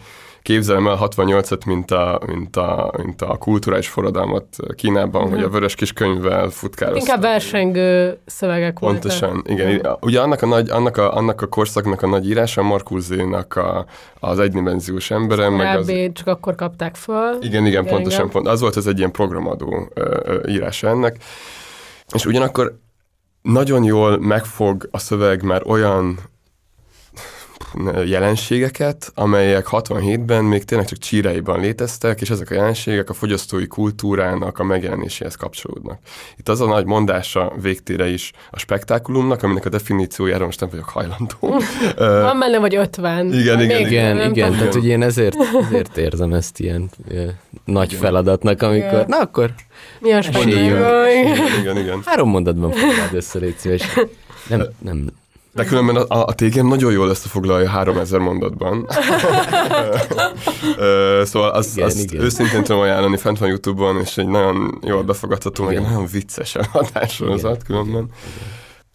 képzelem 0.46 0.88
el 0.88 0.98
68-at, 1.02 1.66
mint 1.66 1.92
a, 1.92 2.22
mint 2.26 2.56
a, 2.56 2.94
mint 3.04 3.22
a 3.22 3.38
kulturális 3.38 3.88
forradalmat 3.88 4.46
Kínában, 4.76 5.30
hogy 5.30 5.44
a 5.44 5.50
vörös 5.50 5.76
kis 5.76 5.94
könyvvel 5.94 6.50
futkároztak. 6.50 7.08
Inkább 7.08 7.22
versengő 7.22 8.18
szövegek 8.26 8.80
voltak. 8.80 9.02
Pontosan, 9.02 9.44
igen. 9.46 9.88
Ugye 10.02 10.22
annak 10.22 10.42
a, 10.42 10.46
nagy, 10.46 10.70
annak 10.70 10.98
a, 10.98 11.16
annak 11.16 11.42
a 11.42 11.48
korszaknak 11.48 12.02
a 12.02 12.08
nagy 12.08 12.30
írása 12.30 12.62
Markuzénak 12.62 13.56
a, 13.56 13.86
az 14.20 14.40
egydimenziós 14.40 15.12
emberem, 15.12 15.54
meg 15.54 15.78
az, 15.78 15.94
csak 16.14 16.28
akkor 16.28 16.56
kapták 16.56 16.96
föl. 16.96 17.38
igen, 17.42 17.66
igen, 17.66 17.66
Igen, 17.66 17.86
pontosan, 17.86 18.20
igen. 18.20 18.32
pont. 18.32 18.48
Az 18.48 18.60
volt 18.62 18.76
az 18.76 18.88
egy 18.88 18.98
ilyen 18.98 19.12
programadó 19.12 19.90
ö, 19.94 20.20
ö, 20.24 20.48
írása 20.48 20.88
ennek. 20.88 21.18
És 22.14 22.26
ugyanakkor 22.26 22.80
nagyon 23.42 23.84
jól 23.84 24.20
megfog 24.20 24.88
a 24.92 25.00
szöveg 25.00 25.44
már 25.44 25.62
olyan 25.66 26.20
jelenségeket, 28.06 29.12
amelyek 29.16 29.68
67-ben 29.72 30.44
még 30.44 30.64
tényleg 30.64 30.88
csak 30.88 30.98
csíráiban 30.98 31.60
léteztek, 31.60 32.22
és 32.22 32.30
ezek 32.30 32.52
a 32.52 32.54
jelenségek 32.54 33.10
a 33.10 33.14
fogyasztói 33.14 33.68
kultúrának 33.68 34.60
a 34.60 34.64
megjelenéséhez 34.64 35.36
kapcsolódnak. 35.36 36.00
Itt 36.38 36.50
az 36.50 36.62
a 36.62 36.66
nagy 36.66 36.86
mondása 36.86 37.54
végtére 37.62 38.08
is 38.08 38.32
a 38.52 38.60
spektákulumnak, 38.60 39.44
aminek 39.44 39.66
a 39.66 39.70
definíciójára 39.70 40.46
most 40.46 40.60
nem 40.60 40.70
vagyok 40.70 40.90
hajlandó. 40.90 41.38
Van 42.28 42.40
benne 42.40 42.60
vagy 42.60 42.76
50. 42.76 43.34
Igen, 43.34 43.62
igen, 43.62 43.82
Még 43.82 43.92
Igen, 43.92 44.16
nem 44.16 44.32
igen, 44.32 44.52
tehát 44.52 44.74
hogy 44.74 44.88
én 44.88 45.02
ezért, 45.02 45.36
ezért 45.68 45.98
érzem 45.98 46.34
ezt 46.34 46.60
ilyen 46.60 46.90
nagy 47.66 47.94
feladatnak, 47.94 48.62
amikor, 48.62 48.88
Igen. 48.88 49.06
na 49.08 49.18
akkor 49.18 49.54
Mi 50.00 50.12
a 50.12 50.22
spektákulum? 50.22 50.84
igen, 51.60 51.78
igen. 51.78 52.02
három 52.06 52.30
mondatban 52.30 52.72
foglald 52.72 53.14
össze, 53.14 53.40
légy 53.40 53.58
szíves. 53.58 53.84
Nem, 54.48 54.66
nem, 54.82 55.08
De 55.56 55.66
különben 55.66 55.96
a, 55.96 56.16
a, 56.16 56.26
a 56.26 56.34
TGM 56.34 56.68
nagyon 56.68 56.92
jól 56.92 57.10
összefoglalja 57.10 57.70
3000 57.70 58.20
mondatban. 58.20 58.88
Szóval 61.24 61.50
az, 61.50 61.72
Igen, 61.76 61.88
azt 61.88 62.00
igen. 62.00 62.22
őszintén 62.22 62.64
tudom 62.64 62.82
ajánlani, 62.82 63.18
fent 63.18 63.40
van 63.40 63.50
Youtube-on, 63.50 64.00
és 64.00 64.18
egy 64.18 64.28
nagyon 64.28 64.80
jól 64.82 65.04
befogadható, 65.04 65.64
meg 65.64 65.74
egy 65.74 65.80
Igen. 65.80 65.92
nagyon 65.92 66.08
vicces 66.12 66.56
hatássorozat 66.72 67.64
különben. 67.64 68.10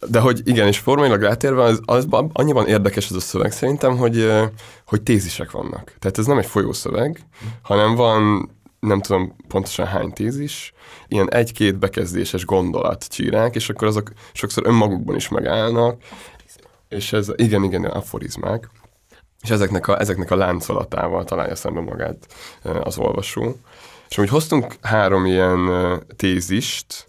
De 0.09 0.19
hogy 0.19 0.41
igen, 0.43 0.67
és 0.67 0.77
formailag 0.77 1.21
rátérve, 1.21 1.63
az, 1.63 1.79
az 1.85 2.07
annyiban 2.33 2.67
érdekes 2.67 3.09
ez 3.09 3.15
a 3.15 3.19
szöveg 3.19 3.51
szerintem, 3.51 3.97
hogy, 3.97 4.31
hogy 4.85 5.01
tézisek 5.01 5.51
vannak. 5.51 5.95
Tehát 5.99 6.17
ez 6.17 6.25
nem 6.25 6.37
egy 6.37 6.45
folyószöveg, 6.45 7.25
hanem 7.61 7.95
van 7.95 8.49
nem 8.81 9.01
tudom 9.01 9.35
pontosan 9.47 9.85
hány 9.85 10.13
tézis, 10.13 10.73
ilyen 11.07 11.31
egy-két 11.31 11.79
bekezdéses 11.79 12.45
gondolat 12.45 13.07
csírák, 13.07 13.55
és 13.55 13.69
akkor 13.69 13.87
azok 13.87 14.11
sokszor 14.33 14.67
önmagukban 14.67 15.15
is 15.15 15.29
megállnak, 15.29 16.01
és 16.91 17.13
ez, 17.13 17.31
igen, 17.35 17.63
igen, 17.63 17.83
aforizmák, 17.83 18.69
és 19.41 19.49
ezeknek 19.49 19.87
a, 19.87 19.99
ezeknek 19.99 20.31
a 20.31 20.35
láncolatával 20.35 21.23
találja 21.23 21.55
szembe 21.55 21.81
magát 21.81 22.17
ö, 22.63 22.79
az 22.83 22.97
olvasó. 22.97 23.55
És 24.09 24.17
úgy 24.17 24.29
hoztunk 24.29 24.75
három 24.81 25.25
ilyen 25.25 25.67
ö, 25.67 25.97
tézist, 26.15 27.07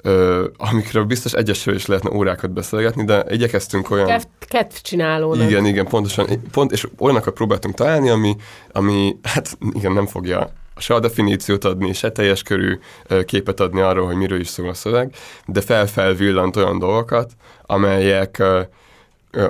ö, 0.00 0.46
amikről 0.56 1.04
biztos 1.04 1.32
egyesével 1.32 1.74
is 1.74 1.86
lehetne 1.86 2.10
órákat 2.10 2.50
beszélgetni, 2.50 3.04
de 3.04 3.24
igyekeztünk 3.28 3.90
olyan... 3.90 4.06
Kedv, 4.06 4.24
kedvcsinálónak. 4.38 5.48
Igen, 5.48 5.66
igen, 5.66 5.86
pontosan. 5.86 6.26
Pont, 6.50 6.72
és 6.72 6.88
olyanokat 6.98 7.34
próbáltunk 7.34 7.74
találni, 7.74 8.08
ami, 8.08 8.36
ami 8.72 9.16
hát 9.22 9.58
igen, 9.72 9.92
nem 9.92 10.06
fogja 10.06 10.52
se 10.76 10.94
a 10.94 11.00
definíciót 11.00 11.64
adni, 11.64 11.92
se 11.92 12.12
teljes 12.12 12.42
körű 12.42 12.78
képet 13.24 13.60
adni 13.60 13.80
arról, 13.80 14.06
hogy 14.06 14.16
miről 14.16 14.40
is 14.40 14.48
szól 14.48 14.68
a 14.68 14.74
szöveg, 14.74 15.14
de 15.46 15.60
felfelvillant 15.60 16.56
olyan 16.56 16.78
dolgokat, 16.78 17.32
amelyek, 17.62 18.42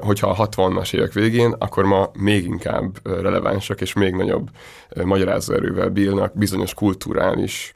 hogyha 0.01 0.29
a 0.31 0.49
60-as 0.49 0.95
évek 0.95 1.13
végén, 1.13 1.55
akkor 1.59 1.85
ma 1.85 2.11
még 2.19 2.45
inkább 2.45 2.99
relevánsak, 3.23 3.81
és 3.81 3.93
még 3.93 4.15
nagyobb 4.15 4.51
ö, 4.89 5.05
magyarázó 5.05 5.55
erővel 5.55 5.89
bírnak 5.89 6.39
bizonyos 6.39 6.75
kulturális 6.75 7.73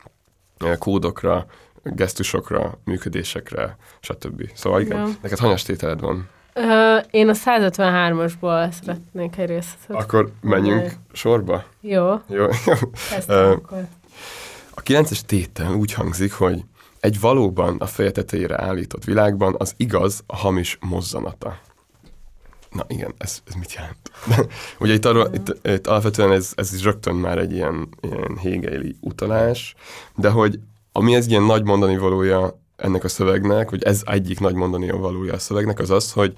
kódokra, 0.78 1.46
gesztusokra, 1.82 2.78
működésekre, 2.84 3.76
stb. 4.00 4.50
Szóval 4.54 4.80
igen, 4.80 4.98
Ja. 4.98 5.08
neked 5.22 5.38
hanyas 5.38 5.62
tételed 5.62 6.00
van? 6.00 6.28
Ö, 6.54 6.96
én 7.10 7.28
a 7.28 7.32
153-asból 7.32 8.70
szeretnék 8.82 9.36
egy 9.36 9.48
részletet. 9.48 10.02
Akkor 10.02 10.30
menjünk 10.40 10.80
Oké. 10.84 10.92
sorba. 11.12 11.64
Jó, 11.80 12.14
Jó, 12.28 12.46
Ö. 13.26 13.54
A 14.74 14.80
kilences 14.80 15.22
tétel 15.24 15.72
úgy 15.74 15.92
hangzik, 15.92 16.32
hogy 16.32 16.64
egy 17.00 17.20
valóban 17.20 17.76
a 17.78 17.86
feje 17.86 18.10
tetejére 18.10 18.62
állított 18.62 19.04
világban 19.04 19.54
az 19.58 19.74
igaz 19.76 20.22
a 20.26 20.36
hamis 20.36 20.78
mozzanata. 20.80 21.58
Na 22.78 22.84
igen, 22.88 23.14
ez, 23.18 23.38
ez 23.46 23.54
mit 23.54 23.72
jelent? 23.72 24.10
Ugye 24.80 24.92
itt, 24.92 25.04
arról, 25.04 25.30
itt, 25.32 25.66
itt 25.66 25.86
alapvetően 25.86 26.32
ez, 26.32 26.52
ez 26.54 26.74
is 26.74 26.82
rögtön 26.82 27.14
már 27.14 27.38
egy 27.38 27.52
ilyen, 27.52 27.88
ilyen 28.00 28.36
hégeli 28.36 28.96
utalás, 29.00 29.74
de 30.16 30.30
hogy 30.30 30.58
ami 30.92 31.14
ez 31.14 31.26
ilyen 31.26 31.42
nagy 31.42 31.64
mondani 31.64 31.96
valója 31.96 32.60
ennek 32.76 33.04
a 33.04 33.08
szövegnek, 33.08 33.70
vagy 33.70 33.82
ez 33.82 34.02
egyik 34.06 34.40
nagy 34.40 34.54
mondani 34.54 34.90
valója 34.90 35.32
a 35.32 35.38
szövegnek, 35.38 35.78
az 35.78 35.90
az, 35.90 36.12
hogy 36.12 36.34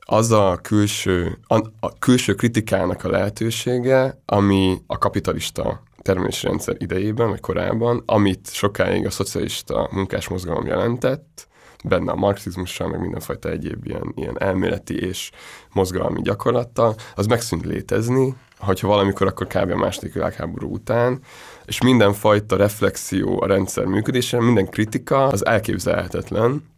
az 0.00 0.30
a 0.30 0.58
külső, 0.62 1.38
a, 1.46 1.56
a 1.80 1.98
külső 1.98 2.34
kritikának 2.34 3.04
a 3.04 3.10
lehetősége, 3.10 4.22
ami 4.26 4.82
a 4.86 4.98
kapitalista 4.98 5.82
termelési 6.02 6.46
rendszer 6.46 6.76
idejében, 6.78 7.28
vagy 7.28 7.40
korábban, 7.40 8.02
amit 8.06 8.50
sokáig 8.52 9.06
a 9.06 9.10
szocialista 9.10 9.88
munkásmozgalom 9.92 10.66
jelentett, 10.66 11.48
benne 11.84 12.12
a 12.12 12.16
marxizmussal, 12.16 12.88
meg 12.88 13.00
mindenfajta 13.00 13.50
egyéb 13.50 13.86
ilyen, 13.86 14.12
ilyen 14.16 14.40
elméleti 14.40 14.98
és 14.98 15.30
mozgalmi 15.72 16.22
gyakorlattal, 16.22 16.94
az 17.14 17.26
megszűnt 17.26 17.64
létezni, 17.64 18.34
hogyha 18.58 18.86
valamikor, 18.86 19.26
akkor 19.26 19.46
kb. 19.46 19.70
a 19.70 19.76
második 19.76 20.12
világháború 20.12 20.72
után, 20.72 21.20
és 21.64 21.82
mindenfajta 21.82 22.56
reflexió 22.56 23.40
a 23.42 23.46
rendszer 23.46 23.84
működésére, 23.84 24.42
minden 24.42 24.68
kritika 24.68 25.26
az 25.26 25.46
elképzelhetetlen, 25.46 26.68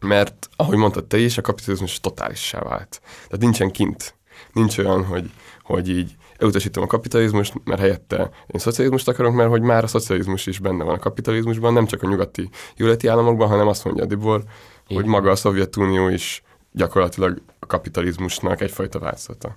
mert 0.00 0.48
ahogy 0.56 0.76
mondtad 0.76 1.04
te 1.04 1.18
is, 1.18 1.38
a 1.38 1.42
kapitalizmus 1.42 2.00
totálissá 2.00 2.58
vált. 2.58 3.00
Tehát 3.02 3.40
nincsen 3.40 3.70
kint. 3.70 4.14
Nincs 4.52 4.78
olyan, 4.78 5.04
hogy, 5.04 5.30
hogy 5.62 5.88
így 5.88 6.16
elutasítom 6.38 6.82
a 6.82 6.86
kapitalizmust, 6.86 7.54
mert 7.64 7.80
helyette 7.80 8.30
én 8.46 8.60
szocializmust 8.60 9.08
akarok, 9.08 9.34
mert 9.34 9.50
hogy 9.50 9.62
már 9.62 9.84
a 9.84 9.86
szocializmus 9.86 10.46
is 10.46 10.58
benne 10.58 10.84
van 10.84 10.94
a 10.94 10.98
kapitalizmusban, 10.98 11.72
nem 11.72 11.86
csak 11.86 12.02
a 12.02 12.08
nyugati 12.08 12.50
jóléti 12.76 13.06
államokban, 13.06 13.48
hanem 13.48 13.68
azt 13.68 13.84
mondja 13.84 14.04
Dibor, 14.04 14.42
hogy 14.86 14.96
Igen. 14.96 15.08
maga 15.08 15.30
a 15.30 15.36
Szovjetunió 15.36 16.08
is 16.08 16.42
gyakorlatilag 16.72 17.42
a 17.58 17.66
kapitalizmusnak 17.66 18.60
egyfajta 18.60 18.98
változata. 18.98 19.56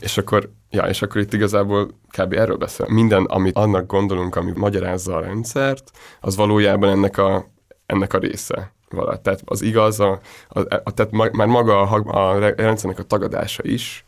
És 0.00 0.18
akkor, 0.18 0.50
ja, 0.70 0.82
és 0.82 1.02
akkor 1.02 1.20
itt 1.20 1.32
igazából 1.32 1.90
kb. 2.18 2.32
erről 2.32 2.56
beszél. 2.56 2.86
Minden, 2.88 3.24
amit 3.24 3.56
annak 3.56 3.86
gondolunk, 3.86 4.36
ami 4.36 4.52
magyarázza 4.54 5.16
a 5.16 5.20
rendszert, 5.20 5.90
az 6.20 6.36
valójában 6.36 6.88
ennek 6.88 7.18
a, 7.18 7.46
ennek 7.86 8.12
a 8.12 8.18
része. 8.18 8.72
Vala. 8.90 9.20
Tehát 9.20 9.42
az 9.44 9.62
igaz, 9.62 10.00
a, 10.00 10.20
a, 10.48 10.60
a, 10.60 10.90
tehát 10.94 11.12
ma, 11.12 11.26
már 11.32 11.46
maga 11.46 11.80
a, 11.80 12.34
a 12.34 12.38
rendszernek 12.38 12.98
a 12.98 13.02
tagadása 13.02 13.62
is 13.64 14.04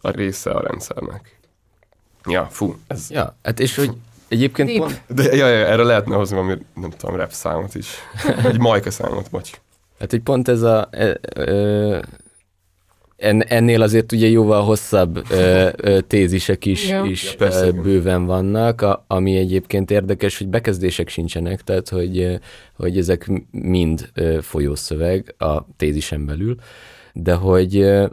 a 0.00 0.10
része 0.10 0.50
a 0.50 0.60
rendszernek. 0.60 1.38
Ja, 2.26 2.46
fú, 2.50 2.76
ez... 2.86 3.10
Ja, 3.10 3.36
hát 3.42 3.60
és 3.60 3.76
hogy 3.76 3.90
egyébként 4.28 4.68
Deep. 4.68 4.80
pont, 4.80 5.02
De 5.08 5.22
ja, 5.36 5.48
ja, 5.48 5.66
erre 5.66 5.82
lehetne 5.82 6.14
hozni 6.14 6.36
valami, 6.36 6.58
nem 6.74 6.90
tudom, 6.90 7.16
rap 7.16 7.32
számot 7.32 7.74
is. 7.74 7.88
Egy 8.44 8.58
majka 8.58 8.90
számot, 8.90 9.30
bocs. 9.30 9.50
hát 9.98 10.10
hogy 10.10 10.20
pont 10.20 10.48
ez 10.48 10.62
a 10.62 10.88
e, 10.90 11.18
ö, 11.34 11.98
en, 13.16 13.42
ennél 13.44 13.82
azért 13.82 14.12
ugye 14.12 14.26
jóval 14.26 14.62
hosszabb 14.64 15.30
ö, 15.30 15.68
ö, 15.76 16.00
tézisek 16.00 16.64
is, 16.64 16.88
Ja. 16.88 17.04
is 17.04 17.24
Ja, 17.24 17.36
persze, 17.38 17.66
ö, 17.66 17.70
bőven 17.72 18.24
vannak, 18.26 18.80
a, 18.80 19.04
ami 19.06 19.36
egyébként 19.36 19.90
érdekes, 19.90 20.38
hogy 20.38 20.48
bekezdések 20.48 21.08
sincsenek, 21.08 21.62
tehát 21.62 21.88
hogy, 21.88 22.38
hogy 22.76 22.98
ezek 22.98 23.30
mind 23.50 24.10
ö, 24.14 24.38
folyószöveg 24.42 25.34
a 25.38 25.66
tézisen 25.76 26.26
belül, 26.26 26.56
de 27.12 27.34
hogy 27.34 27.76
ö, 27.76 28.06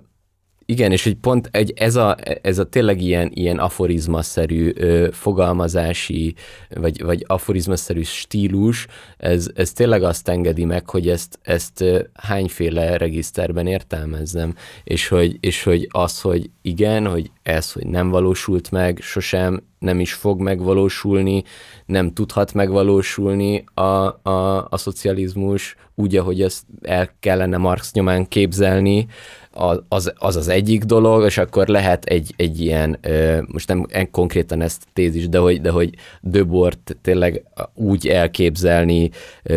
igen, 0.72 0.92
és 0.92 1.04
hogy 1.04 1.16
pont 1.16 1.50
egy, 1.52 1.74
ez, 1.76 1.96
a, 1.96 2.18
ez 2.42 2.60
a 2.60 2.70
tényleg 2.70 3.02
ilyen, 3.02 3.32
ilyen 3.34 3.60
aforizmaszerű 3.60 4.72
ö, 4.76 5.08
fogalmazási, 5.12 6.36
vagy, 6.70 7.04
vagy 7.04 7.24
aforizmaszerű 7.28 8.02
stílus, 8.02 8.88
ez, 9.18 9.50
ez 9.56 9.74
tényleg 9.74 10.04
azt 10.04 10.28
engedi 10.28 10.66
meg, 10.66 10.90
hogy 10.90 11.10
ezt, 11.10 11.40
ezt 11.42 11.82
ö, 11.82 12.00
hányféle 12.14 12.98
regiszterben 12.98 13.68
értelmezzem, 13.68 14.56
és 14.84 15.08
hogy, 15.08 15.38
és 15.40 15.64
hogy 15.64 15.88
az, 15.92 16.22
hogy 16.22 16.50
igen, 16.62 17.08
hogy 17.08 17.32
ez, 17.44 17.72
hogy 17.72 17.88
nem 17.88 18.10
valósult 18.10 18.72
meg, 18.72 19.00
sosem 19.02 19.64
nem 19.80 20.00
is 20.00 20.14
fog 20.14 20.40
megvalósulni, 20.40 21.44
nem 21.86 22.14
tudhat 22.14 22.54
megvalósulni 22.54 23.64
a, 23.74 23.82
a, 23.82 24.68
a 24.70 24.78
szocializmus 24.78 25.76
úgy, 25.96 26.16
ahogy 26.16 26.42
ezt 26.42 26.64
el 26.82 27.10
kellene 27.20 27.58
Marx 27.58 27.94
nyomán 27.94 28.28
képzelni, 28.28 29.08
az, 29.54 29.82
az, 29.88 30.14
az 30.18 30.36
az 30.36 30.48
egyik 30.48 30.84
dolog, 30.84 31.26
és 31.26 31.38
akkor 31.38 31.68
lehet 31.68 32.06
egy, 32.06 32.34
egy 32.36 32.62
ilyen, 32.62 33.00
most 33.48 33.68
nem 33.68 33.88
konkrétan 34.12 34.62
ezt 34.62 34.84
tézis, 34.94 35.30
de 35.30 35.38
hogy, 35.38 35.62
de 35.62 35.70
hogy 35.70 35.90
Döbort 36.22 36.98
tényleg 37.02 37.44
úgy 37.74 38.08
elképzelni, 38.08 39.10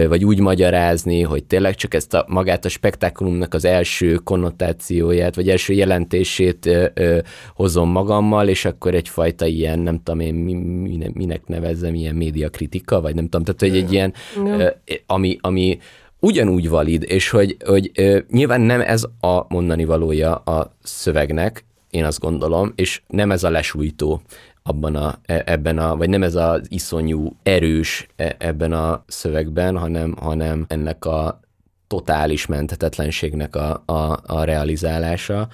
vagy 0.08 0.24
úgy 0.24 0.40
magyarázni, 0.40 1.22
hogy 1.22 1.44
tényleg 1.44 1.74
csak 1.74 1.94
ezt 1.94 2.14
a 2.14 2.24
magát 2.28 2.64
a 2.64 2.68
spektákulumnak 2.68 3.54
az 3.54 3.64
első 3.64 4.14
konnotációját, 4.14 5.34
vagy 5.34 5.50
első 5.50 5.72
jelentését 5.72 6.70
hozom 7.54 7.90
magammal, 7.90 8.48
és 8.48 8.64
akkor 8.64 8.94
egyfajta 8.94 9.46
ilyen, 9.46 9.78
nem 9.78 10.00
tudom 10.02 10.20
én, 10.20 10.34
minek 11.14 11.46
nevezzem, 11.46 11.94
ilyen 11.94 12.14
médiakritika, 12.14 13.00
vagy 13.00 13.14
nem 13.14 13.28
tudom, 13.28 13.44
tehát 13.44 13.60
hogy 13.60 13.82
egy 13.82 13.92
ilyen, 13.92 14.14
ami, 15.06 15.38
ami 15.40 15.78
ugyanúgy 16.24 16.68
valid, 16.68 17.04
és 17.06 17.30
hogy, 17.30 17.56
hogy 17.64 17.90
ö, 17.94 18.18
nyilván 18.30 18.60
nem 18.60 18.80
ez 18.80 19.04
a 19.20 19.44
mondani 19.48 19.84
valója 19.84 20.34
a 20.34 20.76
szövegnek, 20.82 21.64
én 21.90 22.04
azt 22.04 22.20
gondolom, 22.20 22.72
és 22.74 23.02
nem 23.06 23.30
ez 23.30 23.44
a 23.44 23.50
lesújtó 23.50 24.22
abban 24.62 24.96
a, 24.96 25.18
e, 25.22 25.42
ebben 25.46 25.78
a, 25.78 25.96
vagy 25.96 26.08
nem 26.08 26.22
ez 26.22 26.34
az 26.34 26.60
iszonyú 26.68 27.36
erős 27.42 28.06
e, 28.16 28.36
ebben 28.38 28.72
a 28.72 29.04
szövegben, 29.06 29.78
hanem, 29.78 30.14
hanem 30.20 30.64
ennek 30.68 31.04
a 31.04 31.40
totális 31.86 32.46
menthetetlenségnek 32.46 33.56
a, 33.56 33.82
a, 33.86 34.20
a 34.26 34.44
realizálása, 34.44 35.48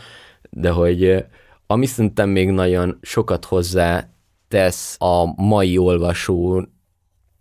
de 0.50 0.70
hogy 0.70 1.24
ami 1.66 1.86
szerintem 1.86 2.28
még 2.28 2.50
nagyon 2.50 2.98
sokat 3.02 3.44
hozzá 3.44 4.08
tesz 4.48 4.96
a 4.98 5.42
mai 5.42 5.78
olvasó 5.78 6.64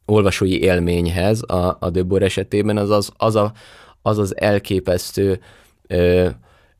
olvasói 0.10 0.62
élményhez 0.62 1.42
a, 1.42 1.78
a 1.80 1.90
Döbor 1.90 2.24
esetében, 2.24 2.78
az 2.78 2.90
az, 2.90 3.12
az, 3.18 3.36
a, 3.36 3.52
az, 4.02 4.18
az 4.18 4.38
elképesztő 4.38 5.40
ö, 5.88 6.28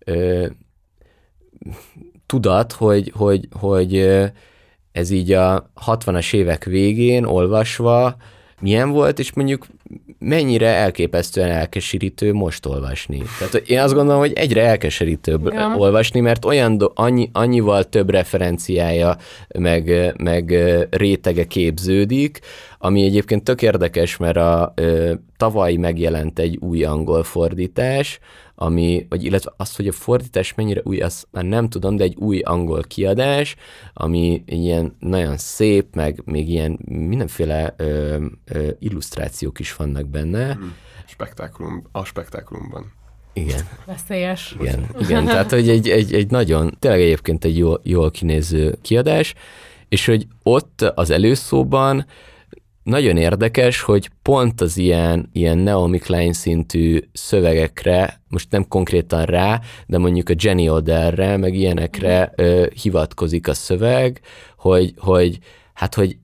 ö, 0.06 0.46
tudat, 2.26 2.72
hogy, 2.72 3.12
hogy, 3.16 3.48
hogy 3.60 4.20
ez 4.92 5.10
így 5.10 5.32
a 5.32 5.70
60-as 5.86 6.34
évek 6.34 6.64
végén 6.64 7.24
olvasva 7.24 8.16
milyen 8.62 8.90
volt, 8.90 9.20
és 9.20 9.34
mondjuk 9.34 9.68
mennyire 10.20 10.68
elképesztően 10.68 11.50
elkeserítő 11.50 12.34
most 12.34 12.66
olvasni. 12.66 13.22
Tehát 13.40 13.56
én 13.56 13.80
azt 13.80 13.94
gondolom, 13.94 14.20
hogy 14.20 14.34
egyre 14.34 14.66
elkeserítőbb 14.66 15.48
Igen. 15.48 15.72
olvasni, 15.72 16.20
mert 16.20 16.46
olyan 16.46 16.78
do, 16.78 16.88
annyi, 16.94 17.30
annyival 17.34 17.84
több 17.84 18.10
referenciája, 18.10 19.18
meg, 19.58 20.14
meg 20.18 20.56
rétege 20.90 21.46
képződik, 21.46 22.40
ami 22.82 23.04
egyébként 23.04 23.44
tök 23.44 23.62
érdekes, 23.62 24.18
mert 24.18 24.38
a 24.38 24.72
ö, 24.76 25.14
tavaly 25.38 25.76
megjelent 25.76 26.40
egy 26.40 26.58
új 26.58 26.84
angol 26.84 27.24
fordítás, 27.24 28.20
ami, 28.56 29.06
vagy 29.10 29.24
illetve 29.24 29.54
azt, 29.58 29.76
hogy 29.76 29.88
a 29.88 29.92
fordítás 29.92 30.54
mennyire 30.54 30.82
új, 30.84 31.00
azt 31.00 31.28
már 31.32 31.44
nem 31.44 31.70
tudom, 31.70 31.96
de 31.96 32.04
egy 32.04 32.16
új 32.16 32.40
angol 32.40 32.82
kiadás, 32.84 33.56
ami 33.94 34.44
ilyen 34.46 34.96
nagyon 35.00 35.38
szép, 35.38 35.96
meg 35.96 36.22
még 36.26 36.50
ilyen 36.50 36.80
mindenféle 36.86 37.74
ö, 37.78 38.26
ö, 38.46 38.70
illusztrációk 38.80 39.60
is 39.60 39.76
vannak 39.76 40.08
benne. 40.08 40.54
Hmm. 40.54 40.76
Spektákulum, 41.06 41.84
a 41.92 42.04
spektákulumban. 42.06 42.92
Igen. 43.34 43.62
Veszélyes. 43.86 44.56
Igen, 44.60 44.90
igen. 45.00 45.26
tehát 45.26 45.52
hogy 45.52 45.70
egy, 45.70 45.90
egy, 45.90 46.14
egy 46.14 46.32
nagyon, 46.32 46.78
tényleg 46.80 47.02
egyébként 47.02 47.46
egy 47.46 47.58
jól, 47.58 47.80
jól 47.84 48.12
kinéző 48.12 48.78
kiadás, 48.82 49.34
és 49.90 50.06
hogy 50.06 50.28
ott 50.44 50.82
az 50.82 51.10
előszóban 51.10 52.06
nagyon 52.90 53.18
érdekes, 53.18 53.82
hogy 53.82 54.10
pont 54.22 54.62
az 54.62 54.78
ilyen, 54.78 55.30
ilyen 55.34 55.58
Naomi 55.58 55.98
Klein 55.98 56.34
szintű 56.34 57.00
szövegekre, 57.14 58.22
most 58.28 58.52
nem 58.52 58.68
konkrétan 58.68 59.26
rá, 59.26 59.62
de 59.88 59.98
mondjuk 59.98 60.30
a 60.30 60.34
Jenny 60.38 60.68
Odellre, 60.70 61.38
meg 61.38 61.54
ilyenekre 61.54 62.34
ö, 62.36 62.66
hivatkozik 62.82 63.48
a 63.48 63.54
szöveg, 63.54 64.22
hogy, 64.58 64.94
hogy 64.98 65.40
hát, 65.74 65.96
hogy, 65.96 66.18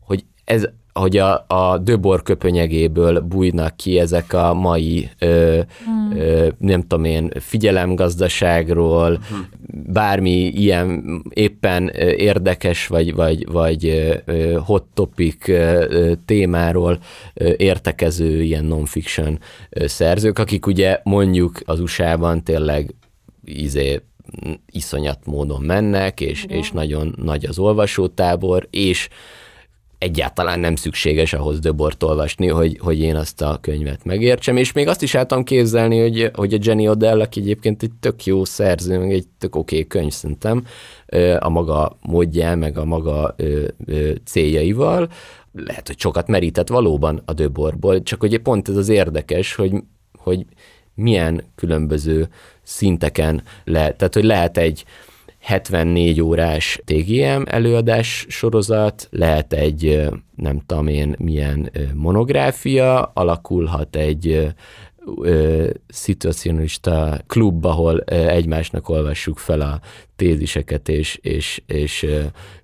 hogy 0.00 0.24
ez, 0.44 0.68
hogy 0.98 1.16
a, 1.16 1.44
a 1.48 1.78
döbor 1.78 2.22
köpönyegéből 2.22 3.20
bújnak 3.20 3.76
ki 3.76 3.98
ezek 3.98 4.32
a 4.32 4.54
mai, 4.54 5.08
ö, 5.18 5.60
hmm. 5.84 6.12
ö, 6.16 6.48
nem 6.58 6.80
tudom 6.80 7.04
én, 7.04 7.30
figyelemgazdaságról, 7.40 9.08
hmm. 9.28 9.48
bármi 9.92 10.46
ilyen 10.46 11.22
éppen 11.30 11.88
érdekes 12.16 12.86
vagy, 12.86 13.14
vagy, 13.14 13.46
vagy 13.50 14.12
hot 14.64 14.84
topic 14.94 15.44
témáról 16.24 16.98
értekező 17.56 18.42
ilyen 18.42 18.64
non-fiction 18.64 19.38
szerzők, 19.70 20.38
akik 20.38 20.66
ugye 20.66 21.00
mondjuk 21.02 21.60
az 21.64 21.80
USA-ban 21.80 22.44
tényleg 22.44 22.94
izé, 23.44 24.00
iszonyat 24.70 25.26
módon 25.26 25.62
mennek, 25.62 26.20
és, 26.20 26.44
és 26.48 26.70
nagyon 26.70 27.14
nagy 27.22 27.46
az 27.46 27.58
olvasótábor, 27.58 28.66
és 28.70 29.08
egyáltalán 29.98 30.60
nem 30.60 30.76
szükséges 30.76 31.32
ahhoz 31.32 31.58
Döbort 31.58 32.02
olvasni, 32.02 32.46
hogy, 32.46 32.78
hogy 32.78 33.00
én 33.00 33.16
azt 33.16 33.42
a 33.42 33.58
könyvet 33.60 34.04
megértsem, 34.04 34.56
és 34.56 34.72
még 34.72 34.88
azt 34.88 35.02
is 35.02 35.14
álltam 35.14 35.44
képzelni, 35.44 36.00
hogy, 36.00 36.30
hogy 36.34 36.54
a 36.54 36.58
Jenny 36.60 36.88
Odell, 36.88 37.20
aki 37.20 37.40
egyébként 37.40 37.82
egy 37.82 37.92
tök 38.00 38.24
jó 38.24 38.44
szerző, 38.44 38.98
meg 38.98 39.12
egy 39.12 39.26
tök 39.38 39.56
oké 39.56 39.76
okay 39.76 39.86
könyv 39.86 40.12
szerintem, 40.12 40.64
a 41.38 41.48
maga 41.48 41.98
módján, 42.00 42.58
meg 42.58 42.78
a 42.78 42.84
maga 42.84 43.34
céljaival, 44.24 45.08
lehet, 45.52 45.86
hogy 45.86 45.98
sokat 45.98 46.28
merített 46.28 46.68
valóban 46.68 47.22
a 47.24 47.32
Döborból, 47.32 48.02
csak 48.02 48.20
hogy 48.20 48.38
pont 48.38 48.68
ez 48.68 48.76
az 48.76 48.88
érdekes, 48.88 49.54
hogy, 49.54 49.74
hogy 50.18 50.44
milyen 50.94 51.42
különböző 51.54 52.28
szinteken 52.62 53.42
lehet, 53.64 53.96
tehát 53.96 54.14
hogy 54.14 54.24
lehet 54.24 54.58
egy, 54.58 54.84
74 55.40 56.20
órás 56.20 56.80
TGM 56.84 57.42
előadás 57.44 58.26
sorozat, 58.28 59.08
lehet 59.10 59.52
egy, 59.52 60.08
nem 60.36 60.60
tudom 60.66 60.86
én, 60.86 61.14
milyen 61.18 61.70
monográfia, 61.94 63.02
alakulhat 63.02 63.96
egy 63.96 64.54
ö, 65.22 65.70
szituacionista 65.88 67.18
klub, 67.26 67.64
ahol 67.64 68.02
ö, 68.06 68.14
egymásnak 68.14 68.88
olvassuk 68.88 69.38
fel 69.38 69.60
a 69.60 69.80
téziseket, 70.16 70.88
és, 70.88 71.18
és, 71.22 71.62
és 71.66 72.06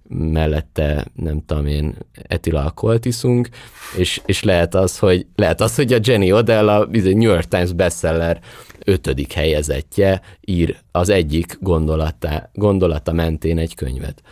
mellette, 0.09 1.07
nem 1.15 1.43
tudom 1.47 1.67
én, 1.67 1.95
etilalkoholt 2.13 3.05
iszunk, 3.05 3.49
és, 3.97 4.21
és 4.27 4.43
lehet, 4.43 4.75
az, 4.75 4.99
hogy, 4.99 5.27
lehet 5.37 5.61
az, 5.61 5.75
hogy 5.75 5.93
a 5.93 5.99
Jenny 6.03 6.33
Odell, 6.33 6.69
a 6.69 6.87
New 6.91 7.21
York 7.21 7.49
Times 7.49 7.73
bestseller 7.73 8.41
ötödik 8.85 9.33
helyezettje 9.33 10.21
ír 10.41 10.77
az 10.91 11.09
egyik 11.09 11.59
gondolata, 11.61 12.51
gondolata 12.53 13.13
mentén 13.13 13.59
egy 13.59 13.75
könyvet. 13.75 14.23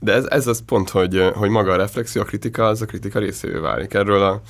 De 0.00 0.12
ez, 0.12 0.24
ez 0.24 0.46
az 0.46 0.62
pont, 0.66 0.88
hogy, 0.88 1.30
hogy 1.34 1.50
maga 1.50 1.72
a 1.72 1.76
reflexió, 1.76 2.22
a 2.22 2.24
kritika, 2.24 2.66
az 2.66 2.82
a 2.82 2.86
kritika 2.86 3.18
részévé 3.18 3.58
válik. 3.58 3.94
Erről 3.94 4.22
a, 4.22 4.40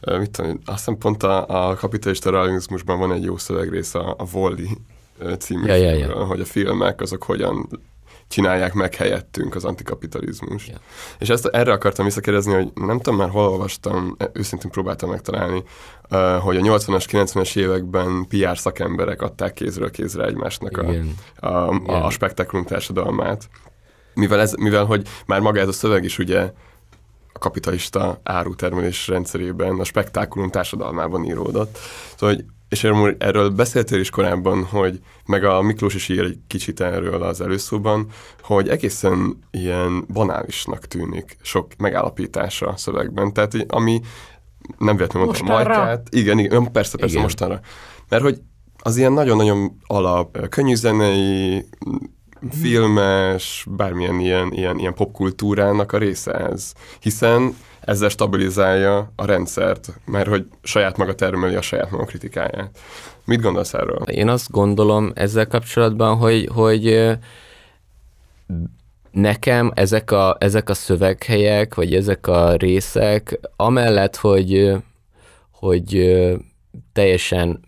mit 0.00 0.30
tudom, 0.30 0.60
azt 0.64 0.78
hiszem 0.78 0.98
pont 0.98 1.22
a, 1.22 1.68
a 1.68 1.74
kapitalista 1.74 2.30
realizmusban 2.30 2.98
van 2.98 3.12
egy 3.12 3.24
jó 3.24 3.36
szövegrész 3.36 3.94
a, 3.94 4.14
a 4.18 4.24
Wally 4.32 4.68
című 5.38 5.66
ja, 5.66 5.74
ja, 5.74 5.94
ja. 5.94 6.24
hogy 6.24 6.40
a 6.40 6.44
filmek 6.44 7.00
azok 7.00 7.22
hogyan 7.22 7.68
csinálják 8.30 8.74
meg 8.74 8.94
helyettünk 8.94 9.54
az 9.54 9.64
antikapitalizmus. 9.64 10.66
Yeah. 10.66 10.80
És 11.18 11.28
ezt 11.28 11.46
erre 11.46 11.72
akartam 11.72 12.04
visszakérdezni, 12.04 12.52
hogy 12.52 12.70
nem 12.74 13.00
tudom 13.00 13.18
már 13.18 13.28
hol 13.28 13.48
olvastam, 13.48 14.16
őszintén 14.32 14.70
próbáltam 14.70 15.10
megtalálni, 15.10 15.62
hogy 16.40 16.56
a 16.56 16.60
80-as, 16.60 17.04
90-es 17.10 17.56
években 17.56 18.26
PR 18.28 18.58
szakemberek 18.58 19.22
adták 19.22 19.52
kézről 19.52 19.90
kézre 19.90 20.24
egymásnak 20.24 20.78
a, 20.78 20.92
a, 21.46 21.68
a, 21.86 22.04
a 22.04 22.10
spektakulum 22.10 22.64
társadalmát. 22.64 23.48
Mivel, 24.14 24.40
ez, 24.40 24.52
mivel 24.52 24.84
hogy 24.84 25.08
már 25.26 25.40
maga 25.40 25.60
ez 25.60 25.68
a 25.68 25.72
szöveg 25.72 26.04
is 26.04 26.18
ugye 26.18 26.52
a 27.32 27.38
kapitalista 27.38 28.20
árutermelés 28.22 29.08
rendszerében, 29.08 29.80
a 29.80 29.84
spektákulum 29.84 30.50
társadalmában 30.50 31.24
íródott. 31.24 31.78
Szóval, 32.16 32.34
hogy 32.34 32.44
és 32.70 32.84
erről 33.18 33.50
beszéltél 33.50 34.00
is 34.00 34.10
korábban, 34.10 34.64
hogy 34.64 35.00
meg 35.26 35.44
a 35.44 35.62
Miklós 35.62 35.94
is 35.94 36.08
ír 36.08 36.20
egy 36.20 36.38
kicsit 36.46 36.80
erről 36.80 37.22
az 37.22 37.40
előszóban, 37.40 38.06
hogy 38.42 38.68
egészen 38.68 39.38
ilyen 39.50 40.04
banálisnak 40.12 40.86
tűnik 40.86 41.36
sok 41.42 41.66
megállapítása 41.78 42.68
a 42.68 42.76
szövegben. 42.76 43.32
Tehát, 43.32 43.54
ami 43.68 44.00
nem 44.78 44.96
véletlenül 44.96 45.28
mondtam 45.28 45.48
a 45.48 45.52
Majkát. 45.52 46.08
Igen, 46.10 46.38
igen, 46.38 46.72
persze, 46.72 46.96
persze, 46.96 47.12
igen. 47.12 47.22
mostanra. 47.22 47.60
Mert 48.08 48.22
hogy 48.22 48.40
az 48.78 48.96
ilyen 48.96 49.12
nagyon-nagyon 49.12 49.80
alap, 49.86 50.36
ö, 50.36 50.48
könnyű 50.48 50.74
zenei, 50.74 51.64
filmes, 52.50 53.66
bármilyen 53.68 54.20
ilyen, 54.20 54.52
ilyen, 54.52 54.78
ilyen 54.78 54.94
popkultúrának 54.94 55.92
a 55.92 55.98
része 55.98 56.32
ez. 56.32 56.72
Hiszen 57.00 57.54
ezzel 57.80 58.08
stabilizálja 58.08 59.12
a 59.16 59.24
rendszert, 59.24 59.92
mert 60.04 60.28
hogy 60.28 60.46
saját 60.62 60.96
maga 60.96 61.14
termeli 61.14 61.54
a 61.54 61.62
saját 61.62 61.90
maga 61.90 62.04
kritikáját. 62.04 62.78
Mit 63.24 63.40
gondolsz 63.40 63.74
erről? 63.74 64.02
Én 64.02 64.28
azt 64.28 64.50
gondolom 64.50 65.12
ezzel 65.14 65.46
kapcsolatban, 65.46 66.16
hogy, 66.16 66.48
hogy 66.54 67.10
nekem 69.10 69.72
ezek 69.74 70.10
a, 70.10 70.36
ezek 70.38 70.68
a 70.68 70.74
szöveghelyek, 70.74 71.74
vagy 71.74 71.94
ezek 71.94 72.26
a 72.26 72.54
részek, 72.56 73.40
amellett, 73.56 74.16
hogy, 74.16 74.76
hogy 75.50 76.20
teljesen 76.92 77.60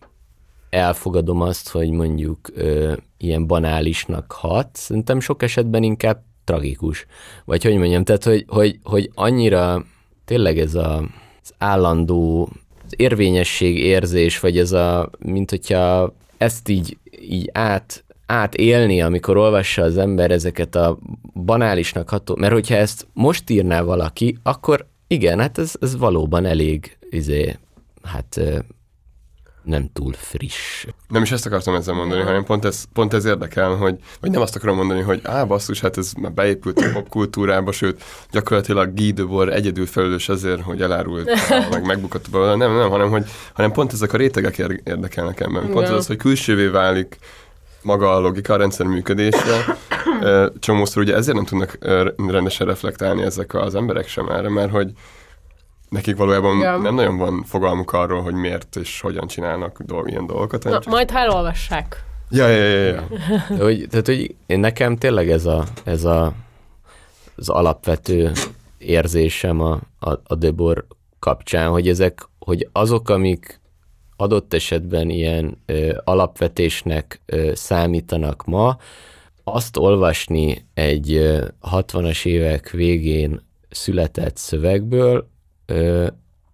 elfogadom 0.73 1.41
azt, 1.41 1.69
hogy 1.69 1.91
mondjuk 1.91 2.51
ö, 2.55 2.93
ilyen 3.19 3.47
banálisnak 3.47 4.33
hat, 4.33 4.69
szerintem 4.73 5.21
sok 5.21 5.43
esetben 5.43 5.83
inkább 5.83 6.23
tragikus. 6.45 7.07
Vagy 7.45 7.63
hogy 7.63 7.77
mondjam, 7.77 8.05
tehát 8.05 8.25
hogy, 8.25 8.45
hogy, 8.49 8.79
hogy 8.83 9.11
annyira 9.15 9.85
tényleg 10.25 10.59
ez 10.59 10.75
a, 10.75 10.99
az 11.43 11.55
állandó 11.59 12.49
az 12.85 12.95
érvényesség 12.97 13.77
érzés, 13.77 14.41
vagy 14.41 14.59
ez 14.59 14.73
a, 14.73 15.11
mint 15.19 15.51
hogyha 15.51 16.15
ezt 16.37 16.69
így, 16.69 16.99
így 17.21 17.51
át, 17.53 18.05
átélni, 18.27 19.01
amikor 19.03 19.37
olvassa 19.37 19.83
az 19.83 19.99
ember 19.99 20.31
ezeket 20.31 20.75
a 20.75 20.99
banálisnak 21.45 22.09
ható, 22.09 22.37
mert 22.37 22.53
hogyha 22.53 22.75
ezt 22.75 23.07
most 23.13 23.51
írná 23.51 23.83
valaki, 23.83 24.39
akkor 24.43 24.87
igen, 25.07 25.39
hát 25.39 25.59
ez, 25.59 25.75
ez 25.81 25.97
valóban 25.97 26.45
elég, 26.45 26.97
izé, 27.11 27.57
hát 28.03 28.41
nem 29.65 29.91
túl 29.93 30.13
friss. 30.13 30.87
Nem 31.09 31.23
is 31.23 31.33
ezt 31.33 31.47
akartam 31.47 31.75
ezzel 31.75 31.95
mondani, 31.95 32.23
hanem 32.23 32.45
pont 32.45 32.65
ez, 32.65 32.85
pont 32.93 33.13
ez 33.15 33.25
érdekel, 33.25 33.75
hogy, 33.75 33.97
vagy 34.21 34.31
nem 34.31 34.41
azt 34.41 34.57
akarom 34.57 34.77
mondani, 34.77 35.01
hogy 35.01 35.21
á, 35.25 35.45
basszus, 35.45 35.81
hát 35.81 35.97
ez 35.97 36.13
már 36.13 36.33
beépült 36.33 36.79
a 36.81 36.91
popkultúrába, 36.93 37.73
sőt, 37.73 38.03
gyakorlatilag 38.31 38.95
Guy 38.95 39.13
Debord 39.13 39.53
egyedül 39.53 39.87
felelős 39.87 40.29
azért, 40.29 40.61
hogy 40.61 40.83
elárult, 40.83 41.31
meg 41.71 41.87
megbukott 41.87 42.31
belőle. 42.31 42.55
Nem, 42.55 42.77
nem, 42.77 42.91
hanem, 42.91 43.11
hogy, 43.11 43.25
hanem 43.53 43.73
pont 43.73 43.93
ezek 43.93 44.13
a 44.13 44.17
rétegek 44.17 44.59
ér- 44.59 44.81
érdekelnek 44.85 45.41
ebben. 45.41 45.71
Pont 45.71 45.89
Ja. 45.89 45.95
az, 45.95 46.07
hogy 46.07 46.17
külsővé 46.17 46.67
válik 46.67 47.19
maga 47.83 48.15
a 48.15 48.21
logika, 48.21 48.53
a 48.53 48.57
rendszer 48.57 48.87
működése. 48.87 49.79
Csomószor 50.59 51.03
ugye 51.03 51.15
ezért 51.15 51.37
nem 51.37 51.45
tudnak 51.45 51.79
rendesen 52.29 52.67
reflektálni 52.67 53.23
ezek 53.23 53.55
az 53.55 53.75
emberek 53.75 54.09
sem 54.09 54.29
erre, 54.29 54.49
mert 54.49 54.71
hogy 54.71 54.93
nekik 55.93 56.17
valójában 56.17 56.59
Ja. 56.59 56.77
nem 56.77 56.95
nagyon 56.95 57.17
van 57.17 57.43
fogalmuk 57.47 57.93
arról, 57.93 58.23
hogy 58.23 58.35
miért 58.35 58.77
és 58.77 59.01
hogyan 59.01 59.27
csinálnak 59.27 59.83
dolg, 59.83 60.11
ilyen 60.11 60.27
dolgokat. 60.27 60.65
Na, 60.65 60.71
csak- 60.71 60.87
majd 60.87 61.11
ha 61.11 61.19
elolvassák. 61.19 62.05
Ja, 62.31 62.49
ja, 62.49 62.65
ja, 62.65 62.85
ja. 62.87 63.07
De 63.57 63.63
hogy, 63.65 63.87
tehát, 63.91 64.07
hogy 64.07 64.35
én 64.47 64.61
nekem 64.61 64.97
tényleg 64.97 65.31
ez, 65.31 65.47
a, 65.47 65.65
ez 65.85 66.05
a, 66.05 66.33
az 67.37 67.49
alapvető 67.49 68.31
érzésem 68.79 69.61
a, 69.61 69.81
a, 69.99 70.11
a 70.25 70.35
Debor 70.35 70.87
kapcsán, 71.19 71.69
hogy 71.71 71.89
ezek, 71.89 72.29
hogy 72.39 72.69
azok, 72.73 73.09
amik 73.09 73.61
adott 74.17 74.55
esetben 74.55 75.11
ilyen 75.11 75.63
ö, 75.67 75.97
alapvetésnek 76.05 77.21
ö, 77.27 77.51
számítanak 77.55 78.45
ma, 78.45 78.77
azt 79.45 79.77
olvasni 79.77 80.67
egy 80.75 81.13
ö, 81.13 81.45
60-as 81.71 82.25
évek 82.27 82.71
végén 82.71 83.43
született 83.71 84.37
szövegből, 84.37 85.29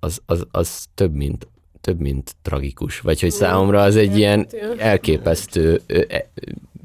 az, 0.01 0.21
az, 0.27 0.47
az 0.51 0.87
több, 0.95 1.14
mint 1.14 1.49
több, 1.81 2.01
mint 2.01 2.37
tragikus. 2.43 3.01
Vagy 3.01 3.21
hogy 3.21 3.31
számomra 3.31 3.83
az 3.83 3.97
egy 3.97 4.16
ilyen 4.16 4.47
elképesztő 4.79 5.81
e- 5.87 6.31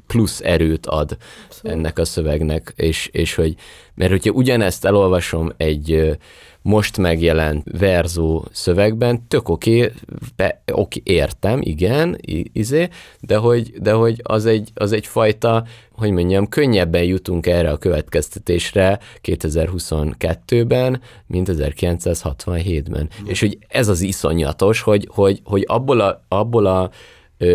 plusz 0.06 0.40
erőt 0.40 0.86
ad 0.86 1.16
ennek 1.62 1.98
a 1.98 2.04
szövegnek, 2.04 2.72
és, 2.76 3.08
és 3.12 3.34
hogy, 3.34 3.54
mert 3.94 4.10
hogyha 4.10 4.30
ugyanezt 4.30 4.84
elolvasom 4.84 5.52
egy 5.56 6.18
most 6.64 6.98
megjelent 6.98 7.66
verzó 7.78 8.44
szövegben, 8.52 9.28
tök 9.28 9.48
oké, 9.48 9.92
be- 10.36 10.62
oké, 10.72 11.00
értem, 11.04 11.60
igen, 11.62 12.18
izé, 12.52 12.88
de 13.20 13.36
hogy, 13.36 13.72
de 13.80 13.92
hogy 13.92 14.20
az, 14.22 14.46
egy, 14.46 14.70
az 14.74 14.92
egy 14.92 15.06
fajta, 15.06 15.64
hogy 15.92 16.10
mondjam, 16.10 16.48
könnyebben 16.48 17.02
jutunk 17.02 17.46
erre 17.46 17.70
a 17.70 17.76
következtetésre 17.76 18.98
2022-ben, 19.22 21.00
mint 21.26 21.48
1967-ben. 21.52 23.08
És 23.26 23.40
hogy 23.40 23.58
ez 23.68 23.88
az 23.88 24.00
iszonyatos, 24.00 24.80
hogy, 24.80 25.08
hogy, 25.10 25.40
hogy 25.44 25.64
abból 25.66 26.00
a, 26.00 26.24
abból 26.28 26.66
a 26.66 26.90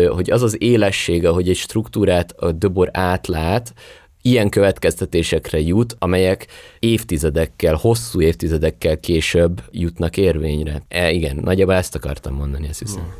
hogy 0.08 0.30
az 0.30 0.42
az 0.42 0.62
élessége, 0.62 1.28
hogy 1.28 1.48
egy 1.48 1.56
struktúrát 1.56 2.32
a 2.32 2.52
Döbor 2.52 2.88
átlát, 2.92 3.74
ilyen 4.22 4.48
következtetésekre 4.48 5.60
jut, 5.60 5.96
amelyek 5.98 6.46
évtizedekkel, 6.78 7.74
hosszú 7.74 8.20
évtizedekkel 8.20 9.00
később 9.00 9.62
jutnak 9.70 10.16
érvényre. 10.16 10.82
E, 10.88 11.10
igen, 11.10 11.36
nagyjából 11.36 11.74
ezt 11.74 11.94
akartam 11.94 12.34
mondani, 12.34 12.68
ezt 12.68 12.78
hiszem. 12.78 13.14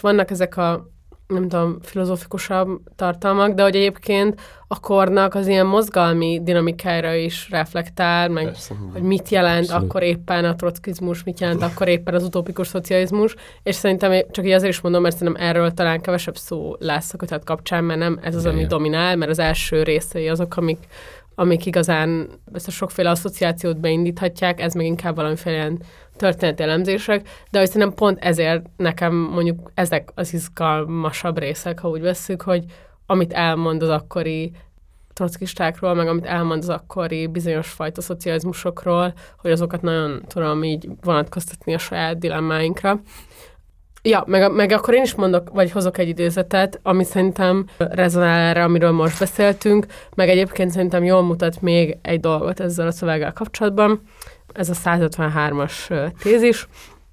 Vannak 0.00 0.30
ezek 0.30 0.56
a 0.56 0.97
nem 1.28 1.48
tudom, 1.48 1.78
filozófikusabb 1.82 2.80
tartalmak, 2.96 3.52
de 3.54 3.62
hogy 3.62 3.76
egyébként 3.76 4.40
a 4.68 4.80
kornak 4.80 5.34
az 5.34 5.46
ilyen 5.46 5.66
mozgalmi 5.66 6.40
dinamikára 6.42 7.14
is 7.14 7.50
reflektál, 7.50 8.28
meg 8.28 8.44
Persze. 8.44 8.74
hogy 8.92 9.02
mit 9.02 9.28
jelent 9.28 9.62
Abszolút. 9.64 9.84
akkor 9.84 10.02
éppen 10.02 10.44
a 10.44 10.54
trockizmus, 10.54 11.24
mit 11.24 11.40
jelent 11.40 11.62
akkor 11.62 11.88
éppen 11.88 12.14
az 12.14 12.22
utópikus 12.22 12.66
szocializmus, 12.66 13.34
és 13.62 13.74
szerintem 13.74 14.22
csak 14.30 14.44
így 14.44 14.50
azért 14.52 14.72
is 14.72 14.80
mondom, 14.80 15.02
mert 15.02 15.16
szerintem 15.16 15.42
erről 15.46 15.72
talán 15.72 16.00
kevesebb 16.00 16.36
szó 16.36 16.76
lesz 16.78 17.12
a 17.12 17.16
kötet 17.16 17.44
kapcsán, 17.44 17.84
mert 17.84 17.98
nem 17.98 18.18
ez 18.22 18.34
az, 18.34 18.46
ami 18.46 18.60
Ja. 18.60 18.66
dominál, 18.66 19.16
mert 19.16 19.30
az 19.30 19.38
első 19.38 19.82
részei 19.82 20.28
azok, 20.28 20.56
amik, 20.56 20.78
amik 21.34 21.66
igazán 21.66 22.28
ezt 22.52 22.66
a 22.68 22.70
sokféle 22.70 23.10
asszociációt 23.10 23.80
beindíthatják, 23.80 24.60
ez 24.60 24.74
meg 24.74 24.86
inkább 24.86 25.16
valamiféle 25.16 25.56
ilyen 25.56 25.78
történeti 26.18 26.62
elemzések, 26.62 27.28
de 27.50 27.58
hogy 27.58 27.68
szerintem 27.68 27.94
pont 27.94 28.18
ezért 28.20 28.66
nekem 28.76 29.14
mondjuk 29.14 29.70
ezek 29.74 30.10
az 30.14 30.32
izgalmasabb 30.32 31.38
részek, 31.38 31.78
ha 31.78 31.88
úgy 31.88 32.00
vesszük, 32.00 32.42
hogy 32.42 32.64
amit 33.06 33.32
elmond 33.32 33.82
az 33.82 33.88
akkori 33.88 34.52
trockistákról, 35.12 35.94
meg 35.94 36.08
amit 36.08 36.26
elmond 36.26 36.62
az 36.62 36.68
akkori 36.68 37.26
bizonyos 37.26 37.68
fajta 37.68 38.00
szocializmusokról, 38.00 39.12
hogy 39.38 39.50
azokat 39.50 39.82
nagyon 39.82 40.22
tudom 40.26 40.64
így 40.64 40.88
vonatkoztatni 41.02 41.74
a 41.74 41.78
saját 41.78 42.18
dilemmáinkra. 42.18 43.00
Ja, 44.02 44.24
meg, 44.26 44.52
meg 44.52 44.72
akkor 44.72 44.94
én 44.94 45.02
is 45.02 45.14
mondok, 45.14 45.50
vagy 45.52 45.70
hozok 45.70 45.98
egy 45.98 46.08
idézetet, 46.08 46.80
ami 46.82 47.04
szerintem 47.04 47.66
rezonál 47.76 48.48
erre, 48.48 48.64
amiről 48.64 48.90
most 48.90 49.18
beszéltünk, 49.18 49.86
meg 50.14 50.28
egyébként 50.28 50.70
szerintem 50.70 51.04
jól 51.04 51.22
mutat 51.22 51.60
még 51.60 51.96
egy 52.02 52.20
dolgot 52.20 52.60
ezzel 52.60 52.86
a 52.86 52.90
szöveggel 52.90 53.32
kapcsolatban. 53.32 54.00
Ez 54.52 54.68
a 54.68 54.74
153-as 54.84 55.72
ö, 55.88 56.06
tézis. 56.22 56.68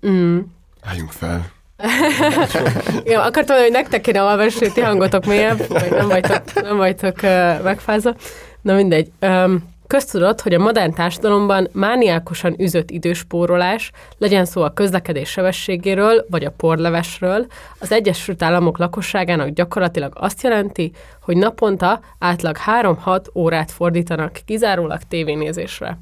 Mm. 0.07 0.39
Álljunk 0.81 1.11
fel. 1.11 1.53
Ja, 3.05 3.23
akartam 3.23 3.57
hogy 3.57 3.71
nektek 3.71 4.01
kéne 4.01 4.21
olvasni, 4.21 4.71
ti 4.71 4.81
hangotok 4.81 5.25
mélyebb, 5.25 5.67
vagy 5.67 5.89
nem 5.89 6.07
vagytok, 6.07 6.53
nem 6.53 6.77
vagytok 6.77 7.15
uh, 7.23 7.63
megfázva. 7.63 8.15
Na 8.61 8.73
mindegy. 8.73 9.11
Um, 9.21 9.73
Köztudott, 9.87 10.41
hogy 10.41 10.53
a 10.53 10.59
modern 10.59 10.93
társadalomban 10.93 11.67
mániákosan 11.71 12.55
üzött 12.57 12.89
időspórolás, 12.89 13.91
legyen 14.17 14.45
szó 14.45 14.61
a 14.61 14.73
közlekedés 14.73 15.29
sebességéről 15.29 16.25
vagy 16.29 16.45
a 16.45 16.51
porlevesről, 16.57 17.45
az 17.79 17.91
Egyesült 17.91 18.43
Államok 18.43 18.77
lakosságának 18.77 19.49
gyakorlatilag 19.49 20.13
azt 20.15 20.43
jelenti, 20.43 20.91
hogy 21.21 21.37
naponta 21.37 21.99
átlag 22.19 22.57
3-6 22.81 23.25
órát 23.35 23.71
fordítanak 23.71 24.39
kizárólag 24.45 24.99
tévénézésre. 25.07 25.97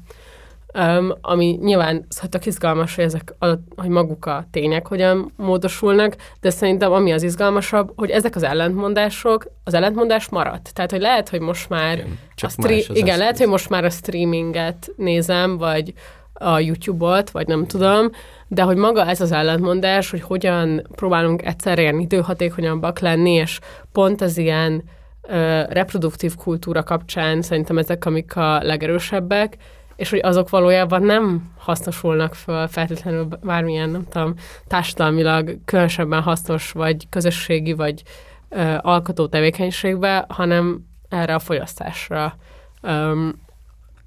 Um, 0.78 1.12
ami 1.20 1.58
nyilván 1.62 2.06
tök 2.28 2.46
izgalmas, 2.46 2.94
hogy, 2.94 3.04
ezek 3.04 3.34
a, 3.38 3.46
hogy 3.76 3.88
maguk 3.88 4.26
a 4.26 4.46
tények 4.50 4.86
hogyan 4.86 5.32
módosulnak, 5.36 6.16
de 6.40 6.50
szerintem 6.50 6.92
ami 6.92 7.12
az 7.12 7.22
izgalmasabb, 7.22 7.92
hogy 7.96 8.10
ezek 8.10 8.36
az 8.36 8.42
ellentmondások, 8.42 9.46
az 9.64 9.74
ellentmondás 9.74 10.28
maradt. 10.28 10.74
Tehát, 10.74 10.90
hogy 10.90 11.00
lehet, 11.00 11.28
hogy 11.28 11.40
most 11.40 11.68
már 11.68 11.92
Igen, 11.98 12.18
a 12.42 12.48
stre- 12.48 12.70
igen, 12.70 12.96
eszköz. 12.96 13.18
lehet, 13.18 13.38
hogy 13.38 13.48
most 13.48 13.68
már 13.68 13.84
a 13.84 13.90
streaminget 13.90 14.90
nézem, 14.96 15.58
vagy 15.58 15.94
a 16.32 16.58
YouTube-ot, 16.58 17.30
vagy 17.30 17.46
nem 17.46 17.66
tudom, 17.66 18.10
de 18.48 18.62
hogy 18.62 18.76
maga 18.76 19.06
ez 19.06 19.20
az 19.20 19.32
ellentmondás, 19.32 20.10
hogy 20.10 20.20
hogyan 20.20 20.86
próbálunk 20.94 21.44
egyszerre 21.44 21.80
ilyen 21.80 21.98
időhatékonyabbak 21.98 22.98
lenni, 22.98 23.32
és 23.32 23.58
pont 23.92 24.20
az 24.20 24.38
ilyen 24.38 24.84
ö, 25.22 25.62
reproduktív 25.68 26.34
kultúra 26.34 26.82
kapcsán 26.82 27.42
szerintem 27.42 27.78
ezek, 27.78 28.04
amik 28.04 28.36
a 28.36 28.62
legerősebbek, 28.62 29.56
és 29.96 30.10
hogy 30.10 30.20
azok 30.22 30.50
valójában 30.50 31.02
nem 31.02 31.52
hasznosulnak 31.58 32.34
föl 32.34 32.66
feltétlenül 32.66 33.28
bármilyen, 33.42 33.90
nem 33.90 34.06
tudom, 34.08 34.34
társadalmilag 34.66 35.58
különösebben 35.64 36.22
hasznos, 36.22 36.72
vagy 36.72 37.08
közösségi, 37.08 37.72
vagy 37.72 38.02
ö, 38.48 38.76
alkotó 38.80 39.26
tevékenységbe, 39.26 40.24
hanem 40.28 40.86
erre 41.08 41.34
a 41.34 41.38
fogyasztásra. 41.38 42.36
Öm, 42.82 43.38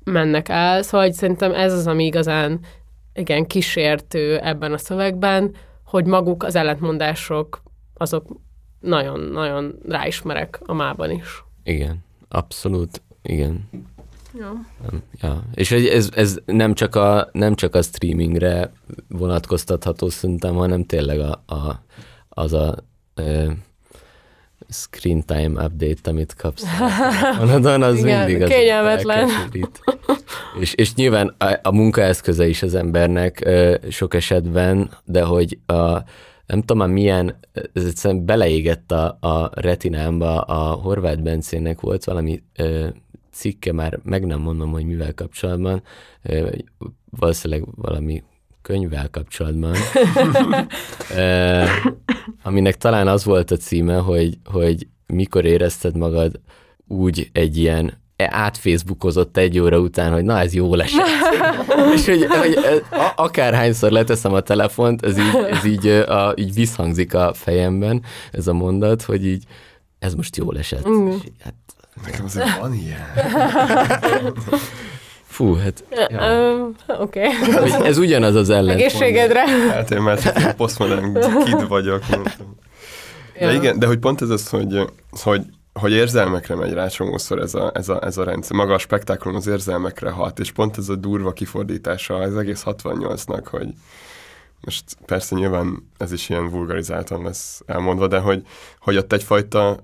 mennek 0.04 0.50
el, 0.50 0.82
szóval 0.82 1.12
szerintem 1.12 1.54
ez 1.54 1.74
az, 1.74 1.88
ami 1.88 2.06
igazán 2.06 2.60
igen, 3.14 3.46
kísértő 3.46 4.40
ebben 4.40 4.74
a 4.74 4.78
szövegben, 4.78 5.56
hogy 5.84 6.06
maguk 6.06 6.44
az 6.44 6.56
ellentmondások, 6.56 7.62
azok 7.94 8.28
nagyon-nagyon 8.80 9.80
ráismerek 9.88 10.60
a 10.66 10.74
mában 10.74 11.12
is. 11.12 11.44
Igen, 11.64 12.04
abszolút, 12.30 13.02
igen. 13.22 13.70
Ja. 15.22 15.44
És 15.54 15.72
ez, 15.72 16.10
ez 16.16 16.38
nem, 16.46 16.74
csak 16.74 16.96
a, 16.96 17.30
nem 17.32 17.56
csak 17.56 17.76
a 17.76 17.82
streamingre 17.82 18.72
vonatkoztatható 19.08 20.10
szerintem, 20.10 20.56
hanem 20.56 20.86
tényleg 20.86 21.20
a, 21.20 21.44
a, 21.46 21.84
az 22.30 22.54
a 22.54 22.76
ö, 23.16 23.52
screen 24.70 25.26
time 25.26 25.66
update, 25.66 26.10
amit 26.10 26.34
kapsz. 26.34 26.64
Monadon, 27.40 27.84
az 27.84 28.00
Igen, 28.00 28.26
mindig 28.26 28.42
az 28.42 28.50
kényelmetlen. 28.50 29.30
És, 30.60 30.74
és 30.74 30.96
nyilván 30.96 31.36
a, 31.38 31.60
a 31.62 31.72
munkaeszköze 31.72 32.48
is 32.48 32.62
az 32.62 32.76
embernek 32.76 33.42
ö, 33.46 33.76
sok 33.90 34.14
esetben, 34.14 34.90
de 35.06 35.24
hogy 35.24 35.60
a, 35.66 36.04
nem 36.46 36.60
tudom 36.60 36.78
már 36.78 36.88
milyen, 36.90 37.40
ez 37.74 37.86
egyszerűen 37.86 38.26
beleégett 38.26 38.92
a, 38.92 39.18
a 39.20 39.52
retinámba, 39.54 40.42
a 40.42 40.72
Horváth 40.72 41.22
Bencének 41.22 41.82
volt 41.82 42.04
valami 42.04 42.44
ö, 42.56 42.88
cikke, 43.38 43.74
már 43.74 44.00
meg 44.04 44.26
nem 44.26 44.40
mondom, 44.40 44.72
hogy 44.72 44.86
mivel 44.86 45.14
kapcsolatban, 45.14 45.84
valószínűleg 47.10 47.66
valami 47.76 48.24
könyvvel 48.62 49.10
kapcsolatban, 49.10 49.76
aminek 52.44 52.78
talán 52.78 53.08
az 53.08 53.24
volt 53.24 53.52
a 53.52 53.58
címe, 53.58 53.98
hogy, 53.98 54.38
hogy 54.46 54.88
mikor 55.06 55.46
érezted 55.46 55.98
magad 55.98 56.40
úgy 56.88 57.30
egy 57.32 57.58
ilyen 57.58 57.94
átfacebookozott 58.18 59.38
egy 59.38 59.60
óra 59.60 59.80
után, 59.80 60.14
hogy 60.14 60.24
na 60.24 60.40
ez 60.40 60.54
jó 60.54 60.74
esett. 60.74 61.06
és 61.96 62.06
hogy, 62.06 62.26
hogy 62.26 62.58
a- 62.92 63.14
akárhányszor 63.16 63.92
leteszem 63.92 64.34
a 64.34 64.40
telefont, 64.40 65.06
ez 65.06 65.18
így, 65.18 65.36
ez 65.50 65.66
így, 65.66 65.88
a, 65.88 66.34
így 66.36 66.54
visszhangzik 66.54 67.14
a 67.14 67.34
fejemben, 67.34 68.04
ez 68.32 68.48
a 68.48 68.54
mondat, 68.54 69.02
hogy 69.02 69.26
így 69.26 69.44
ez 70.00 70.14
most 70.14 70.36
jól 70.36 70.58
esett. 70.58 70.88
Mm. 70.88 71.08
És 71.08 71.20
hát, 71.40 71.54
Nekem 72.06 72.26
azért 72.26 72.60
van 72.60 72.74
ilyen. 72.74 73.06
fú, 75.38 75.54
hát 75.54 75.84
ja. 76.10 76.22
Ö, 76.22 76.68
Oké. 77.00 77.22
hogy 77.60 77.86
ez 77.86 77.98
ugyanaz 77.98 78.36
az 78.36 78.50
ellentmondás. 78.50 78.93
Egészségedre. 78.93 79.48
Hát 79.70 79.91
én 79.91 80.02
már 80.02 80.20
csak 80.22 80.56
posztmodern 80.56 81.14
kid 81.43 81.68
vagyok. 81.68 82.04
De 83.39 83.54
igen, 83.54 83.80
de 83.80 83.88
hogy 83.88 84.00
pont 84.00 84.22
ez 84.22 84.30
az, 84.30 84.50
hogy, 84.50 84.89
hogy, 85.10 85.41
hogy 85.74 85.91
érzelmekre 85.91 86.56
megy 86.56 86.74
rá 86.74 86.88
csomószor 86.88 87.39
ez 87.39 87.56
a, 87.56 87.72
ez, 87.74 87.89
a, 87.89 88.06
ez 88.06 88.18
a 88.18 88.24
rendszer. 88.24 88.56
Maga 88.56 88.74
a 88.74 88.78
spektáklum 88.78 89.36
az 89.36 89.48
érzelmekre 89.48 90.10
hat, 90.10 90.39
és 90.39 90.52
pont 90.52 90.78
ez 90.78 90.89
a 90.89 90.95
durva 90.95 91.32
kifordítása 91.32 92.16
az 92.16 92.38
egész 92.38 92.64
68-nak, 92.66 93.43
hogy 93.50 93.68
most 94.62 94.84
persze 95.06 95.36
nyilván 95.36 95.89
ez 95.98 96.12
is 96.12 96.30
ilyen 96.30 96.50
vulgarizáltan 96.50 97.24
lesz 97.24 97.62
elmondva, 97.66 98.08
de 98.08 98.20
hogy, 98.20 98.43
hogy 98.80 98.98
ott 98.98 99.14
egyfajta 99.14 99.78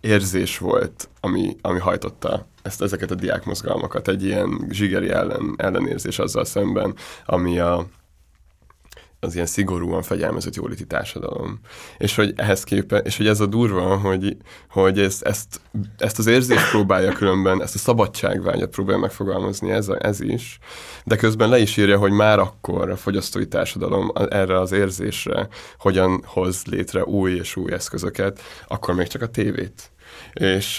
érzés 0.00 0.58
volt, 0.58 1.08
ami, 1.20 1.56
ami 1.60 1.78
hajtotta 1.78 2.46
ezt, 2.62 2.82
ezeket 2.82 3.10
a 3.10 3.14
diákmozgalmakat, 3.14 4.08
egy 4.08 4.24
ilyen 4.24 4.66
zsigeri 4.70 5.10
ellen, 5.10 5.54
ellenérzés 5.56 6.18
azzal 6.18 6.44
szemben, 6.44 6.94
ami 7.24 7.58
a, 7.58 7.86
az 9.20 9.34
ilyen 9.34 9.46
szigorúan 9.46 10.02
fegyelmezett 10.02 10.54
jóléti 10.54 10.86
társadalom. 10.86 11.60
És 11.98 12.14
hogy 12.14 12.32
ehhez 12.36 12.64
képest, 12.64 13.06
és 13.06 13.16
hogy 13.16 13.26
ez 13.26 13.40
a 13.40 13.46
durva, 13.46 13.96
hogy, 13.96 14.36
hogy 14.70 14.98
ezt, 14.98 15.22
ezt, 15.22 15.60
ezt 15.98 16.18
az 16.18 16.26
érzést 16.26 16.70
próbálja 16.70 17.12
különben, 17.12 17.62
ezt 17.62 17.74
a 17.74 17.78
szabadságvágyat 17.78 18.70
próbálja 18.70 19.00
megfogalmazni 19.00 19.70
ez, 19.70 19.88
a, 19.88 20.06
ez 20.06 20.20
is, 20.20 20.58
de 21.04 21.16
közben 21.16 21.48
le 21.48 21.58
is 21.58 21.76
írja, 21.76 21.98
hogy 21.98 22.12
már 22.12 22.38
akkor 22.38 22.90
a 22.90 22.96
fogyasztói 22.96 23.48
társadalom 23.48 24.12
erre 24.14 24.60
az 24.60 24.72
érzésre 24.72 25.48
hogyan 25.78 26.22
hoz 26.26 26.64
létre 26.64 27.04
új 27.04 27.32
és 27.32 27.56
új 27.56 27.72
eszközöket, 27.72 28.40
akkor 28.68 28.94
még 28.94 29.06
csak 29.06 29.22
a 29.22 29.26
tévét. 29.26 29.90
És 30.32 30.78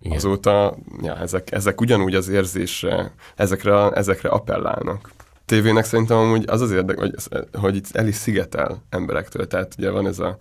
Igen. 0.00 0.16
azóta 0.16 0.76
ja, 1.02 1.16
ezek, 1.16 1.52
ezek 1.52 1.80
ugyanúgy 1.80 2.14
az 2.14 2.28
érzésre, 2.28 3.14
ezekre, 3.36 3.90
ezekre 3.90 4.28
appellálnak 4.28 5.14
tévének 5.46 5.84
szerintem 5.84 6.16
amúgy 6.16 6.44
az 6.46 6.60
az 6.60 6.70
érdek, 6.70 6.98
hogy, 6.98 7.14
hogy 7.52 7.76
itt 7.76 7.96
el 7.96 8.06
is 8.06 8.14
szigetel 8.14 8.82
emberektől. 8.90 9.46
Tehát 9.46 9.74
ugye 9.78 9.90
van 9.90 10.06
ez 10.06 10.18
a, 10.18 10.26
a 10.28 10.38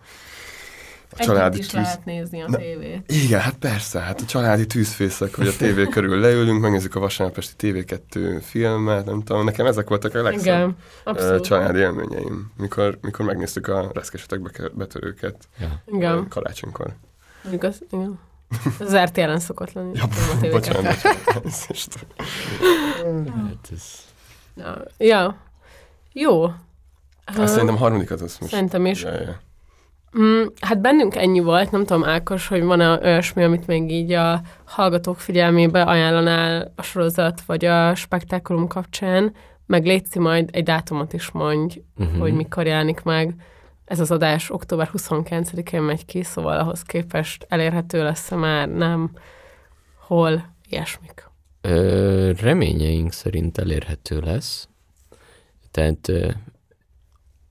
Együtt 1.18 1.28
családi 1.28 1.58
is 1.58 1.66
tűz... 1.66 1.74
lehet 1.82 2.06
nézni 2.06 2.42
a 2.42 2.50
Na, 2.50 2.58
tévét. 2.58 3.12
Igen, 3.12 3.40
hát 3.40 3.56
persze, 3.56 4.00
hát 4.00 4.22
a 4.22 4.26
családi 4.26 4.66
tűzfészek, 4.66 5.36
hogy 5.36 5.48
a 5.48 5.56
tévé 5.56 5.88
körül 5.94 6.20
leülünk, 6.20 6.62
megnézzük 6.62 6.96
a 6.96 7.00
vasárnapesti 7.00 7.54
TV2 7.68 8.42
filmet, 8.42 9.06
nem 9.06 9.24
tudom, 9.24 9.44
nekem 9.44 9.66
ezek 9.66 9.88
voltak 9.90 10.16
a 10.16 10.22
legszebb 10.22 10.76
Igen, 11.06 11.42
családi 11.42 11.80
élményeim, 11.80 12.52
mikor, 12.58 12.98
mikor 13.02 13.26
megnéztük 13.26 13.68
a 13.68 13.92
reszkesetek 13.94 14.72
betörőket 14.74 15.48
Ja. 15.60 15.84
Igen, 15.86 16.28
karácsonykor. 16.28 16.96
mondjuk 17.42 17.64
az, 17.64 17.82
igen. 17.92 18.20
Az 18.80 18.96
RTL-en 18.96 19.40
szokott 19.40 19.74
lenni. 19.74 19.92
Ja, 19.94 20.06
nem 20.06 20.38
a 20.38 20.46
TV2. 20.46 20.52
bocsánat, 20.52 20.84
bocsánat. 20.84 22.14
Hát 23.36 23.70
ez... 23.72 24.14
Ja. 24.56 24.84
ja. 24.98 25.36
Jó. 26.14 26.44
Azt 27.26 27.38
Ö, 27.38 27.46
szerintem 27.46 27.76
a 27.76 27.80
harmadikat 27.80 28.22
azt 28.22 28.40
most... 28.40 28.54
Szerintem 28.54 28.86
is. 28.86 29.04
Ja, 29.04 29.22
ja. 29.22 29.40
Mm, 30.20 30.46
hát 30.62 30.82
bennünk 30.82 31.16
ennyi 31.16 31.40
volt, 31.40 31.72
nem 31.72 31.86
tudom, 31.86 32.04
Ákos, 32.04 32.48
hogy 32.48 32.64
van-e 32.64 33.00
olyasmi, 33.00 33.44
amit 33.44 33.68
még 33.68 33.92
így 33.92 34.12
a 34.12 34.42
hallgatók 34.66 35.20
figyelmébe 35.20 35.82
ajánlanál 35.82 36.72
a 36.76 36.82
sorozat 36.82 37.42
vagy 37.42 37.66
a 37.66 37.96
spektákulum 37.96 38.68
kapcsán, 38.68 39.34
meg 39.66 39.86
létszi 39.86 40.20
majd 40.20 40.50
egy 40.52 40.64
dátumot 40.64 41.14
is 41.14 41.32
mondj, 41.32 41.82
uh-huh. 41.98 42.20
hogy 42.20 42.34
mikor 42.34 42.66
jelenik 42.66 43.04
meg. 43.04 43.36
Ez 43.86 44.00
az 44.00 44.12
adás 44.12 44.52
október 44.52 44.90
29-én 44.94 45.82
megy 45.82 46.06
ki, 46.06 46.24
szóval 46.24 46.58
ahhoz 46.58 46.82
képest 46.82 47.46
elérhető 47.50 48.04
lesz 48.04 48.30
már, 48.30 48.68
nem, 48.68 49.12
hol, 50.00 50.46
ilyesmik. 50.70 51.25
Ö, 51.66 52.32
reményeink 52.40 53.12
szerint 53.12 53.58
elérhető 53.58 54.20
lesz. 54.20 54.68
Tehát 55.72 56.08
ö, 56.08 56.30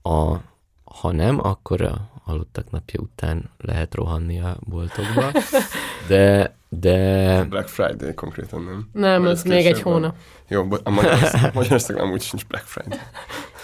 a, 0.01 0.41
ha 0.83 1.11
nem, 1.11 1.39
akkor 1.45 1.81
a 1.81 2.09
halottak 2.23 2.71
napja 2.71 2.99
után 2.99 3.49
lehet 3.57 3.95
rohanni 3.95 4.39
a 4.39 4.57
boltokba. 4.59 5.31
De, 6.07 6.55
de 6.69 7.43
Black 7.43 7.67
Friday 7.67 8.13
konkrétan, 8.13 8.63
nem? 8.63 8.89
Nem, 8.93 9.21
Vagy 9.21 9.31
ez 9.31 9.37
ez 9.37 9.43
még 9.43 9.65
egy 9.65 9.71
később 9.71 9.83
hónap. 9.83 10.15
Jó, 10.47 10.67
a 10.83 10.89
Magyarország, 10.89 11.53
Magyarországon 11.53 12.01
amúgy 12.01 12.21
sincs 12.21 12.45
Black 12.45 12.65
Friday. 12.65 12.99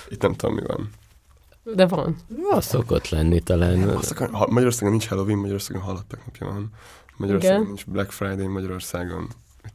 Itt 0.10 0.22
nem 0.22 0.34
tudom, 0.34 0.56
mi 0.56 0.62
van. 0.68 0.90
De 1.64 1.88
van. 1.88 2.16
az 2.50 2.66
szokott 2.66 3.10
lenni 3.10 3.40
talán. 3.40 3.90
Azt 3.90 4.12
akar, 4.12 4.30
ha 4.32 4.48
Magyarországon 4.50 4.92
nincs 4.92 5.08
Halloween, 5.08 5.38
Magyarországon 5.38 5.82
halottak 5.82 6.26
napja 6.26 6.48
van. 6.48 6.70
Magyarországon 7.18 7.58
Igen. 7.58 7.68
nincs 7.68 7.86
Black 7.86 8.12
Friday, 8.12 8.48
Magyarországon, 8.48 9.28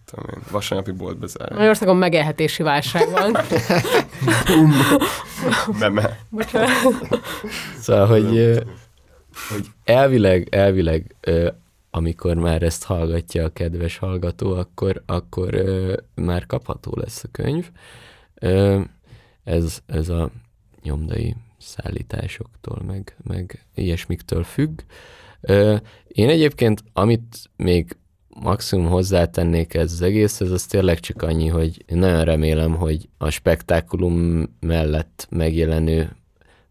tudom 0.05 0.30
én, 0.34 0.43
vasárnapi 0.51 0.91
bolt 0.91 1.18
bezárva. 1.18 1.55
Magyarországon 1.55 1.97
megélhetési 1.97 2.62
válság 2.62 3.11
van. 3.11 3.37
Meme. 5.78 6.18
Bocsánat. 6.28 6.70
Szóval, 7.78 8.07
hogy, 8.07 8.59
hogy 9.49 9.66
elvileg, 9.84 10.49
elvileg, 10.51 11.16
amikor 11.91 12.37
már 12.37 12.62
ezt 12.62 12.84
hallgatja 12.84 13.45
a 13.45 13.53
kedves 13.53 13.99
hallgató, 13.99 14.53
akkor, 14.53 15.03
akkor 15.07 15.62
már 16.14 16.47
kapható 16.47 16.93
lesz 16.95 17.24
a 17.24 17.28
könyv. 17.32 17.70
Ez, 19.45 19.78
ez 19.87 20.09
a 20.09 20.30
nyomdai 20.82 21.37
szállításoktól, 21.59 22.83
meg, 22.87 23.17
meg 23.22 23.67
ilyesmiktől 23.75 24.45
függ. 24.45 24.80
Én 26.07 26.29
egyébként, 26.29 26.84
amit 26.92 27.50
még 27.57 27.96
maximum 28.41 28.87
hozzátennék 28.87 29.75
ez 29.75 29.92
az 29.92 30.03
egész, 30.03 30.41
ez 30.41 30.50
az 30.50 30.67
tényleg 30.67 31.00
csak 31.00 31.22
annyi, 31.22 31.49
hogy 31.49 31.84
én 31.87 31.99
nagyon 31.99 32.25
remélem, 32.25 32.75
hogy 32.75 33.08
a 33.18 33.30
spektákulum 33.30 34.45
mellett 34.61 35.26
megjelenő 35.30 36.17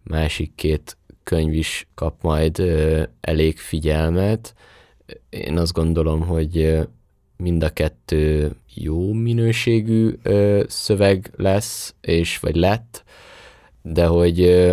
másik 0.04 0.56
két 0.56 0.98
könyv 1.24 1.54
is 1.54 1.88
kap 1.96 2.22
majd 2.22 2.60
elég 3.22 3.58
figyelmet. 3.58 4.54
Én 5.30 5.58
azt 5.58 5.74
gondolom, 5.74 6.22
hogy 6.22 6.80
mind 7.38 7.64
a 7.64 7.70
kettő 7.70 8.56
jó 8.74 9.14
minőségű 9.14 10.14
szöveg 10.68 11.32
lesz, 11.36 11.96
és 12.02 12.40
vagy 12.40 12.56
lett, 12.56 13.04
de 13.82 14.06
hogy 14.06 14.70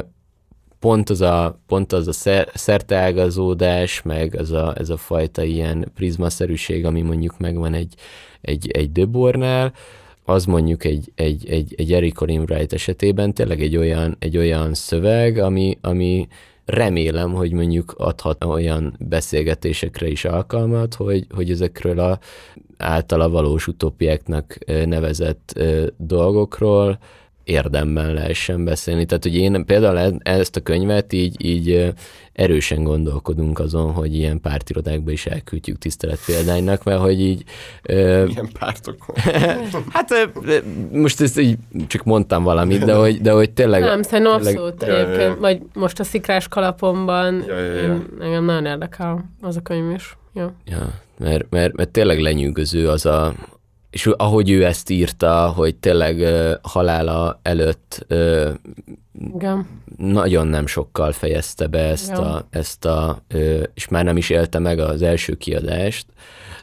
pont 0.83 1.11
az 1.11 1.21
a, 1.21 1.59
pont 1.67 1.93
az 1.93 2.09
a 2.09 2.13
szer, 2.13 2.49
szerteágazódás, 2.55 4.03
meg 4.03 4.35
az 4.35 4.51
a, 4.51 4.75
ez 4.79 4.91
a 4.91 4.97
fajta 4.97 5.43
ilyen 5.43 5.91
prizmaszerűség, 5.95 6.85
ami 6.85 7.01
mondjuk 7.01 7.39
megvan 7.39 7.75
egy, 7.75 7.95
egy, 8.41 8.71
egy 8.71 8.93
Döbornál, 8.93 9.73
az 10.25 10.45
mondjuk 10.45 10.85
egy, 10.85 11.13
egy, 11.15 11.49
egy, 11.49 11.75
egy 11.77 11.93
Eric 11.93 12.21
Olin 12.21 12.41
Wright 12.41 12.73
esetében 12.73 13.33
tényleg 13.35 13.63
egy 13.63 13.77
olyan, 13.77 14.17
egy 14.19 14.37
olyan 14.37 14.75
szöveg, 14.75 15.39
ami, 15.39 15.79
ami 15.81 16.29
remélem, 16.65 17.33
hogy 17.33 17.53
mondjuk 17.53 17.95
adhat 17.99 18.45
olyan 18.45 18.97
beszélgetésekre 18.99 20.09
is 20.09 20.25
alkalmat, 20.25 20.95
hogy, 20.95 21.27
hogy 21.35 21.51
ezekről 21.51 21.99
a 21.99 22.19
általa 22.77 23.29
valós 23.29 23.67
utópiáknak 23.67 24.59
nevezett 24.67 25.61
dolgokról 25.97 26.99
érdemben 27.45 28.13
lehessen 28.13 28.65
beszélni. 28.65 29.07
Tehát, 29.07 29.23
hogy 29.23 29.37
én 29.37 29.65
például 29.65 29.99
e-, 29.99 30.33
ezt 30.33 30.57
a 30.57 30.61
könyvet 30.61 31.13
így, 31.13 31.45
így 31.45 31.93
erősen 32.33 32.83
gondolkodunk 32.83 33.59
azon, 33.59 33.93
hogy 33.93 34.15
ilyen 34.15 34.41
pártirodákba 34.41 35.11
is 35.11 35.27
elküldjük 35.27 35.79
tisztelet 35.79 36.19
példánynak, 36.27 36.85
mert 36.85 37.01
hogy 37.01 37.21
így... 37.21 37.45
Milyen 37.87 38.49
pártok 38.59 38.97
hát 39.95 40.31
most 40.93 41.21
ezt 41.21 41.39
így 41.39 41.59
csak 41.87 42.05
mondtam 42.05 42.43
valamit, 42.43 42.85
de 42.85 42.95
hogy, 42.95 43.21
de 43.21 43.33
hogy 43.33 43.51
tényleg... 43.51 43.81
Nem, 43.81 44.03
szerintem 44.03 44.33
abszolút 44.33 44.83
ja, 44.83 44.97
egyébként, 44.97 45.21
ja, 45.21 45.23
ja. 45.23 45.37
vagy 45.41 45.61
most 45.75 46.01
a 46.01 46.05
szikrás 46.05 46.49
kalapomban 46.49 47.45
ja, 47.47 47.59
ja, 47.59 47.83
ja. 47.83 48.03
engem 48.21 48.45
nagyon 48.45 48.67
érdekel 48.67 49.25
az 49.41 49.57
a 49.57 49.61
könyv 49.61 49.91
is. 49.91 50.17
Ja. 50.35 50.55
ja 50.65 51.01
mert, 51.19 51.51
mert, 51.51 51.77
mert 51.77 51.91
tényleg 51.91 52.21
lenyűgöző 52.21 52.89
az 52.89 53.07
a, 53.07 53.33
és 53.93 54.07
ahogy 54.07 54.51
ő 54.51 54.65
ezt 54.65 54.91
írta, 54.91 55.53
hogy 55.57 55.77
tényleg 55.77 56.19
uh, 56.19 56.53
halála 56.63 57.41
előtt 57.43 58.07
uh, 58.11 58.51
Igen. 59.35 59.67
nagyon 59.97 60.47
nem 60.47 60.67
sokkal 60.67 61.13
fejezte 61.13 61.67
be 61.67 61.79
ezt 61.79 62.09
Igen. 62.11 62.23
a, 62.23 62.47
ezt 62.51 62.85
a 62.85 63.23
uh, 63.35 63.63
és 63.75 63.89
már 63.89 64.05
nem 64.05 64.17
is 64.17 64.31
élte 64.31 64.59
meg 64.59 64.79
az 64.79 65.03
első 65.03 65.35
kiadást, 65.35 66.07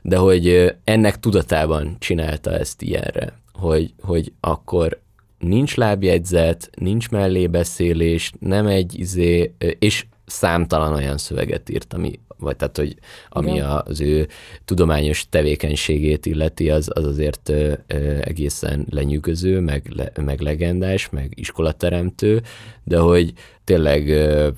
de 0.02 0.18
hogy 0.18 0.48
uh, 0.48 0.70
ennek 0.84 1.20
tudatában 1.20 1.96
csinálta 2.00 2.52
ezt 2.52 2.82
ilyenre, 2.82 3.40
hogy, 3.54 3.94
hogy 4.02 4.34
akkor 4.40 5.00
nincs 5.40 5.76
lábjegyzet, 5.76 6.70
nincs 6.78 7.10
mellébeszélés, 7.10 8.32
nem 8.40 8.68
egy 8.68 9.00
izé, 9.00 9.54
és 9.80 10.06
számtalan 10.26 10.94
olyan 10.94 11.18
szöveget 11.18 11.70
írt, 11.70 11.94
ami 11.94 12.20
vagy 12.40 12.56
tehát, 12.56 12.78
hogy 12.78 12.96
ami 13.30 13.52
Igen. 13.52 13.82
az 13.86 14.02
ő 14.02 14.28
tudományos 14.66 15.30
tevékenységét 15.30 16.26
illeti, 16.26 16.70
az, 16.70 16.90
az 16.94 17.06
azért 17.06 17.50
ö, 17.50 17.74
ö, 17.88 18.18
egészen 18.22 18.86
lenyűgöző, 18.90 19.60
meg, 19.60 19.92
le, 19.96 20.12
meg 20.22 20.40
legendás, 20.40 21.10
meg 21.10 21.32
iskolateremtő, 21.36 22.42
de 22.84 22.98
hogy 22.98 23.34
tényleg 23.64 24.10
ö, 24.10 24.50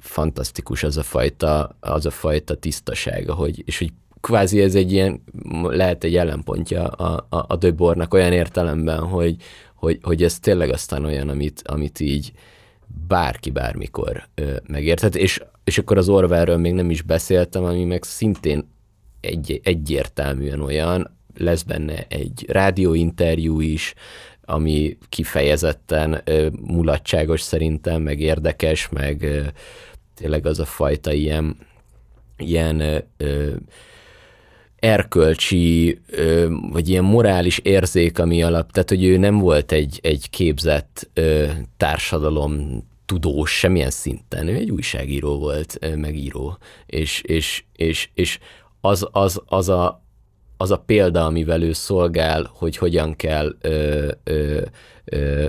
fantasztikus 0.00 0.82
az 0.82 0.96
a 0.96 1.02
fajta, 1.02 1.76
az 1.80 2.06
a 2.06 2.10
fajta 2.10 2.54
tisztasága, 2.54 3.34
hogy, 3.34 3.62
és 3.66 3.78
hogy 3.78 3.92
kvázi 4.20 4.60
ez 4.60 4.74
egy 4.74 4.92
ilyen, 4.92 5.22
lehet 5.62 6.04
egy 6.04 6.16
ellenpontja 6.16 6.86
a, 6.86 7.26
a, 7.28 7.44
a 7.48 7.56
Döbornak 7.56 8.14
olyan 8.14 8.32
értelemben, 8.32 8.98
hogy, 8.98 9.36
hogy, 9.74 9.98
hogy 10.02 10.22
ez 10.22 10.38
tényleg 10.38 10.70
aztán 10.70 11.04
olyan, 11.04 11.28
amit, 11.28 11.62
amit 11.64 12.00
így 12.00 12.32
bárki 13.08 13.50
bármikor 13.50 14.28
ö, 14.34 14.56
megérthet, 14.66 15.16
és 15.16 15.40
és 15.68 15.78
akkor 15.78 15.98
az 15.98 16.08
Orwellről 16.08 16.56
még 16.56 16.72
nem 16.72 16.90
is 16.90 17.02
beszéltem, 17.02 17.64
ami 17.64 17.84
meg 17.84 18.02
szintén 18.02 18.68
egy, 19.20 19.60
egyértelműen 19.64 20.60
olyan, 20.60 21.16
lesz 21.36 21.62
benne 21.62 22.06
egy 22.08 22.44
rádióinterjú 22.48 23.60
is, 23.60 23.94
ami 24.44 24.98
kifejezetten 25.08 26.20
ö, 26.24 26.46
mulatságos 26.66 27.40
szerintem, 27.40 28.02
meg 28.02 28.20
érdekes, 28.20 28.88
meg 28.88 29.22
ö, 29.22 29.40
tényleg 30.14 30.46
az 30.46 30.58
a 30.58 30.64
fajta 30.64 31.12
ilyen, 31.12 31.56
ilyen 32.36 33.04
ö, 33.16 33.50
erkölcsi, 34.78 35.98
ö, 36.06 36.46
vagy 36.72 36.88
ilyen 36.88 37.04
morális 37.04 37.58
érzék, 37.58 38.18
ami 38.18 38.42
alap, 38.42 38.72
tehát 38.72 38.88
hogy 38.88 39.04
ő 39.04 39.16
nem 39.16 39.38
volt 39.38 39.72
egy, 39.72 39.98
egy 40.02 40.30
képzett 40.30 41.10
ö, 41.14 41.46
társadalom 41.76 42.82
tudós 43.08 43.58
semmilyen 43.58 43.90
szinten, 43.90 44.48
ő 44.48 44.54
egy 44.54 44.70
újságíró 44.70 45.38
volt, 45.38 45.96
megíró, 45.96 46.58
és, 46.86 47.20
és, 47.20 47.64
és, 47.76 48.10
és 48.14 48.38
az, 48.80 49.08
az, 49.10 49.42
az, 49.46 49.68
a, 49.68 50.02
az 50.56 50.70
a 50.70 50.78
példa, 50.78 51.24
amivel 51.24 51.62
ő 51.62 51.72
szolgál, 51.72 52.50
hogy 52.52 52.76
hogyan 52.76 53.16
kell 53.16 53.56
ö, 53.60 54.08
ö, 54.24 54.62
ö, 55.04 55.48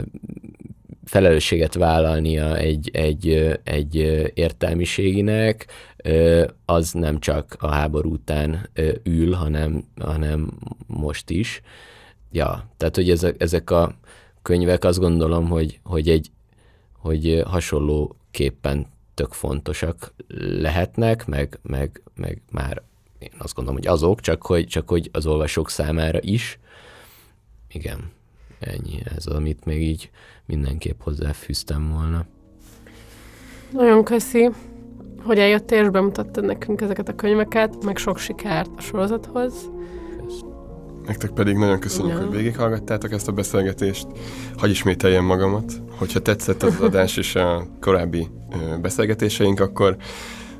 felelősséget 1.03 1.73
vállalnia 1.73 2.57
egy, 2.57 2.89
egy, 2.93 3.57
egy 3.63 3.95
értelmiséginek, 4.33 5.65
az 6.65 6.91
nem 6.91 7.19
csak 7.19 7.55
a 7.59 7.67
háború 7.67 8.11
után 8.11 8.69
ül, 9.03 9.33
hanem, 9.33 9.83
hanem 10.01 10.51
most 10.87 11.29
is. 11.29 11.61
Ja, 12.31 12.69
tehát, 12.77 12.95
hogy 12.95 13.09
ezek, 13.09 13.41
ezek 13.41 13.69
a 13.69 13.95
könyvek 14.41 14.83
azt 14.83 14.99
gondolom, 14.99 15.47
hogy, 15.47 15.79
hogy 15.83 16.09
egy, 16.09 16.31
hogy 16.99 17.43
hasonlóképpen 17.45 18.87
tök 19.13 19.33
fontosak 19.33 20.13
lehetnek, 20.61 21.25
meg, 21.25 21.59
meg, 21.61 22.01
meg 22.15 22.41
már 22.51 22.81
én 23.19 23.31
azt 23.37 23.53
gondolom, 23.55 23.79
hogy 23.79 23.89
azok, 23.91 24.19
csak 24.19 24.45
hogy, 24.45 24.67
csak 24.67 24.89
hogy 24.89 25.09
az 25.13 25.25
olvasók 25.25 25.69
számára 25.69 26.19
is. 26.21 26.59
Igen, 27.71 28.11
ennyi. 28.59 29.01
Ez 29.15 29.27
az, 29.27 29.33
amit 29.33 29.65
még 29.65 29.81
így 29.81 30.09
mindenképp 30.45 31.01
hozzáfűztem 31.01 31.89
volna. 31.89 32.25
Nagyon 33.71 34.03
köszi, 34.03 34.49
hogy 35.21 35.39
eljöttél 35.39 35.83
és 35.83 35.89
bemutattad 35.89 36.45
nekünk 36.45 36.81
ezeket 36.81 37.07
a 37.07 37.15
könyveket, 37.15 37.83
meg 37.83 37.97
sok 37.97 38.17
sikert 38.17 38.69
a 38.77 38.81
sorozathoz. 38.81 39.69
Nektek 41.09 41.29
pedig 41.29 41.55
nagyon 41.55 41.79
köszönjük, 41.79 42.17
ja. 42.17 42.25
hogy 42.25 42.35
végighallgattátok 42.35 43.11
ezt 43.11 43.27
a 43.27 43.31
beszélgetést. 43.31 44.07
Hagy 44.57 44.69
ismételjem 44.69 45.25
magamat, 45.25 45.81
hogyha 45.97 46.19
tetszett 46.19 46.63
az 46.63 46.79
adás 46.81 47.17
és 47.17 47.35
a 47.35 47.65
korábbi 47.79 48.27
beszélgetéseink, 48.81 49.59
akkor 49.59 49.95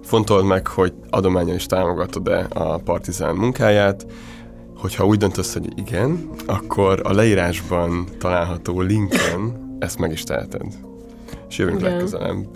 fontold 0.03 0.45
meg, 0.45 0.67
hogy 0.67 0.93
adományon 1.09 1.55
is 1.55 1.65
támogatod-e 1.65 2.47
a 2.49 2.77
Partizán 2.77 3.35
munkáját. 3.35 4.05
Hogyha 4.77 5.05
úgy 5.05 5.17
döntesz, 5.17 5.53
hogy 5.53 5.67
igen, 5.75 6.29
akkor 6.45 7.01
a 7.03 7.13
leírásban 7.13 8.07
található 8.17 8.81
linken 8.81 9.67
ezt 9.79 9.99
meg 9.99 10.11
is 10.11 10.23
teheted. 10.23 10.65
És 11.49 11.57
jövünk 11.57 11.79
legközelebb 11.79 12.47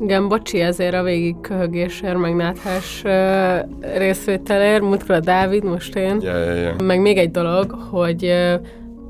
igen, 0.00 0.28
bocsi 0.28 0.60
ezért 0.60 0.94
a 0.94 1.02
végig 1.02 1.40
köhögésért, 1.40 2.18
meg 2.18 2.34
náthás 2.34 3.02
uh, 3.04 3.98
részvételért, 3.98 4.82
múltkor 4.82 5.14
a 5.14 5.20
Dávid, 5.20 5.64
most 5.64 5.96
én. 5.96 6.20
Yeah, 6.20 6.44
yeah, 6.44 6.56
yeah. 6.56 6.80
Meg 6.80 7.00
még 7.00 7.18
egy 7.18 7.30
dolog, 7.30 7.70
hogy 7.90 8.24
uh, 8.24 8.60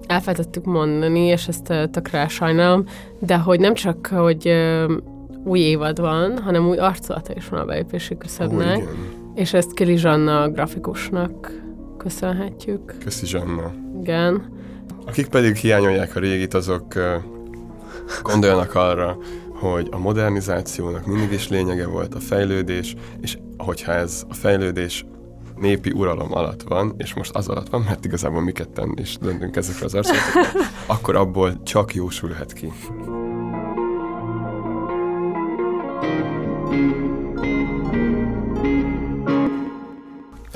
elfelejtettük 0.07 0.65
mondani, 0.65 1.21
és 1.21 1.49
ezt 1.49 1.71
uh, 1.71 1.85
tökre 1.85 2.29
sajnálom, 2.29 2.85
de 3.19 3.37
hogy 3.37 3.61
nem 3.61 3.75
csak, 3.75 4.07
hogy 4.07 4.49
uh, 4.49 4.93
új 5.45 5.61
évad 5.61 6.01
van, 6.01 6.39
hanem 6.39 6.69
új 6.69 6.77
arculata 6.77 7.33
is 7.37 7.49
van 7.49 7.61
a 7.61 7.65
belépési 7.65 8.17
küszöbnek, 8.17 8.77
oh, 8.77 8.89
és 9.35 9.53
ezt 9.53 9.75
Kili 9.75 9.97
Zsanna 9.97 10.49
grafikusnak 10.49 11.53
köszönhetjük. 11.97 12.95
Köszi 13.05 13.27
Zsanna. 13.27 13.73
Igen. 14.01 14.57
Akik 15.07 15.29
pedig 15.29 15.57
hiányolják 15.57 16.17
a 16.17 16.21
régit, 16.21 16.55
azok 16.55 16.87
uh, 16.97 17.03
gondoljanak 18.23 18.75
arra, 18.75 19.17
hogy 19.61 19.89
a 19.91 19.99
modernizációnak 19.99 21.07
mindig 21.07 21.33
is 21.33 21.49
lényege 21.49 21.87
volt 21.87 22.15
a 22.15 22.21
fejlődés, 22.21 22.95
és 23.21 23.39
hogyha 23.57 23.93
ez 23.93 24.25
a 24.29 24.35
fejlődés 24.35 25.05
népi 25.57 25.91
uralom 25.91 26.35
alatt 26.35 26.63
van, 26.63 26.95
és 26.97 27.15
most 27.15 27.35
az 27.35 27.49
alatt 27.49 27.69
van, 27.69 27.81
mert 27.81 28.05
igazából 28.05 28.43
mi 28.43 28.53
ketten 28.53 28.95
is 29.01 29.17
döntünk 29.21 29.57
ezekre 29.57 29.85
az 29.85 29.95
arcokra, 29.95 30.41
akkor 30.95 31.17
abból 31.17 31.63
csak 31.63 31.95
jósulhat 31.95 32.53
ki. 32.53 32.73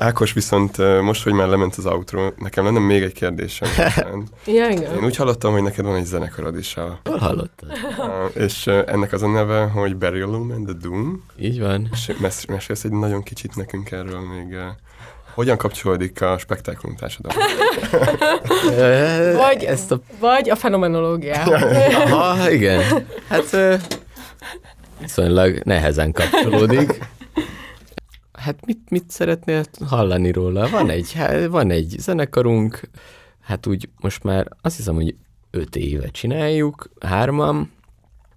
Ákos 0.02 0.32
viszont 0.32 1.00
most, 1.02 1.22
hogy 1.22 1.32
már 1.32 1.48
lement 1.48 1.74
az 1.74 1.86
outro, 1.86 2.30
nekem 2.38 2.64
lenne 2.64 2.78
még 2.78 3.02
egy 3.02 3.12
kérdésem. 3.12 3.68
ja, 4.46 4.68
igen. 4.68 4.94
Én 4.94 5.04
úgy 5.04 5.16
hallottam, 5.16 5.52
hogy 5.52 5.62
neked 5.62 5.84
van 5.84 5.96
egy 5.96 6.04
zenekarod 6.04 6.58
is. 6.58 6.76
A... 6.76 7.00
Hol 7.04 7.18
hallottad? 7.18 7.68
És 8.46 8.66
ennek 8.66 9.12
az 9.12 9.22
a 9.22 9.28
neve, 9.28 9.64
hogy 9.64 9.96
Burial 9.96 10.34
and 10.34 10.66
the 10.66 10.76
Doom. 10.80 11.24
Így 11.38 11.60
van. 11.60 11.88
És 11.92 12.12
mes- 12.20 12.46
mesélsz 12.46 12.84
egy 12.84 12.90
nagyon 12.90 13.22
kicsit 13.22 13.56
nekünk 13.56 13.90
erről 13.90 14.20
még. 14.20 14.56
Hogyan 15.34 15.56
kapcsolódik 15.56 16.22
a 16.22 16.38
spektákulum 16.38 16.96
társadalom? 16.96 17.38
vagy, 19.46 19.64
Ezt 19.64 19.92
a... 19.92 20.00
vagy 20.20 20.50
a 20.50 20.56
fenomenológia. 20.56 21.42
Aha, 22.04 22.50
igen. 22.50 22.82
Hát 23.28 23.56
viszonylag 25.00 25.60
nehezen 25.64 26.12
kapcsolódik. 26.12 26.98
Hát 28.42 28.66
mit, 28.66 28.90
mit 28.90 29.10
szeretnél 29.10 29.64
hallani 29.86 30.30
róla? 30.30 30.68
Van 30.68 30.90
egy, 30.90 31.16
van 31.48 31.70
egy 31.70 31.94
zenekarunk, 31.98 32.80
hát 33.40 33.66
úgy 33.66 33.88
most 34.00 34.22
már 34.22 34.48
azt 34.60 34.76
hiszem, 34.76 34.94
hogy 34.94 35.14
öt 35.50 35.76
éve 35.76 36.08
csináljuk, 36.08 36.90
hárman, 37.00 37.70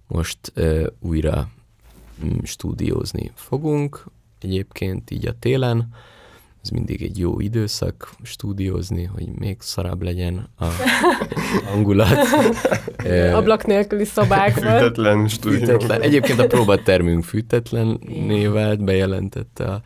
most 0.06 0.52
ö, 0.54 0.86
újra 1.00 1.48
mm, 2.24 2.38
stúdiózni 2.42 3.30
fogunk, 3.34 4.04
egyébként 4.40 5.10
így 5.10 5.26
a 5.26 5.38
télen, 5.38 5.88
ez 6.66 6.72
mindig 6.72 7.02
egy 7.02 7.18
jó 7.18 7.40
időszak 7.40 8.14
stúdiózni, 8.22 9.04
hogy 9.04 9.28
még 9.28 9.56
szarabb 9.60 10.02
legyen 10.02 10.48
a 10.58 10.66
hangulat. 11.70 12.18
Ablak 13.32 13.66
nélküli 13.66 14.04
szobákban. 14.04 14.78
Fűtetlen 14.78 15.28
stúdió. 15.28 15.58
Fűtetlen. 15.58 16.00
Egyébként 16.00 16.38
a 16.38 16.46
próbatermünk 16.46 17.24
fűtetlenné 17.24 18.46
vált, 18.46 18.84
bejelentette 18.84 19.64
a 19.64 19.82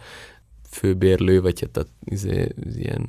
főbérlő, 0.70 1.40
vagy 1.40 1.60
hát 1.60 1.76
a, 1.76 1.86
izé, 2.04 2.48
az 2.66 2.76
ilyen 2.76 3.08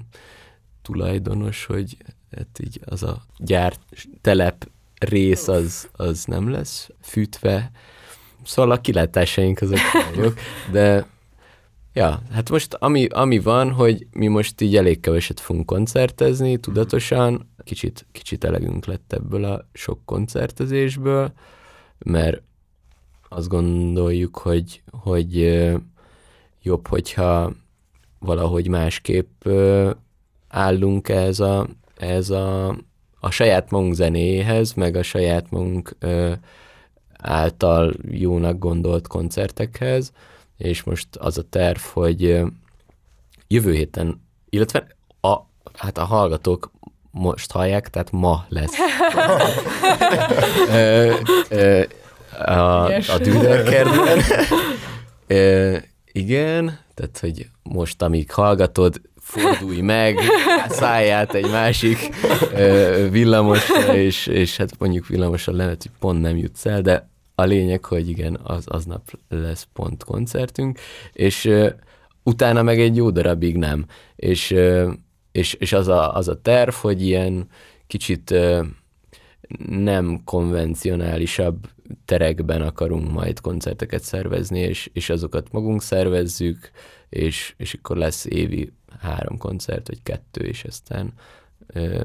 tulajdonos, 0.82 1.66
hogy 1.66 1.98
hát 2.36 2.60
így 2.64 2.80
az 2.86 3.04
a 3.04 3.26
gyár 3.38 3.74
telep 4.22 4.70
rész 5.00 5.48
az, 5.48 5.90
az 5.92 6.26
nem 6.26 6.50
lesz 6.50 6.90
fűtve. 7.02 7.72
Szóval 8.44 8.72
a 8.72 8.82
kilátásaink 8.82 9.62
azok 9.62 9.80
nagyok, 10.16 10.40
de 10.72 11.06
ja, 11.94 12.22
hát 12.32 12.50
most 12.50 12.74
ami, 12.74 13.06
ami 13.06 13.40
van, 13.40 13.72
hogy 13.72 14.08
mi 14.12 14.28
most 14.28 14.62
így 14.62 14.76
elég 14.76 15.00
keveset 15.00 15.40
fogunk 15.40 15.66
koncertezni, 15.66 16.58
tudatosan, 16.58 17.50
kicsit, 17.64 18.06
kicsit 18.12 18.44
elegünk 18.44 18.86
lett 18.86 19.14
ebből 19.14 19.44
a 19.44 19.68
sok 19.74 20.00
koncertezésből, 20.06 21.32
mert 21.98 22.42
azt 23.30 23.48
gondoljuk, 23.48 24.38
hogy, 24.38 24.82
hogy 24.92 25.62
jobb, 26.62 26.88
hogyha 26.88 27.54
valahogy 28.20 28.68
másképp 28.68 29.48
állunk 30.48 31.10
ez 31.10 31.40
a, 31.40 31.68
ez 31.98 32.30
a, 32.30 32.68
a 33.20 33.30
saját 33.30 33.72
magunk 33.72 33.94
zenéhez, 33.94 34.74
meg 34.74 34.96
a 34.96 35.04
saját 35.04 35.52
magunk 35.52 35.96
által 37.18 37.94
jónak 38.10 38.58
gondolt 38.60 39.08
koncertekhez, 39.08 40.12
és 40.62 40.84
most 40.84 41.08
az 41.16 41.38
a 41.38 41.50
terv, 41.50 41.80
hogy 41.80 42.42
jövő 43.48 43.74
héten, 43.74 44.22
illetve 44.50 44.88
a, 45.22 45.38
hát 45.74 45.98
a 45.98 46.06
hallgatók 46.06 46.72
most 47.12 47.52
hallják, 47.52 47.90
tehát 47.90 48.12
ma 48.12 48.46
lesz. 48.50 48.74
ö, 50.70 51.14
ö, 51.50 51.84
a, 52.46 52.86
a 52.86 53.18
Düderkertben. 53.22 54.20
Ö, 55.28 55.78
igen, 56.12 56.80
tehát, 56.94 57.18
hogy 57.20 57.48
most, 57.64 58.02
amíg 58.02 58.32
hallgatod, 58.32 59.02
fordulj 59.20 59.82
meg, 59.82 60.20
szállját 60.70 61.34
egy 61.34 61.50
másik 61.50 62.10
ö, 62.54 63.08
villamosra, 63.10 63.96
és, 63.96 64.28
és 64.28 64.58
hát 64.58 64.80
mondjuk 64.80 65.08
villamosan 65.08 65.56
lehet, 65.56 65.82
hogy 65.82 65.92
pont 66.00 66.22
nem 66.22 66.38
jutsz 66.38 66.66
el, 66.66 66.82
de 66.82 67.11
a 67.42 67.46
lényeg, 67.46 67.86
hogy 67.86 68.10
igen, 68.10 68.40
az, 68.44 68.64
aznap 68.68 69.20
lesz 69.30 69.68
pont 69.74 70.04
koncertünk, 70.04 70.80
és 71.14 71.50
utána 72.24 72.62
meg 72.62 72.80
egy 72.80 72.96
jó 72.96 73.10
darabig 73.10 73.58
nem. 73.58 73.86
És, 74.16 74.56
és, 75.32 75.54
és 75.54 75.74
az, 75.74 75.88
a, 75.88 76.16
az 76.16 76.28
a 76.28 76.42
terv, 76.42 76.74
hogy 76.74 77.02
ilyen 77.02 77.48
kicsit 77.88 78.34
nem 79.68 80.22
konvencionálisabb 80.24 81.68
terekben 82.06 82.62
akarunk 82.62 83.12
majd 83.12 83.40
koncerteket 83.40 84.02
szervezni, 84.02 84.60
és, 84.60 84.90
és 84.94 85.10
azokat 85.10 85.52
magunk 85.52 85.82
szervezzük, 85.82 86.72
és, 87.10 87.54
és 87.58 87.74
akkor 87.74 87.98
lesz 87.98 88.26
évi 88.26 88.74
három 89.00 89.38
koncert, 89.38 89.88
vagy 89.88 90.04
kettő, 90.04 90.46
és 90.46 90.64
aztán 90.64 91.14
ö, 91.68 92.04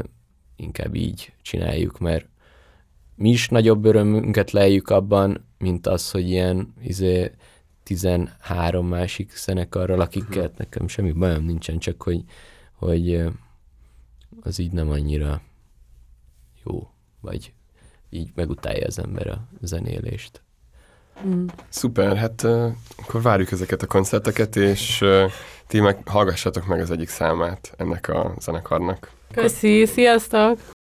inkább 0.57 0.95
így 0.95 1.33
csináljuk, 1.43 1.99
mert 1.99 2.27
mi 3.17 3.31
is 3.31 3.49
nagyobb 3.49 3.85
örömünket 3.85 4.51
lejjük 4.51 4.89
abban, 4.89 5.45
mint 5.59 5.87
az, 5.87 6.11
hogy 6.11 6.29
ilyen 6.29 6.75
izé, 6.83 7.31
13 7.83 8.87
másik 8.87 9.37
zenekarral, 9.37 10.01
akikkel 10.01 10.51
nekem 10.57 10.89
semmi 10.89 11.13
bajom 11.13 11.45
nincsen, 11.45 11.79
csak 11.79 12.03
hogy, 12.03 12.25
hogy 12.73 13.25
az 14.41 14.59
így 14.59 14.73
nem 14.73 14.91
annyira 14.91 15.41
jó, 16.65 16.89
vagy 17.21 17.53
így 18.11 18.31
megutálja 18.35 18.87
az 18.87 18.99
ember 18.99 19.27
a 19.27 19.49
zenélést. 19.61 20.43
Szuper, 21.69 22.17
hát 22.17 22.43
uh, 22.43 22.73
akkor 22.97 23.23
várjuk 23.23 23.51
ezeket 23.51 23.83
a 23.83 23.87
koncerteket, 23.87 24.57
és 24.57 25.01
uh, 25.01 25.31
ti 25.67 25.81
meg 25.81 26.09
hallgassatok 26.09 26.67
meg 26.67 26.81
az 26.81 26.91
egyik 26.91 27.09
számát 27.09 27.75
ennek 27.77 28.09
a 28.09 28.35
zenekarnak. 28.39 29.11
Köszi, 29.33 29.87
sziasztok! 29.87 30.76